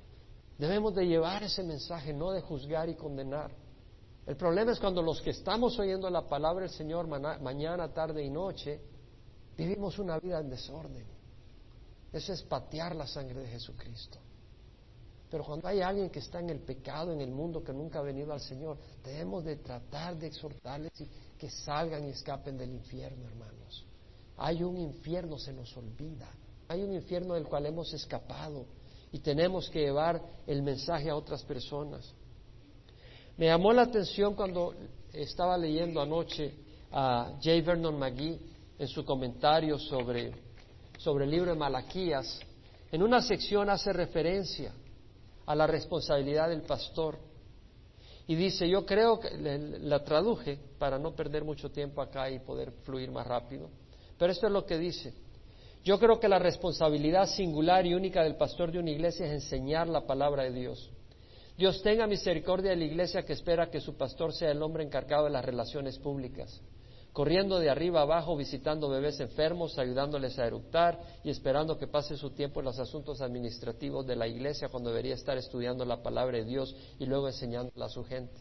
Debemos 0.58 0.96
de 0.96 1.06
llevar 1.06 1.44
ese 1.44 1.64
mensaje, 1.64 2.14
no 2.14 2.32
de 2.32 2.40
juzgar 2.40 2.88
y 2.88 2.96
condenar. 2.96 3.67
El 4.28 4.36
problema 4.36 4.74
es 4.74 4.80
cuando 4.80 5.02
los 5.02 5.22
que 5.22 5.30
estamos 5.30 5.80
oyendo 5.80 6.10
la 6.10 6.28
palabra 6.28 6.66
del 6.66 6.74
Señor 6.74 7.08
mañana, 7.08 7.94
tarde 7.94 8.22
y 8.22 8.30
noche, 8.30 8.82
vivimos 9.58 9.98
una 10.00 10.20
vida 10.20 10.42
en 10.42 10.50
desorden. 10.50 11.08
Eso 12.12 12.34
es 12.34 12.44
patear 12.44 12.94
la 12.94 13.08
sangre 13.08 13.40
de 13.40 13.48
Jesucristo. 13.48 14.20
Pero 15.30 15.46
cuando 15.46 15.70
hay 15.70 15.82
alguien 15.82 16.10
que 16.10 16.20
está 16.20 16.40
en 16.40 16.50
el 16.50 16.60
pecado, 16.60 17.14
en 17.14 17.22
el 17.22 17.32
mundo, 17.32 17.64
que 17.64 17.72
nunca 17.72 18.00
ha 18.00 18.02
venido 18.02 18.34
al 18.34 18.42
Señor, 18.42 18.78
debemos 19.02 19.46
de 19.46 19.58
tratar 19.58 20.18
de 20.18 20.28
exhortarles 20.28 20.92
que 21.38 21.50
salgan 21.50 22.04
y 22.06 22.10
escapen 22.10 22.58
del 22.58 22.74
infierno, 22.74 23.26
hermanos. 23.28 23.86
Hay 24.36 24.62
un 24.62 24.78
infierno, 24.78 25.38
se 25.40 25.54
nos 25.54 25.76
olvida. 25.78 26.30
Hay 26.68 26.84
un 26.84 26.94
infierno 26.94 27.34
del 27.36 27.46
cual 27.46 27.66
hemos 27.66 27.94
escapado 27.94 28.66
y 29.10 29.20
tenemos 29.20 29.70
que 29.70 29.80
llevar 29.80 30.22
el 30.46 30.62
mensaje 30.64 31.10
a 31.10 31.16
otras 31.16 31.44
personas. 31.44 32.14
Me 33.38 33.46
llamó 33.46 33.72
la 33.72 33.84
atención 33.84 34.34
cuando 34.34 34.74
estaba 35.14 35.58
leyendo 35.60 36.02
anoche 36.02 36.56
a 36.92 37.34
J. 37.36 37.62
Vernon 37.64 37.98
McGee 37.98 38.40
en 38.80 38.88
su 38.88 39.06
comentario 39.06 39.78
sobre, 39.78 40.32
sobre 40.98 41.26
el 41.26 41.32
libro 41.32 41.52
de 41.52 41.58
Malaquías. 41.58 42.40
En 42.92 43.04
una 43.04 43.22
sección 43.22 43.70
hace 43.70 43.94
referencia 43.94 44.74
a 45.46 45.54
la 45.54 45.68
responsabilidad 45.68 46.50
del 46.50 46.64
pastor. 46.64 47.20
Y 48.26 48.34
dice, 48.34 48.68
yo 48.68 48.88
creo 48.88 49.20
que 49.20 49.30
la 49.82 50.04
traduje 50.04 50.58
para 50.80 50.98
no 50.98 51.16
perder 51.16 51.44
mucho 51.44 51.70
tiempo 51.70 52.02
acá 52.02 52.32
y 52.32 52.40
poder 52.40 52.72
fluir 52.84 53.12
más 53.12 53.28
rápido. 53.28 53.70
Pero 54.18 54.32
esto 54.32 54.48
es 54.48 54.52
lo 54.52 54.66
que 54.66 54.80
dice. 54.80 55.14
Yo 55.84 56.00
creo 56.00 56.20
que 56.20 56.28
la 56.28 56.40
responsabilidad 56.40 57.28
singular 57.28 57.86
y 57.86 57.94
única 57.94 58.24
del 58.24 58.36
pastor 58.36 58.72
de 58.72 58.80
una 58.80 58.90
iglesia 58.90 59.28
es 59.28 59.32
enseñar 59.32 59.88
la 59.88 60.08
palabra 60.08 60.44
de 60.44 60.52
Dios. 60.52 60.92
Dios 61.58 61.82
tenga 61.82 62.06
misericordia 62.06 62.70
de 62.70 62.78
la 62.78 62.86
iglesia 62.86 63.26
que 63.26 63.34
espera 63.34 63.72
que 63.72 63.82
su 63.82 63.98
pastor 63.98 64.32
sea 64.32 64.52
el 64.52 64.62
hombre 64.62 64.84
encargado 64.84 65.24
de 65.24 65.32
las 65.32 65.44
relaciones 65.44 65.98
públicas, 65.98 66.62
corriendo 67.12 67.58
de 67.58 67.72
arriba 67.72 68.02
abajo, 68.02 68.38
visitando 68.38 68.88
bebés 68.90 69.20
enfermos, 69.20 69.80
ayudándoles 69.80 70.38
a 70.38 70.46
eructar 70.46 71.00
y 71.24 71.32
esperando 71.32 71.76
que 71.76 71.88
pase 71.88 72.16
su 72.16 72.30
tiempo 72.30 72.60
en 72.60 72.66
los 72.66 72.78
asuntos 72.78 73.22
administrativos 73.22 74.06
de 74.06 74.16
la 74.16 74.28
iglesia 74.28 74.70
cuando 74.70 74.92
debería 74.92 75.16
estar 75.16 75.36
estudiando 75.36 75.84
la 75.84 76.04
palabra 76.04 76.38
de 76.38 76.46
Dios 76.46 76.76
y 77.00 77.08
luego 77.08 77.28
enseñándola 77.28 77.86
a 77.86 77.90
su 77.90 78.04
gente. 78.04 78.40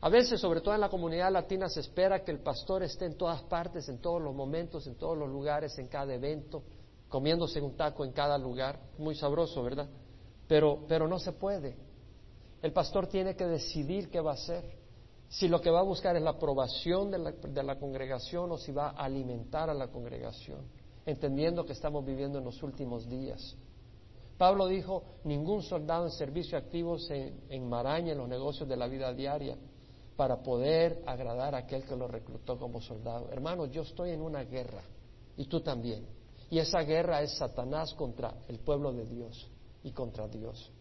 A 0.00 0.08
veces, 0.08 0.40
sobre 0.40 0.62
todo 0.62 0.74
en 0.74 0.80
la 0.80 0.88
comunidad 0.88 1.30
latina, 1.30 1.68
se 1.68 1.78
espera 1.78 2.24
que 2.24 2.32
el 2.32 2.40
pastor 2.40 2.82
esté 2.82 3.04
en 3.04 3.16
todas 3.16 3.42
partes, 3.42 3.88
en 3.88 4.00
todos 4.00 4.20
los 4.20 4.34
momentos, 4.34 4.84
en 4.88 4.96
todos 4.96 5.16
los 5.16 5.28
lugares, 5.28 5.78
en 5.78 5.86
cada 5.86 6.12
evento, 6.12 6.64
comiéndose 7.08 7.60
un 7.60 7.76
taco 7.76 8.04
en 8.04 8.10
cada 8.10 8.36
lugar. 8.36 8.80
Muy 8.98 9.14
sabroso, 9.14 9.62
¿verdad? 9.62 9.88
Pero, 10.48 10.86
pero 10.88 11.06
no 11.06 11.20
se 11.20 11.30
puede. 11.30 11.89
El 12.62 12.72
pastor 12.72 13.06
tiene 13.06 13.34
que 13.34 13.46
decidir 13.46 14.10
qué 14.10 14.20
va 14.20 14.32
a 14.32 14.34
hacer. 14.34 14.64
Si 15.28 15.48
lo 15.48 15.60
que 15.60 15.70
va 15.70 15.80
a 15.80 15.84
buscar 15.84 16.16
es 16.16 16.22
la 16.22 16.30
aprobación 16.30 17.10
de 17.10 17.62
la, 17.62 17.78
congregación 17.78 18.50
o 18.50 18.58
si 18.58 18.72
va 18.72 18.88
a 18.88 19.04
alimentar 19.04 19.70
a 19.70 19.74
la 19.74 19.88
congregación, 19.88 20.66
entendiendo 21.06 21.64
que 21.64 21.72
estamos 21.72 22.04
viviendo 22.04 22.38
en 22.38 22.44
los 22.44 22.62
últimos 22.62 23.08
días. 23.08 23.56
Pablo 24.36 24.66
dijo, 24.66 25.04
ningún 25.24 25.62
soldado 25.62 26.06
en 26.06 26.10
servicio 26.10 26.58
activo 26.58 26.98
se 26.98 27.32
enmaraña 27.48 28.12
en 28.12 28.18
los 28.18 28.28
negocios 28.28 28.68
de 28.68 28.76
la 28.76 28.88
vida 28.88 29.12
diaria 29.14 29.56
para 30.16 30.42
poder 30.42 31.02
agradar 31.06 31.54
a 31.54 31.58
aquel 31.58 31.84
que 31.84 31.94
lo 31.94 32.08
reclutó 32.08 32.58
como 32.58 32.80
soldado. 32.80 33.30
Hermanos, 33.30 33.70
yo 33.70 33.82
estoy 33.82 34.10
en 34.10 34.22
una 34.22 34.42
guerra 34.42 34.82
y 35.36 35.44
tú 35.46 35.60
también. 35.60 36.06
Y 36.50 36.58
esa 36.58 36.80
guerra 36.80 37.22
es 37.22 37.38
Satanás 37.38 37.94
contra 37.94 38.34
el 38.48 38.58
pueblo 38.58 38.92
de 38.92 39.06
Dios 39.06 39.48
y 39.84 39.92
contra 39.92 40.26
Dios. 40.26 40.72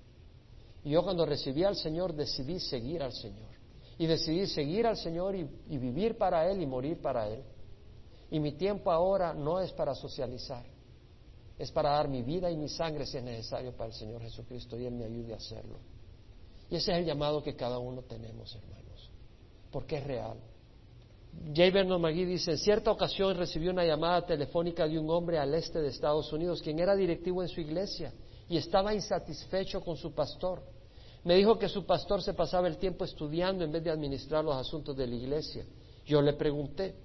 Y 0.84 0.92
yo 0.92 1.04
cuando 1.04 1.26
recibí 1.26 1.64
al 1.64 1.76
Señor 1.76 2.14
decidí 2.14 2.60
seguir 2.60 3.04
al 3.04 3.14
Señor. 3.14 3.50
Y 3.98 4.08
decidí 4.08 4.48
seguir 4.48 4.88
al 4.88 4.96
Señor 4.96 5.36
y, 5.36 5.44
vivir 5.78 6.18
para 6.18 6.50
Él 6.50 6.62
y 6.62 6.66
morir 6.66 7.02
para 7.02 7.28
Él. 7.28 7.44
Y 8.32 8.40
mi 8.40 8.54
tiempo 8.54 8.92
ahora 8.92 9.34
no 9.34 9.60
es 9.60 9.72
para 9.74 9.96
socializar, 9.96 10.64
es 11.58 11.72
para 11.72 11.92
dar 11.92 12.08
mi 12.08 12.22
vida 12.22 12.50
y 12.50 12.56
mi 12.56 12.70
sangre 12.70 13.06
si 13.06 13.18
es 13.18 13.24
necesario 13.24 13.74
para 13.74 13.88
el 13.88 13.94
Señor 13.94 14.22
Jesucristo 14.22 14.78
y 14.78 14.86
Él 14.86 14.94
me 14.94 15.06
ayude 15.06 15.34
a 15.34 15.38
hacerlo. 15.38 15.80
Y 16.70 16.76
ese 16.76 16.92
es 16.92 17.00
el 17.00 17.06
llamado 17.06 17.42
que 17.42 17.56
cada 17.56 17.80
uno 17.80 18.04
tenemos, 18.04 18.56
hermano 18.56 18.80
porque 19.72 19.98
es 19.98 20.04
real. 20.06 20.38
J. 21.56 21.72
Vernon 21.72 22.02
McGee 22.02 22.26
dice, 22.26 22.52
en 22.52 22.58
cierta 22.58 22.92
ocasión 22.92 23.38
recibió 23.38 23.72
una 23.72 23.86
llamada 23.86 24.26
telefónica 24.26 24.88
de 24.88 24.98
un 24.98 25.10
hombre 25.10 25.38
al 25.38 25.54
este 25.54 25.80
de 25.80 25.90
Estados 25.90 26.32
Unidos, 26.34 26.62
quien 26.62 26.80
era 26.80 26.96
directivo 26.96 27.42
en 27.44 27.50
su 27.50 27.62
iglesia 27.62 28.12
y 28.50 28.58
estaba 28.58 28.94
insatisfecho 28.94 29.80
con 29.82 29.96
su 29.96 30.12
pastor. 30.14 30.62
Me 31.24 31.36
dijo 31.36 31.58
que 31.60 31.70
su 31.70 31.86
pastor 31.86 32.22
se 32.24 32.34
pasaba 32.34 32.68
el 32.68 32.78
tiempo 32.78 33.06
estudiando 33.06 33.64
en 33.64 33.72
vez 33.72 33.84
de 33.84 33.92
administrar 33.92 34.44
los 34.44 34.56
asuntos 34.56 34.98
de 34.98 35.06
la 35.06 35.16
iglesia. 35.16 35.66
Yo 36.06 36.22
le 36.22 36.34
pregunté, 36.34 36.96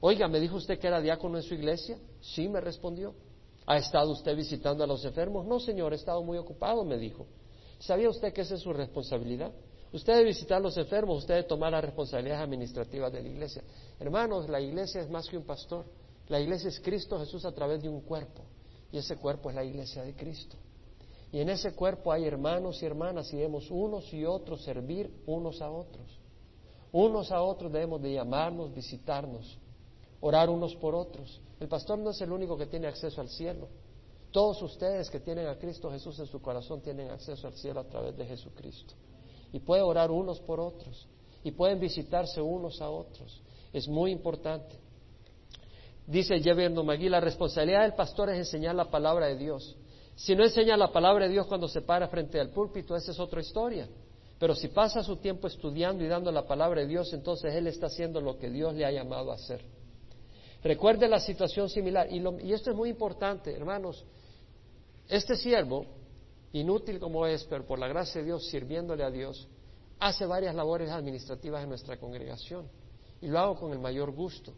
oiga, 0.00 0.26
¿me 0.28 0.40
dijo 0.40 0.56
usted 0.56 0.78
que 0.78 0.86
era 0.86 1.00
diácono 1.00 1.36
en 1.36 1.42
su 1.42 1.54
iglesia? 1.54 1.98
Sí, 2.20 2.48
me 2.48 2.60
respondió. 2.60 3.14
¿Ha 3.66 3.76
estado 3.76 4.10
usted 4.12 4.34
visitando 4.34 4.82
a 4.82 4.86
los 4.86 5.04
enfermos? 5.04 5.46
No, 5.46 5.60
señor, 5.60 5.92
he 5.92 5.96
estado 5.96 6.22
muy 6.22 6.38
ocupado, 6.38 6.84
me 6.84 6.96
dijo. 6.96 7.26
¿Sabía 7.78 8.08
usted 8.08 8.32
que 8.32 8.40
esa 8.40 8.54
es 8.54 8.60
su 8.60 8.72
responsabilidad? 8.72 9.52
Usted 9.92 10.12
debe 10.14 10.26
visitar 10.26 10.58
a 10.58 10.60
los 10.60 10.76
enfermos, 10.76 11.18
usted 11.18 11.34
debe 11.34 11.48
tomar 11.48 11.72
las 11.72 11.84
responsabilidades 11.84 12.42
administrativas 12.42 13.12
de 13.12 13.22
la 13.22 13.28
iglesia. 13.28 13.62
Hermanos, 13.98 14.48
la 14.48 14.60
iglesia 14.60 15.00
es 15.00 15.10
más 15.10 15.28
que 15.28 15.36
un 15.36 15.44
pastor. 15.44 15.84
La 16.28 16.40
iglesia 16.40 16.68
es 16.68 16.80
Cristo 16.80 17.18
Jesús 17.18 17.44
a 17.44 17.52
través 17.52 17.82
de 17.82 17.88
un 17.88 18.00
cuerpo. 18.02 18.44
Y 18.92 18.98
ese 18.98 19.16
cuerpo 19.16 19.50
es 19.50 19.56
la 19.56 19.64
iglesia 19.64 20.02
de 20.02 20.14
Cristo. 20.14 20.56
Y 21.32 21.40
en 21.40 21.48
ese 21.48 21.74
cuerpo 21.74 22.12
hay 22.12 22.24
hermanos 22.24 22.82
y 22.82 22.86
hermanas 22.86 23.32
y 23.32 23.36
debemos 23.36 23.70
unos 23.70 24.12
y 24.12 24.24
otros 24.24 24.62
servir 24.62 25.12
unos 25.26 25.62
a 25.62 25.70
otros. 25.70 26.18
Unos 26.92 27.30
a 27.30 27.40
otros 27.40 27.72
debemos 27.72 28.02
de 28.02 28.14
llamarnos, 28.14 28.74
visitarnos, 28.74 29.58
orar 30.20 30.50
unos 30.50 30.74
por 30.76 30.94
otros. 30.94 31.40
El 31.60 31.68
pastor 31.68 31.98
no 31.98 32.10
es 32.10 32.20
el 32.20 32.32
único 32.32 32.56
que 32.56 32.66
tiene 32.66 32.88
acceso 32.88 33.20
al 33.20 33.28
cielo. 33.28 33.68
Todos 34.32 34.60
ustedes 34.62 35.08
que 35.10 35.20
tienen 35.20 35.46
a 35.46 35.56
Cristo 35.56 35.90
Jesús 35.90 36.18
en 36.18 36.26
su 36.26 36.40
corazón 36.40 36.80
tienen 36.80 37.10
acceso 37.10 37.46
al 37.46 37.54
cielo 37.54 37.80
a 37.80 37.84
través 37.84 38.16
de 38.16 38.26
Jesucristo 38.26 38.94
y 39.52 39.60
puede 39.60 39.82
orar 39.82 40.10
unos 40.10 40.40
por 40.40 40.60
otros 40.60 41.08
y 41.42 41.50
pueden 41.52 41.80
visitarse 41.80 42.40
unos 42.40 42.80
a 42.80 42.90
otros. 42.90 43.40
Es 43.72 43.88
muy 43.88 44.10
importante. 44.10 44.76
Dice 46.06 46.40
Jeverno 46.40 46.82
Magui, 46.82 47.08
la 47.08 47.20
responsabilidad 47.20 47.82
del 47.82 47.94
pastor 47.94 48.30
es 48.30 48.38
enseñar 48.38 48.74
la 48.74 48.90
palabra 48.90 49.26
de 49.26 49.36
Dios. 49.36 49.76
Si 50.20 50.36
no 50.36 50.44
enseña 50.44 50.76
la 50.76 50.92
palabra 50.92 51.24
de 51.24 51.32
Dios 51.32 51.46
cuando 51.46 51.66
se 51.66 51.80
para 51.80 52.06
frente 52.08 52.38
al 52.38 52.50
púlpito, 52.50 52.94
esa 52.94 53.10
es 53.10 53.18
otra 53.18 53.40
historia. 53.40 53.88
Pero 54.38 54.54
si 54.54 54.68
pasa 54.68 55.02
su 55.02 55.16
tiempo 55.16 55.46
estudiando 55.46 56.04
y 56.04 56.08
dando 56.08 56.30
la 56.30 56.46
palabra 56.46 56.82
de 56.82 56.86
Dios, 56.86 57.10
entonces 57.14 57.54
él 57.54 57.66
está 57.66 57.86
haciendo 57.86 58.20
lo 58.20 58.36
que 58.36 58.50
Dios 58.50 58.74
le 58.74 58.84
ha 58.84 58.90
llamado 58.90 59.32
a 59.32 59.36
hacer. 59.36 59.64
Recuerde 60.62 61.08
la 61.08 61.20
situación 61.20 61.70
similar. 61.70 62.06
Y, 62.12 62.22
y 62.46 62.52
esto 62.52 62.70
es 62.70 62.76
muy 62.76 62.90
importante, 62.90 63.50
hermanos. 63.50 64.04
Este 65.08 65.36
siervo 65.36 65.86
inútil 66.52 67.00
como 67.00 67.26
es, 67.26 67.44
pero 67.44 67.66
por 67.66 67.78
la 67.78 67.88
gracia 67.88 68.20
de 68.20 68.26
Dios, 68.26 68.46
sirviéndole 68.46 69.04
a 69.04 69.10
Dios, 69.10 69.48
hace 69.98 70.26
varias 70.26 70.54
labores 70.54 70.90
administrativas 70.90 71.62
en 71.62 71.70
nuestra 71.70 71.96
congregación 71.96 72.68
y 73.22 73.28
lo 73.28 73.38
hago 73.38 73.54
con 73.58 73.72
el 73.72 73.78
mayor 73.78 74.10
gusto. 74.10 74.52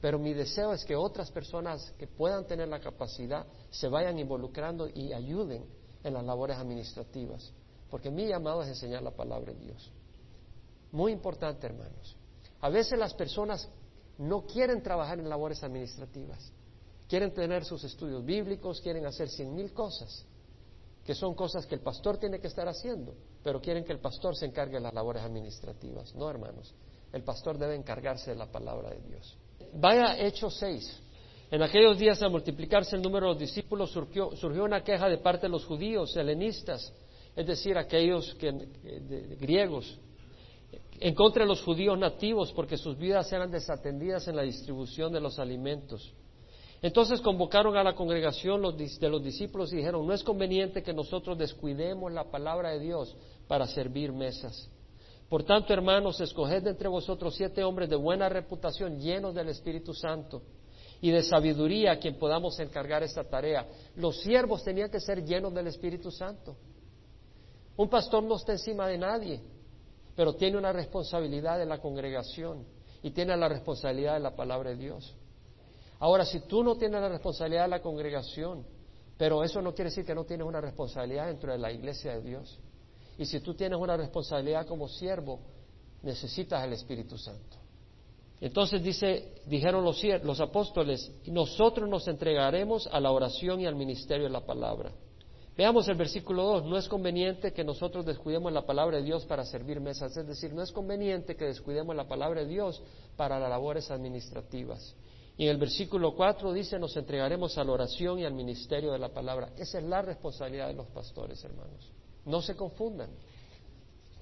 Pero 0.00 0.18
mi 0.18 0.32
deseo 0.32 0.72
es 0.72 0.84
que 0.84 0.94
otras 0.94 1.30
personas 1.30 1.92
que 1.98 2.06
puedan 2.06 2.46
tener 2.46 2.68
la 2.68 2.80
capacidad 2.80 3.46
se 3.70 3.88
vayan 3.88 4.18
involucrando 4.18 4.88
y 4.88 5.12
ayuden 5.12 5.64
en 6.04 6.14
las 6.14 6.24
labores 6.24 6.56
administrativas, 6.56 7.52
porque 7.90 8.10
mi 8.10 8.26
llamado 8.26 8.62
es 8.62 8.68
enseñar 8.68 9.02
la 9.02 9.10
palabra 9.10 9.52
de 9.52 9.58
Dios. 9.58 9.92
Muy 10.92 11.12
importante, 11.12 11.66
hermanos. 11.66 12.16
A 12.60 12.68
veces 12.68 12.98
las 12.98 13.12
personas 13.14 13.68
no 14.18 14.46
quieren 14.46 14.82
trabajar 14.82 15.18
en 15.18 15.28
labores 15.28 15.62
administrativas, 15.64 16.52
quieren 17.08 17.34
tener 17.34 17.64
sus 17.64 17.82
estudios 17.82 18.24
bíblicos, 18.24 18.80
quieren 18.80 19.04
hacer 19.04 19.28
cien 19.28 19.54
mil 19.54 19.72
cosas, 19.72 20.24
que 21.04 21.14
son 21.14 21.34
cosas 21.34 21.66
que 21.66 21.74
el 21.74 21.80
pastor 21.80 22.18
tiene 22.18 22.38
que 22.38 22.46
estar 22.46 22.68
haciendo, 22.68 23.14
pero 23.42 23.60
quieren 23.60 23.84
que 23.84 23.92
el 23.92 24.00
pastor 24.00 24.36
se 24.36 24.46
encargue 24.46 24.74
de 24.74 24.80
las 24.80 24.94
labores 24.94 25.22
administrativas. 25.22 26.14
No, 26.14 26.30
hermanos, 26.30 26.74
el 27.12 27.24
pastor 27.24 27.58
debe 27.58 27.74
encargarse 27.74 28.30
de 28.30 28.36
la 28.36 28.46
palabra 28.46 28.90
de 28.90 29.00
Dios. 29.00 29.38
Vaya 29.74 30.18
Hechos 30.18 30.54
6. 30.58 31.02
En 31.50 31.62
aquellos 31.62 31.98
días, 31.98 32.22
al 32.22 32.30
multiplicarse 32.30 32.94
el 32.96 33.02
número 33.02 33.26
de 33.26 33.32
los 33.32 33.40
discípulos, 33.40 33.90
surgió, 33.90 34.30
una 34.62 34.82
queja 34.82 35.08
de 35.08 35.18
parte 35.18 35.46
de 35.46 35.50
los 35.50 35.64
judíos, 35.64 36.14
helenistas, 36.16 36.92
es 37.34 37.46
decir, 37.46 37.78
aquellos 37.78 38.34
que, 38.34 38.52
griegos, 39.40 39.98
en 41.00 41.14
contra 41.14 41.44
de 41.44 41.48
los 41.48 41.62
judíos 41.62 41.98
nativos, 41.98 42.52
porque 42.52 42.76
sus 42.76 42.98
vidas 42.98 43.32
eran 43.32 43.50
desatendidas 43.50 44.28
en 44.28 44.36
la 44.36 44.42
distribución 44.42 45.12
de 45.12 45.20
los 45.20 45.38
alimentos. 45.38 46.12
Entonces 46.82 47.20
convocaron 47.20 47.76
a 47.76 47.82
la 47.82 47.94
congregación 47.94 48.60
de 48.76 49.08
los 49.08 49.22
discípulos 49.22 49.72
y 49.72 49.76
dijeron, 49.76 50.06
no 50.06 50.12
es 50.12 50.22
conveniente 50.22 50.82
que 50.82 50.92
nosotros 50.92 51.38
descuidemos 51.38 52.12
la 52.12 52.24
palabra 52.24 52.70
de 52.70 52.80
Dios 52.80 53.16
para 53.46 53.66
servir 53.66 54.12
mesas. 54.12 54.68
Por 55.28 55.44
tanto, 55.44 55.72
hermanos, 55.74 56.20
escoged 56.20 56.66
entre 56.66 56.88
vosotros 56.88 57.34
siete 57.36 57.62
hombres 57.62 57.90
de 57.90 57.96
buena 57.96 58.28
reputación, 58.28 58.98
llenos 58.98 59.34
del 59.34 59.50
Espíritu 59.50 59.92
Santo 59.92 60.42
y 61.00 61.10
de 61.10 61.22
sabiduría, 61.22 61.92
a 61.92 61.98
quien 61.98 62.18
podamos 62.18 62.58
encargar 62.60 63.02
esta 63.02 63.24
tarea. 63.24 63.66
Los 63.96 64.20
siervos 64.22 64.64
tenían 64.64 64.90
que 64.90 65.00
ser 65.00 65.22
llenos 65.22 65.52
del 65.52 65.66
Espíritu 65.66 66.10
Santo. 66.10 66.56
Un 67.76 67.88
pastor 67.88 68.24
no 68.24 68.36
está 68.36 68.52
encima 68.52 68.88
de 68.88 68.98
nadie, 68.98 69.40
pero 70.16 70.34
tiene 70.34 70.56
una 70.56 70.72
responsabilidad 70.72 71.58
de 71.58 71.66
la 71.66 71.78
congregación 71.78 72.66
y 73.02 73.10
tiene 73.10 73.36
la 73.36 73.48
responsabilidad 73.48 74.14
de 74.14 74.20
la 74.20 74.34
palabra 74.34 74.70
de 74.70 74.76
Dios. 74.76 75.14
Ahora, 76.00 76.24
si 76.24 76.40
tú 76.40 76.64
no 76.64 76.76
tienes 76.76 77.00
la 77.00 77.08
responsabilidad 77.08 77.64
de 77.64 77.68
la 77.68 77.82
congregación, 77.82 78.64
pero 79.18 79.44
eso 79.44 79.60
no 79.60 79.74
quiere 79.74 79.90
decir 79.90 80.06
que 80.06 80.14
no 80.14 80.24
tienes 80.24 80.46
una 80.46 80.60
responsabilidad 80.60 81.26
dentro 81.26 81.52
de 81.52 81.58
la 81.58 81.70
iglesia 81.70 82.14
de 82.14 82.22
Dios. 82.22 82.58
Y 83.18 83.26
si 83.26 83.40
tú 83.40 83.54
tienes 83.54 83.78
una 83.78 83.96
responsabilidad 83.96 84.66
como 84.66 84.88
siervo, 84.88 85.40
necesitas 86.02 86.64
el 86.64 86.72
Espíritu 86.72 87.18
Santo. 87.18 87.56
Entonces 88.40 88.82
dice, 88.82 89.42
dijeron 89.46 89.84
los, 89.84 90.40
apóstoles, 90.40 91.10
nosotros 91.26 91.88
nos 91.88 92.06
entregaremos 92.06 92.86
a 92.86 93.00
la 93.00 93.10
oración 93.10 93.60
y 93.60 93.66
al 93.66 93.74
ministerio 93.74 94.24
de 94.24 94.30
la 94.30 94.46
palabra. 94.46 94.92
Veamos 95.56 95.88
el 95.88 95.96
versículo 95.96 96.44
2. 96.44 96.66
No 96.66 96.78
es 96.78 96.88
conveniente 96.88 97.52
que 97.52 97.64
nosotros 97.64 98.06
descuidemos 98.06 98.52
la 98.52 98.64
palabra 98.64 98.98
de 98.98 99.02
Dios 99.02 99.26
para 99.26 99.44
servir 99.44 99.80
mesas. 99.80 100.16
Es 100.16 100.24
decir, 100.24 100.54
no 100.54 100.62
es 100.62 100.70
conveniente 100.70 101.34
que 101.34 101.46
descuidemos 101.46 101.96
la 101.96 102.06
palabra 102.06 102.42
de 102.42 102.46
Dios 102.46 102.80
para 103.16 103.40
las 103.40 103.50
labores 103.50 103.90
administrativas. 103.90 104.94
Y 105.36 105.44
en 105.44 105.50
el 105.50 105.56
versículo 105.56 106.14
4 106.14 106.52
dice, 106.52 106.78
nos 106.78 106.96
entregaremos 106.96 107.58
a 107.58 107.64
la 107.64 107.72
oración 107.72 108.20
y 108.20 108.24
al 108.24 108.34
ministerio 108.34 108.92
de 108.92 109.00
la 109.00 109.08
palabra. 109.08 109.50
Esa 109.56 109.78
es 109.78 109.84
la 109.84 110.00
responsabilidad 110.00 110.68
de 110.68 110.74
los 110.74 110.86
pastores, 110.86 111.42
hermanos. 111.44 111.92
No 112.28 112.40
se 112.42 112.54
confundan. 112.54 113.10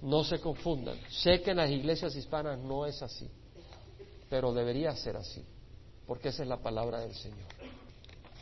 No 0.00 0.24
se 0.24 0.40
confundan. 0.40 0.96
Sé 1.10 1.42
que 1.42 1.50
en 1.50 1.58
las 1.58 1.70
iglesias 1.70 2.14
hispanas 2.16 2.58
no 2.58 2.86
es 2.86 3.02
así, 3.02 3.28
pero 4.30 4.52
debería 4.52 4.94
ser 4.94 5.16
así, 5.16 5.44
porque 6.06 6.28
esa 6.28 6.42
es 6.42 6.48
la 6.48 6.62
palabra 6.62 7.00
del 7.00 7.14
Señor. 7.14 7.48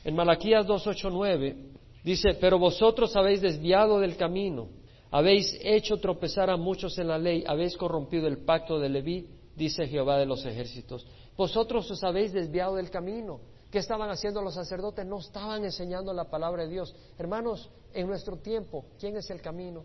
En 0.05 0.15
Malaquías 0.15 0.67
2.8.9 0.67 1.75
Dice, 2.05 2.35
pero 2.35 2.59
vosotros 2.59 3.17
habéis 3.17 3.41
desviado 3.41 3.99
del 3.99 4.17
camino, 4.17 4.69
habéis 5.11 5.59
hecho 5.63 5.97
tropezar 5.97 6.51
a 6.51 6.59
muchos 6.59 6.99
en 6.99 7.09
la 7.09 7.19
ley, 7.19 7.45
habéis 7.47 7.79
corrompido 7.79 8.27
el 8.27 8.45
pacto 8.45 8.79
de 8.79 8.91
Leví, 8.91 9.27
dice 9.57 9.87
Jehová 9.87 10.19
de 10.19 10.27
los 10.27 10.45
ejércitos. 10.45 11.07
Vosotros 11.35 11.91
os 11.91 12.05
habéis 12.05 12.35
desviado 12.35 12.77
del 12.77 12.91
camino. 12.91 13.41
¿Qué 13.75 13.81
estaban 13.81 14.09
haciendo 14.09 14.41
los 14.41 14.55
sacerdotes? 14.55 15.05
No 15.05 15.19
estaban 15.19 15.65
enseñando 15.65 16.13
la 16.13 16.31
palabra 16.31 16.63
de 16.63 16.69
Dios. 16.69 16.95
Hermanos, 17.19 17.69
en 17.93 18.07
nuestro 18.07 18.37
tiempo, 18.37 18.85
¿quién 19.01 19.17
es 19.17 19.29
el 19.31 19.43
camino? 19.43 19.85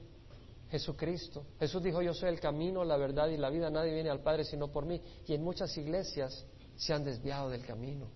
Jesucristo. 0.69 1.43
Jesús 1.59 1.81
dijo, 1.81 1.99
yo 1.99 2.13
soy 2.13 2.29
el 2.29 2.39
camino, 2.39 2.83
la 2.83 2.97
verdad 2.97 3.29
y 3.29 3.37
la 3.37 3.49
vida. 3.49 3.71
Nadie 3.71 3.95
viene 3.95 4.11
al 4.11 4.21
Padre 4.21 4.43
sino 4.43 4.67
por 4.67 4.85
mí. 4.85 5.01
Y 5.25 5.33
en 5.33 5.43
muchas 5.43 5.75
iglesias 5.75 6.45
se 6.75 6.93
han 6.93 7.03
desviado 7.03 7.49
del 7.49 7.65
camino. 7.65 8.11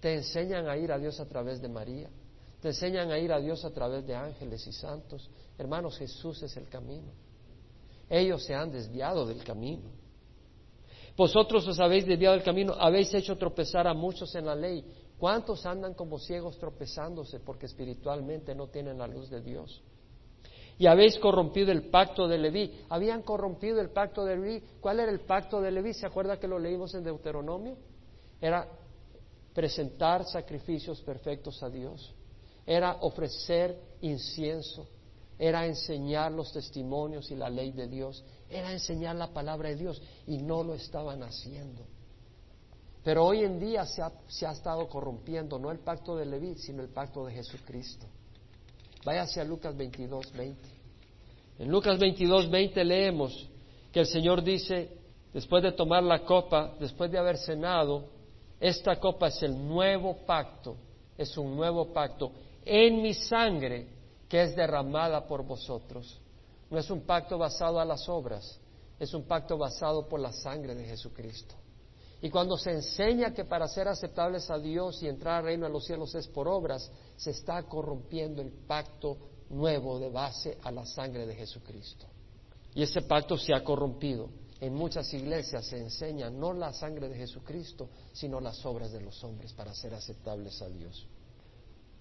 Te 0.00 0.16
enseñan 0.16 0.68
a 0.68 0.76
ir 0.76 0.92
a 0.92 0.98
Dios 0.98 1.18
a 1.18 1.24
través 1.24 1.62
de 1.62 1.70
María 1.70 2.10
te 2.60 2.68
enseñan 2.68 3.10
a 3.10 3.18
ir 3.18 3.32
a 3.32 3.38
Dios 3.38 3.64
a 3.64 3.70
través 3.70 4.06
de 4.06 4.14
ángeles 4.14 4.66
y 4.66 4.72
santos. 4.72 5.30
Hermanos, 5.56 5.96
Jesús 5.98 6.42
es 6.42 6.56
el 6.56 6.68
camino. 6.68 7.12
Ellos 8.10 8.44
se 8.44 8.54
han 8.54 8.70
desviado 8.70 9.24
del 9.24 9.42
camino. 9.44 9.90
Vosotros 11.16 11.66
os 11.66 11.80
habéis 11.80 12.06
desviado 12.06 12.34
del 12.34 12.44
camino, 12.44 12.74
habéis 12.78 13.12
hecho 13.14 13.36
tropezar 13.36 13.86
a 13.86 13.94
muchos 13.94 14.34
en 14.34 14.46
la 14.46 14.54
ley. 14.54 14.84
¿Cuántos 15.18 15.64
andan 15.64 15.94
como 15.94 16.18
ciegos 16.18 16.58
tropezándose 16.58 17.40
porque 17.40 17.66
espiritualmente 17.66 18.54
no 18.54 18.68
tienen 18.68 18.98
la 18.98 19.06
luz 19.06 19.30
de 19.30 19.40
Dios? 19.40 19.82
Y 20.78 20.86
habéis 20.86 21.18
corrompido 21.18 21.72
el 21.72 21.88
pacto 21.88 22.28
de 22.28 22.36
Leví. 22.36 22.84
Habían 22.90 23.22
corrompido 23.22 23.80
el 23.80 23.90
pacto 23.90 24.24
de 24.24 24.36
Leví. 24.36 24.62
¿Cuál 24.80 25.00
era 25.00 25.10
el 25.10 25.20
pacto 25.20 25.60
de 25.60 25.70
Leví? 25.70 25.94
¿Se 25.94 26.06
acuerda 26.06 26.38
que 26.38 26.46
lo 26.46 26.58
leímos 26.58 26.94
en 26.94 27.02
Deuteronomio? 27.02 27.78
Era 28.40 28.68
presentar 29.54 30.26
sacrificios 30.26 31.00
perfectos 31.00 31.62
a 31.62 31.70
Dios 31.70 32.14
era 32.66 32.96
ofrecer 33.00 33.80
incienso, 34.00 34.88
era 35.38 35.64
enseñar 35.64 36.32
los 36.32 36.52
testimonios 36.52 37.30
y 37.30 37.36
la 37.36 37.48
ley 37.48 37.70
de 37.70 37.86
Dios, 37.86 38.24
era 38.50 38.72
enseñar 38.72 39.14
la 39.14 39.32
palabra 39.32 39.68
de 39.68 39.76
Dios 39.76 40.02
y 40.26 40.38
no 40.38 40.64
lo 40.64 40.74
estaban 40.74 41.22
haciendo. 41.22 41.86
Pero 43.06 43.24
hoy 43.24 43.44
en 43.44 43.60
día 43.60 43.86
se 43.86 44.02
ha, 44.02 44.50
estado 44.50 44.88
corrompiendo 44.88 45.60
no 45.60 45.70
el 45.70 45.78
pacto 45.78 46.16
de 46.16 46.26
Leví, 46.26 46.56
sino 46.56 46.82
el 46.82 46.88
pacto 46.88 47.24
de 47.24 47.34
Jesucristo. 47.34 48.04
Váyase 49.04 49.40
a 49.40 49.44
Lucas 49.44 49.76
22, 49.76 50.32
20. 50.32 50.68
En 51.60 51.68
Lucas 51.68 52.00
22, 52.00 52.50
20 52.50 52.84
leemos 52.84 53.48
que 53.92 54.00
el 54.00 54.06
Señor 54.06 54.42
dice, 54.42 54.98
después 55.32 55.62
de 55.62 55.70
tomar 55.70 56.02
la 56.02 56.24
copa, 56.24 56.74
después 56.80 57.08
de 57.12 57.18
haber 57.18 57.36
cenado, 57.36 58.08
esta 58.58 58.98
copa 58.98 59.28
es 59.28 59.40
el 59.44 59.56
nuevo 59.56 60.26
pacto, 60.26 60.74
es 61.16 61.38
un 61.38 61.54
nuevo 61.54 61.92
pacto 61.92 62.32
en 62.64 63.02
mi 63.02 63.14
sangre 63.14 63.86
que 64.28 64.42
es 64.42 64.56
derramada 64.56 65.24
por 65.28 65.44
vosotros. 65.44 66.20
No 66.68 66.76
es 66.76 66.90
un 66.90 67.02
pacto 67.02 67.38
basado 67.38 67.78
a 67.78 67.84
las 67.84 68.08
obras, 68.08 68.58
es 68.98 69.14
un 69.14 69.22
pacto 69.22 69.56
basado 69.56 70.08
por 70.08 70.18
la 70.18 70.32
sangre 70.32 70.74
de 70.74 70.86
Jesucristo. 70.86 71.54
Y 72.26 72.28
cuando 72.28 72.58
se 72.58 72.72
enseña 72.72 73.32
que 73.32 73.44
para 73.44 73.68
ser 73.68 73.86
aceptables 73.86 74.50
a 74.50 74.58
Dios 74.58 75.00
y 75.00 75.06
entrar 75.06 75.36
al 75.36 75.44
reino 75.44 75.64
de 75.64 75.72
los 75.72 75.84
cielos 75.84 76.12
es 76.16 76.26
por 76.26 76.48
obras, 76.48 76.90
se 77.14 77.30
está 77.30 77.62
corrompiendo 77.62 78.42
el 78.42 78.50
pacto 78.66 79.16
nuevo 79.50 80.00
de 80.00 80.10
base 80.10 80.58
a 80.64 80.72
la 80.72 80.84
sangre 80.84 81.24
de 81.24 81.36
Jesucristo. 81.36 82.04
Y 82.74 82.82
ese 82.82 83.02
pacto 83.02 83.38
se 83.38 83.54
ha 83.54 83.62
corrompido. 83.62 84.28
En 84.60 84.74
muchas 84.74 85.14
iglesias 85.14 85.66
se 85.66 85.78
enseña 85.78 86.28
no 86.28 86.52
la 86.52 86.72
sangre 86.72 87.08
de 87.08 87.14
Jesucristo, 87.14 87.90
sino 88.12 88.40
las 88.40 88.66
obras 88.66 88.90
de 88.90 89.02
los 89.02 89.22
hombres 89.22 89.52
para 89.52 89.72
ser 89.72 89.94
aceptables 89.94 90.60
a 90.62 90.68
Dios. 90.68 91.06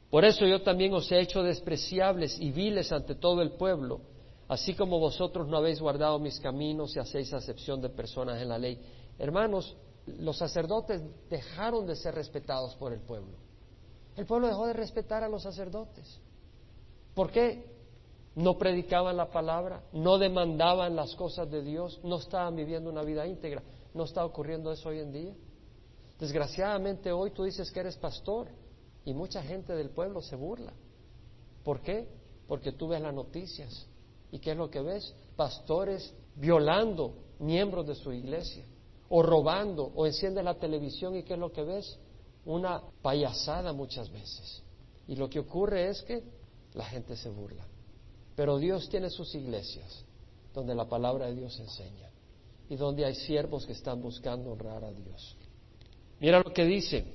Por 0.10 0.26
eso 0.26 0.48
yo 0.48 0.64
también 0.64 0.92
os 0.96 1.12
he 1.12 1.20
hecho 1.20 1.44
despreciables 1.44 2.40
y 2.40 2.50
viles 2.50 2.92
ante 2.92 3.14
todo 3.14 3.44
el 3.44 3.52
pueblo, 3.52 4.02
así 4.48 4.74
como 4.74 5.00
vosotros 5.00 5.48
no 5.48 5.58
habéis 5.58 5.80
guardado 5.80 6.18
mis 6.18 6.40
caminos 6.40 6.96
y 6.96 7.00
hacéis 7.00 7.32
acepción 7.32 7.80
de 7.80 7.90
personas 7.90 8.42
en 8.42 8.50
la 8.50 8.58
ley. 8.58 8.80
Hermanos, 9.20 9.78
los 10.08 10.38
sacerdotes 10.38 11.02
dejaron 11.30 11.86
de 11.86 11.96
ser 11.96 12.16
respetados 12.16 12.76
por 12.76 12.94
el 12.94 13.02
pueblo. 13.02 13.38
El 14.16 14.26
pueblo 14.26 14.48
dejó 14.48 14.68
de 14.68 14.74
respetar 14.74 15.24
a 15.24 15.30
los 15.30 15.44
sacerdotes. 15.44 16.20
¿Por 17.14 17.32
qué? 17.32 17.74
No 18.36 18.58
predicaban 18.58 19.18
la 19.18 19.32
palabra, 19.32 19.84
no 19.94 20.18
demandaban 20.18 20.96
las 20.96 21.16
cosas 21.16 21.50
de 21.50 21.62
Dios, 21.62 22.00
no 22.04 22.18
estaban 22.18 22.56
viviendo 22.56 22.90
una 22.90 23.02
vida 23.02 23.26
íntegra. 23.26 23.64
¿No 23.94 24.04
está 24.04 24.26
ocurriendo 24.26 24.72
eso 24.72 24.90
hoy 24.90 25.00
en 25.00 25.12
día? 25.12 25.34
Desgraciadamente 26.20 27.12
hoy 27.12 27.32
tú 27.32 27.44
dices 27.44 27.72
que 27.72 27.80
eres 27.80 27.96
pastor 27.98 28.48
y 29.06 29.14
mucha 29.14 29.42
gente 29.42 29.74
del 29.74 29.90
pueblo 29.90 30.22
se 30.22 30.36
burla. 30.36 30.74
¿Por 31.64 31.82
qué? 31.82 32.08
Porque 32.48 32.74
tú 32.74 32.90
ves 32.90 33.02
las 33.02 33.14
noticias. 33.14 33.88
¿Y 34.32 34.40
qué 34.40 34.52
es 34.52 34.58
lo 34.58 34.70
que 34.70 34.82
ves? 34.82 35.14
Pastores 35.36 36.14
violando 36.36 37.14
miembros 37.40 37.88
de 37.88 37.96
su 37.96 38.12
iglesia, 38.12 38.66
o 39.10 39.22
robando, 39.22 39.92
o 39.96 40.06
enciende 40.06 40.42
la 40.44 40.56
televisión 40.56 41.16
y 41.16 41.24
¿qué 41.24 41.34
es 41.34 41.40
lo 41.40 41.52
que 41.52 41.64
ves? 41.64 41.98
Una 42.46 42.82
payasada 43.02 43.74
muchas 43.74 44.12
veces. 44.12 44.64
Y 45.08 45.16
lo 45.16 45.30
que 45.30 45.40
ocurre 45.40 45.90
es 45.90 46.02
que 46.04 46.24
la 46.74 46.86
gente 46.86 47.16
se 47.16 47.30
burla. 47.30 47.66
Pero 48.36 48.58
Dios 48.58 48.90
tiene 48.90 49.10
sus 49.10 49.34
iglesias 49.36 50.04
donde 50.54 50.76
la 50.76 50.88
palabra 50.88 51.28
de 51.28 51.36
Dios 51.36 51.60
enseña 51.60 52.10
y 52.70 52.76
donde 52.76 53.06
hay 53.06 53.16
siervos 53.16 53.66
que 53.66 53.74
están 53.74 54.02
buscando 54.02 54.52
honrar 54.52 54.84
a 54.84 54.92
Dios. 54.92 55.38
Mira 56.20 56.40
lo 56.40 56.54
que 56.54 56.66
dice 56.66 57.06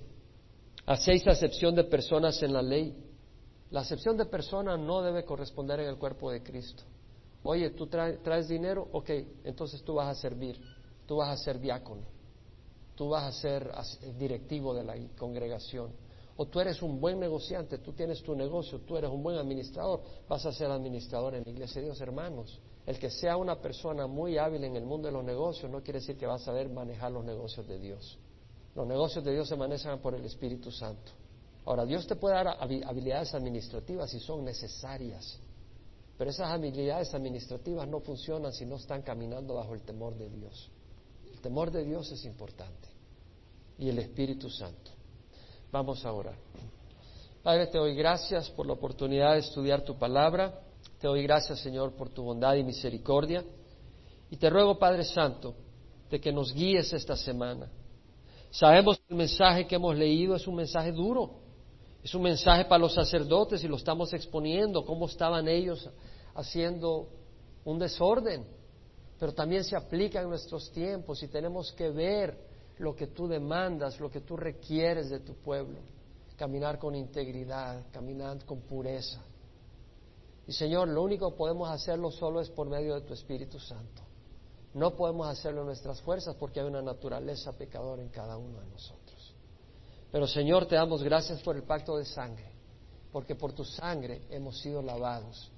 Hacéis 0.86 1.26
acepción 1.28 1.74
de 1.76 1.84
personas 1.84 2.42
en 2.42 2.52
la 2.52 2.62
ley. 2.62 2.94
La 3.70 3.80
acepción 3.80 4.16
de 4.16 4.24
personas 4.24 4.78
no 4.78 5.02
debe 5.02 5.24
corresponder 5.24 5.78
en 5.78 5.88
el 5.88 5.96
cuerpo 5.96 6.32
de 6.32 6.42
Cristo. 6.42 6.82
Oye, 7.44 7.70
tú 7.70 7.86
traes 7.86 8.48
dinero, 8.48 8.88
ok, 8.92 9.10
entonces 9.44 9.82
tú 9.82 9.94
vas 9.94 10.08
a 10.08 10.20
servir, 10.20 10.60
tú 11.10 11.16
vas 11.16 11.30
a 11.30 11.42
ser 11.42 11.58
diácono, 11.58 12.04
tú 12.94 13.08
vas 13.08 13.24
a 13.24 13.32
ser 13.32 13.68
directivo 14.16 14.72
de 14.72 14.84
la 14.84 14.94
congregación. 15.18 15.90
O 16.36 16.46
tú 16.46 16.60
eres 16.60 16.80
un 16.82 17.00
buen 17.00 17.18
negociante, 17.18 17.78
tú 17.78 17.92
tienes 17.92 18.22
tu 18.22 18.36
negocio, 18.36 18.82
tú 18.82 18.96
eres 18.96 19.10
un 19.10 19.20
buen 19.20 19.36
administrador, 19.36 20.02
vas 20.28 20.46
a 20.46 20.52
ser 20.52 20.70
administrador 20.70 21.34
en 21.34 21.42
la 21.42 21.50
iglesia 21.50 21.80
de 21.80 21.88
Dios, 21.88 22.00
hermanos. 22.00 22.60
El 22.86 22.96
que 23.00 23.10
sea 23.10 23.36
una 23.36 23.60
persona 23.60 24.06
muy 24.06 24.38
hábil 24.38 24.62
en 24.62 24.76
el 24.76 24.84
mundo 24.84 25.08
de 25.08 25.12
los 25.12 25.24
negocios 25.24 25.68
no 25.68 25.82
quiere 25.82 25.98
decir 25.98 26.16
que 26.16 26.28
va 26.28 26.34
a 26.34 26.38
saber 26.38 26.68
manejar 26.68 27.10
los 27.10 27.24
negocios 27.24 27.66
de 27.66 27.80
Dios. 27.80 28.16
Los 28.76 28.86
negocios 28.86 29.24
de 29.24 29.32
Dios 29.32 29.48
se 29.48 29.56
manejan 29.56 29.98
por 29.98 30.14
el 30.14 30.24
Espíritu 30.24 30.70
Santo. 30.70 31.10
Ahora, 31.64 31.86
Dios 31.86 32.06
te 32.06 32.14
puede 32.14 32.36
dar 32.36 32.56
habilidades 32.60 33.34
administrativas 33.34 34.12
si 34.12 34.20
son 34.20 34.44
necesarias, 34.44 35.40
pero 36.16 36.30
esas 36.30 36.50
habilidades 36.50 37.12
administrativas 37.14 37.88
no 37.88 37.98
funcionan 37.98 38.52
si 38.52 38.64
no 38.64 38.76
están 38.76 39.02
caminando 39.02 39.54
bajo 39.54 39.74
el 39.74 39.82
temor 39.82 40.16
de 40.16 40.30
Dios. 40.30 40.70
Temor 41.40 41.70
de 41.70 41.84
Dios 41.84 42.10
es 42.12 42.24
importante 42.24 42.88
y 43.78 43.88
el 43.88 43.98
Espíritu 43.98 44.50
Santo. 44.50 44.90
Vamos 45.72 46.04
a 46.04 46.12
orar. 46.12 46.36
Padre, 47.42 47.68
te 47.68 47.78
doy 47.78 47.94
gracias 47.94 48.50
por 48.50 48.66
la 48.66 48.74
oportunidad 48.74 49.34
de 49.34 49.40
estudiar 49.40 49.82
tu 49.82 49.98
palabra. 49.98 50.60
Te 50.98 51.06
doy 51.06 51.22
gracias, 51.22 51.60
Señor, 51.60 51.92
por 51.92 52.10
tu 52.10 52.22
bondad 52.22 52.54
y 52.56 52.64
misericordia. 52.64 53.44
Y 54.30 54.36
te 54.36 54.50
ruego, 54.50 54.78
Padre 54.78 55.04
Santo, 55.04 55.54
de 56.10 56.20
que 56.20 56.32
nos 56.32 56.52
guíes 56.52 56.92
esta 56.92 57.16
semana 57.16 57.70
Sabemos 58.50 58.98
que 58.98 59.04
el 59.10 59.16
mensaje 59.16 59.66
que 59.66 59.76
hemos 59.76 59.96
leído 59.96 60.34
es 60.34 60.46
un 60.46 60.56
mensaje 60.56 60.90
duro, 60.90 61.30
es 62.02 62.12
un 62.14 62.22
mensaje 62.22 62.64
para 62.64 62.80
los 62.80 62.94
sacerdotes 62.94 63.62
y 63.62 63.68
lo 63.68 63.76
estamos 63.76 64.12
exponiendo, 64.12 64.84
cómo 64.84 65.06
estaban 65.06 65.46
ellos 65.46 65.88
haciendo 66.34 67.08
un 67.64 67.78
desorden, 67.78 68.44
pero 69.20 69.34
también 69.34 69.62
se 69.62 69.76
aplica 69.76 70.22
en 70.22 70.30
nuestros 70.30 70.72
tiempos 70.72 71.22
y 71.22 71.28
tenemos 71.28 71.72
que 71.72 71.90
ver 71.90 72.36
lo 72.78 72.96
que 72.96 73.08
tú 73.08 73.28
demandas, 73.28 74.00
lo 74.00 74.10
que 74.10 74.22
tú 74.22 74.34
requieres 74.34 75.10
de 75.10 75.20
tu 75.20 75.34
pueblo, 75.34 75.78
caminar 76.36 76.78
con 76.78 76.94
integridad, 76.94 77.84
caminar 77.92 78.42
con 78.46 78.62
pureza. 78.62 79.22
Y 80.46 80.52
Señor, 80.52 80.88
lo 80.88 81.02
único 81.02 81.30
que 81.30 81.36
podemos 81.36 81.68
hacerlo 81.68 82.10
solo 82.10 82.40
es 82.40 82.48
por 82.48 82.66
medio 82.66 82.94
de 82.94 83.02
tu 83.02 83.12
Espíritu 83.12 83.60
Santo. 83.60 84.02
No 84.72 84.96
podemos 84.96 85.28
hacerlo 85.28 85.60
en 85.60 85.66
nuestras 85.66 86.00
fuerzas 86.00 86.34
porque 86.36 86.60
hay 86.60 86.66
una 86.66 86.80
naturaleza 86.80 87.52
pecadora 87.52 88.00
en 88.00 88.08
cada 88.08 88.38
uno 88.38 88.58
de 88.58 88.66
nosotros. 88.68 89.34
Pero 90.10 90.26
Señor, 90.26 90.66
te 90.66 90.76
damos 90.76 91.02
gracias 91.02 91.42
por 91.42 91.56
el 91.56 91.64
pacto 91.64 91.98
de 91.98 92.06
sangre 92.06 92.50
porque 93.12 93.34
por 93.34 93.52
tu 93.52 93.64
sangre 93.64 94.22
hemos 94.30 94.58
sido 94.60 94.80
lavados 94.80 95.50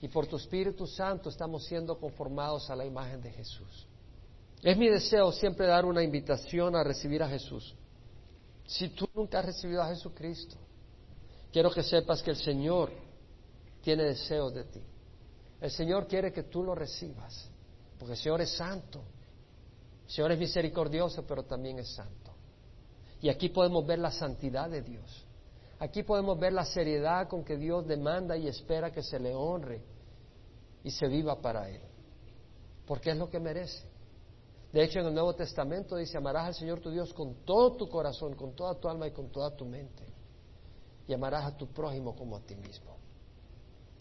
y 0.00 0.08
por 0.08 0.26
tu 0.26 0.36
Espíritu 0.36 0.86
Santo 0.86 1.28
estamos 1.28 1.64
siendo 1.64 1.98
conformados 1.98 2.70
a 2.70 2.76
la 2.76 2.86
imagen 2.86 3.20
de 3.20 3.30
Jesús. 3.30 3.86
Es 4.62 4.76
mi 4.76 4.88
deseo 4.88 5.32
siempre 5.32 5.66
dar 5.66 5.84
una 5.84 6.02
invitación 6.02 6.74
a 6.74 6.84
recibir 6.84 7.22
a 7.22 7.28
Jesús. 7.28 7.74
Si 8.66 8.88
tú 8.90 9.08
nunca 9.14 9.40
has 9.40 9.46
recibido 9.46 9.82
a 9.82 9.88
Jesucristo, 9.88 10.56
quiero 11.52 11.70
que 11.70 11.82
sepas 11.82 12.22
que 12.22 12.30
el 12.30 12.36
Señor 12.36 12.90
tiene 13.82 14.04
deseos 14.04 14.54
de 14.54 14.64
ti. 14.64 14.82
El 15.60 15.70
Señor 15.70 16.06
quiere 16.06 16.32
que 16.32 16.44
tú 16.44 16.62
lo 16.62 16.74
recibas, 16.74 17.50
porque 17.98 18.12
el 18.12 18.18
Señor 18.18 18.40
es 18.40 18.50
santo. 18.50 19.02
El 20.06 20.12
Señor 20.12 20.32
es 20.32 20.38
misericordioso, 20.38 21.26
pero 21.26 21.44
también 21.44 21.78
es 21.78 21.88
santo. 21.94 22.32
Y 23.20 23.28
aquí 23.28 23.50
podemos 23.50 23.86
ver 23.86 23.98
la 23.98 24.10
santidad 24.10 24.70
de 24.70 24.82
Dios. 24.82 25.26
Aquí 25.80 26.02
podemos 26.02 26.38
ver 26.38 26.52
la 26.52 26.66
seriedad 26.66 27.26
con 27.26 27.42
que 27.42 27.56
Dios 27.56 27.86
demanda 27.86 28.36
y 28.36 28.46
espera 28.46 28.92
que 28.92 29.02
se 29.02 29.18
le 29.18 29.34
honre 29.34 29.82
y 30.84 30.90
se 30.90 31.08
viva 31.08 31.40
para 31.40 31.70
Él, 31.70 31.80
porque 32.86 33.10
es 33.10 33.16
lo 33.16 33.30
que 33.30 33.40
merece. 33.40 33.88
De 34.72 34.84
hecho, 34.84 35.00
en 35.00 35.06
el 35.06 35.14
Nuevo 35.14 35.34
Testamento 35.34 35.96
dice, 35.96 36.18
amarás 36.18 36.48
al 36.48 36.54
Señor 36.54 36.80
tu 36.80 36.90
Dios 36.90 37.14
con 37.14 37.46
todo 37.46 37.76
tu 37.76 37.88
corazón, 37.88 38.34
con 38.34 38.54
toda 38.54 38.74
tu 38.74 38.88
alma 38.88 39.08
y 39.08 39.12
con 39.12 39.30
toda 39.30 39.56
tu 39.56 39.64
mente. 39.64 40.04
Y 41.08 41.14
amarás 41.14 41.46
a 41.46 41.56
tu 41.56 41.66
prójimo 41.66 42.14
como 42.14 42.36
a 42.36 42.40
ti 42.40 42.54
mismo. 42.54 42.98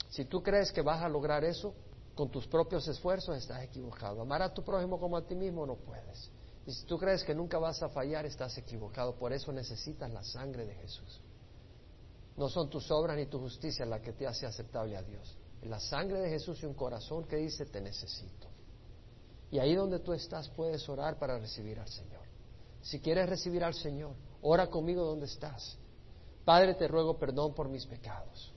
Si 0.10 0.26
tú 0.26 0.44
crees 0.44 0.74
que 0.74 0.82
vas 0.82 1.02
a 1.02 1.08
lograr 1.08 1.46
eso 1.46 1.74
con 2.14 2.30
tus 2.30 2.46
propios 2.46 2.86
esfuerzos, 2.90 3.38
estás 3.38 3.64
equivocado. 3.64 4.22
Amar 4.22 4.42
a 4.42 4.54
tu 4.54 4.64
prójimo 4.64 5.00
como 5.00 5.16
a 5.16 5.26
ti 5.26 5.34
mismo 5.34 5.66
no 5.66 5.76
puedes. 5.76 6.30
Y 6.68 6.74
si 6.74 6.86
tú 6.86 6.98
crees 6.98 7.24
que 7.24 7.34
nunca 7.34 7.58
vas 7.58 7.82
a 7.82 7.88
fallar, 7.90 8.26
estás 8.26 8.58
equivocado. 8.58 9.16
Por 9.16 9.32
eso 9.32 9.52
necesitas 9.54 10.12
la 10.12 10.24
sangre 10.24 10.66
de 10.66 10.76
Jesús. 10.76 11.22
No 12.40 12.48
son 12.48 12.70
tus 12.70 12.90
obras 12.90 13.18
ni 13.18 13.26
tu 13.26 13.38
justicia 13.38 13.86
la 13.86 14.02
que 14.02 14.14
te 14.14 14.26
hace 14.26 14.46
aceptable 14.46 14.96
a 14.96 15.04
Dios. 15.04 15.38
Es 15.62 15.70
la 15.70 15.78
sangre 15.78 16.22
de 16.22 16.30
Jesús 16.30 16.64
y 16.64 16.66
un 16.66 16.74
corazón 16.74 17.26
que 17.26 17.36
dice, 17.36 17.66
te 17.66 17.82
necesito. 17.82 18.48
Y 19.52 19.60
ahí 19.60 19.76
donde 19.76 20.00
tú 20.00 20.14
estás 20.14 20.48
puedes 20.48 20.88
orar 20.88 21.20
para 21.20 21.38
recibir 21.38 21.78
al 21.82 21.90
Señor. 21.90 22.22
Si 22.82 23.02
quieres 23.02 23.28
recibir 23.28 23.62
al 23.62 23.74
Señor, 23.74 24.16
ora 24.42 24.68
conmigo 24.68 25.04
donde 25.04 25.26
estás. 25.26 25.78
Padre, 26.46 26.76
te 26.76 26.88
ruego 26.88 27.20
perdón 27.20 27.54
por 27.54 27.68
mis 27.68 27.86
pecados. 27.86 28.54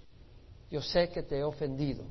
Yo 0.71 0.81
sé 0.81 1.09
que 1.09 1.25
te 1.25 1.39
he 1.39 1.43
ofendido 1.43 2.05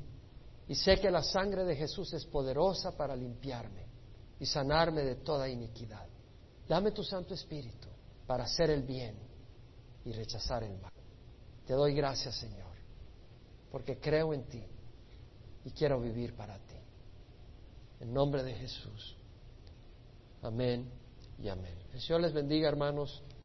y 0.68 0.74
sé 0.74 1.00
que 1.00 1.10
la 1.10 1.22
sangre 1.22 1.64
de 1.64 1.74
Jesús 1.74 2.12
es 2.12 2.26
poderosa 2.26 2.94
para 2.94 3.16
limpiarme 3.16 3.86
y 4.38 4.44
sanarme 4.44 5.04
de 5.04 5.14
toda 5.14 5.48
iniquidad. 5.48 6.06
Dame 6.68 6.90
tu 6.90 7.02
Santo 7.02 7.32
Espíritu 7.32 7.88
para 8.26 8.44
hacer 8.44 8.68
el 8.68 8.82
bien 8.82 9.16
y 10.04 10.12
rechazar 10.12 10.64
el 10.64 10.78
mal. 10.78 10.91
Te 11.66 11.74
doy 11.74 11.94
gracias, 11.94 12.36
Señor, 12.36 12.72
porque 13.70 13.98
creo 13.98 14.34
en 14.34 14.44
ti 14.44 14.62
y 15.64 15.70
quiero 15.70 16.00
vivir 16.00 16.34
para 16.34 16.58
ti. 16.58 16.74
En 18.00 18.12
nombre 18.12 18.42
de 18.42 18.54
Jesús. 18.54 19.16
Amén 20.42 20.90
y 21.38 21.48
amén. 21.48 21.74
El 21.92 22.00
Señor 22.00 22.20
les 22.20 22.32
bendiga, 22.32 22.68
hermanos. 22.68 23.22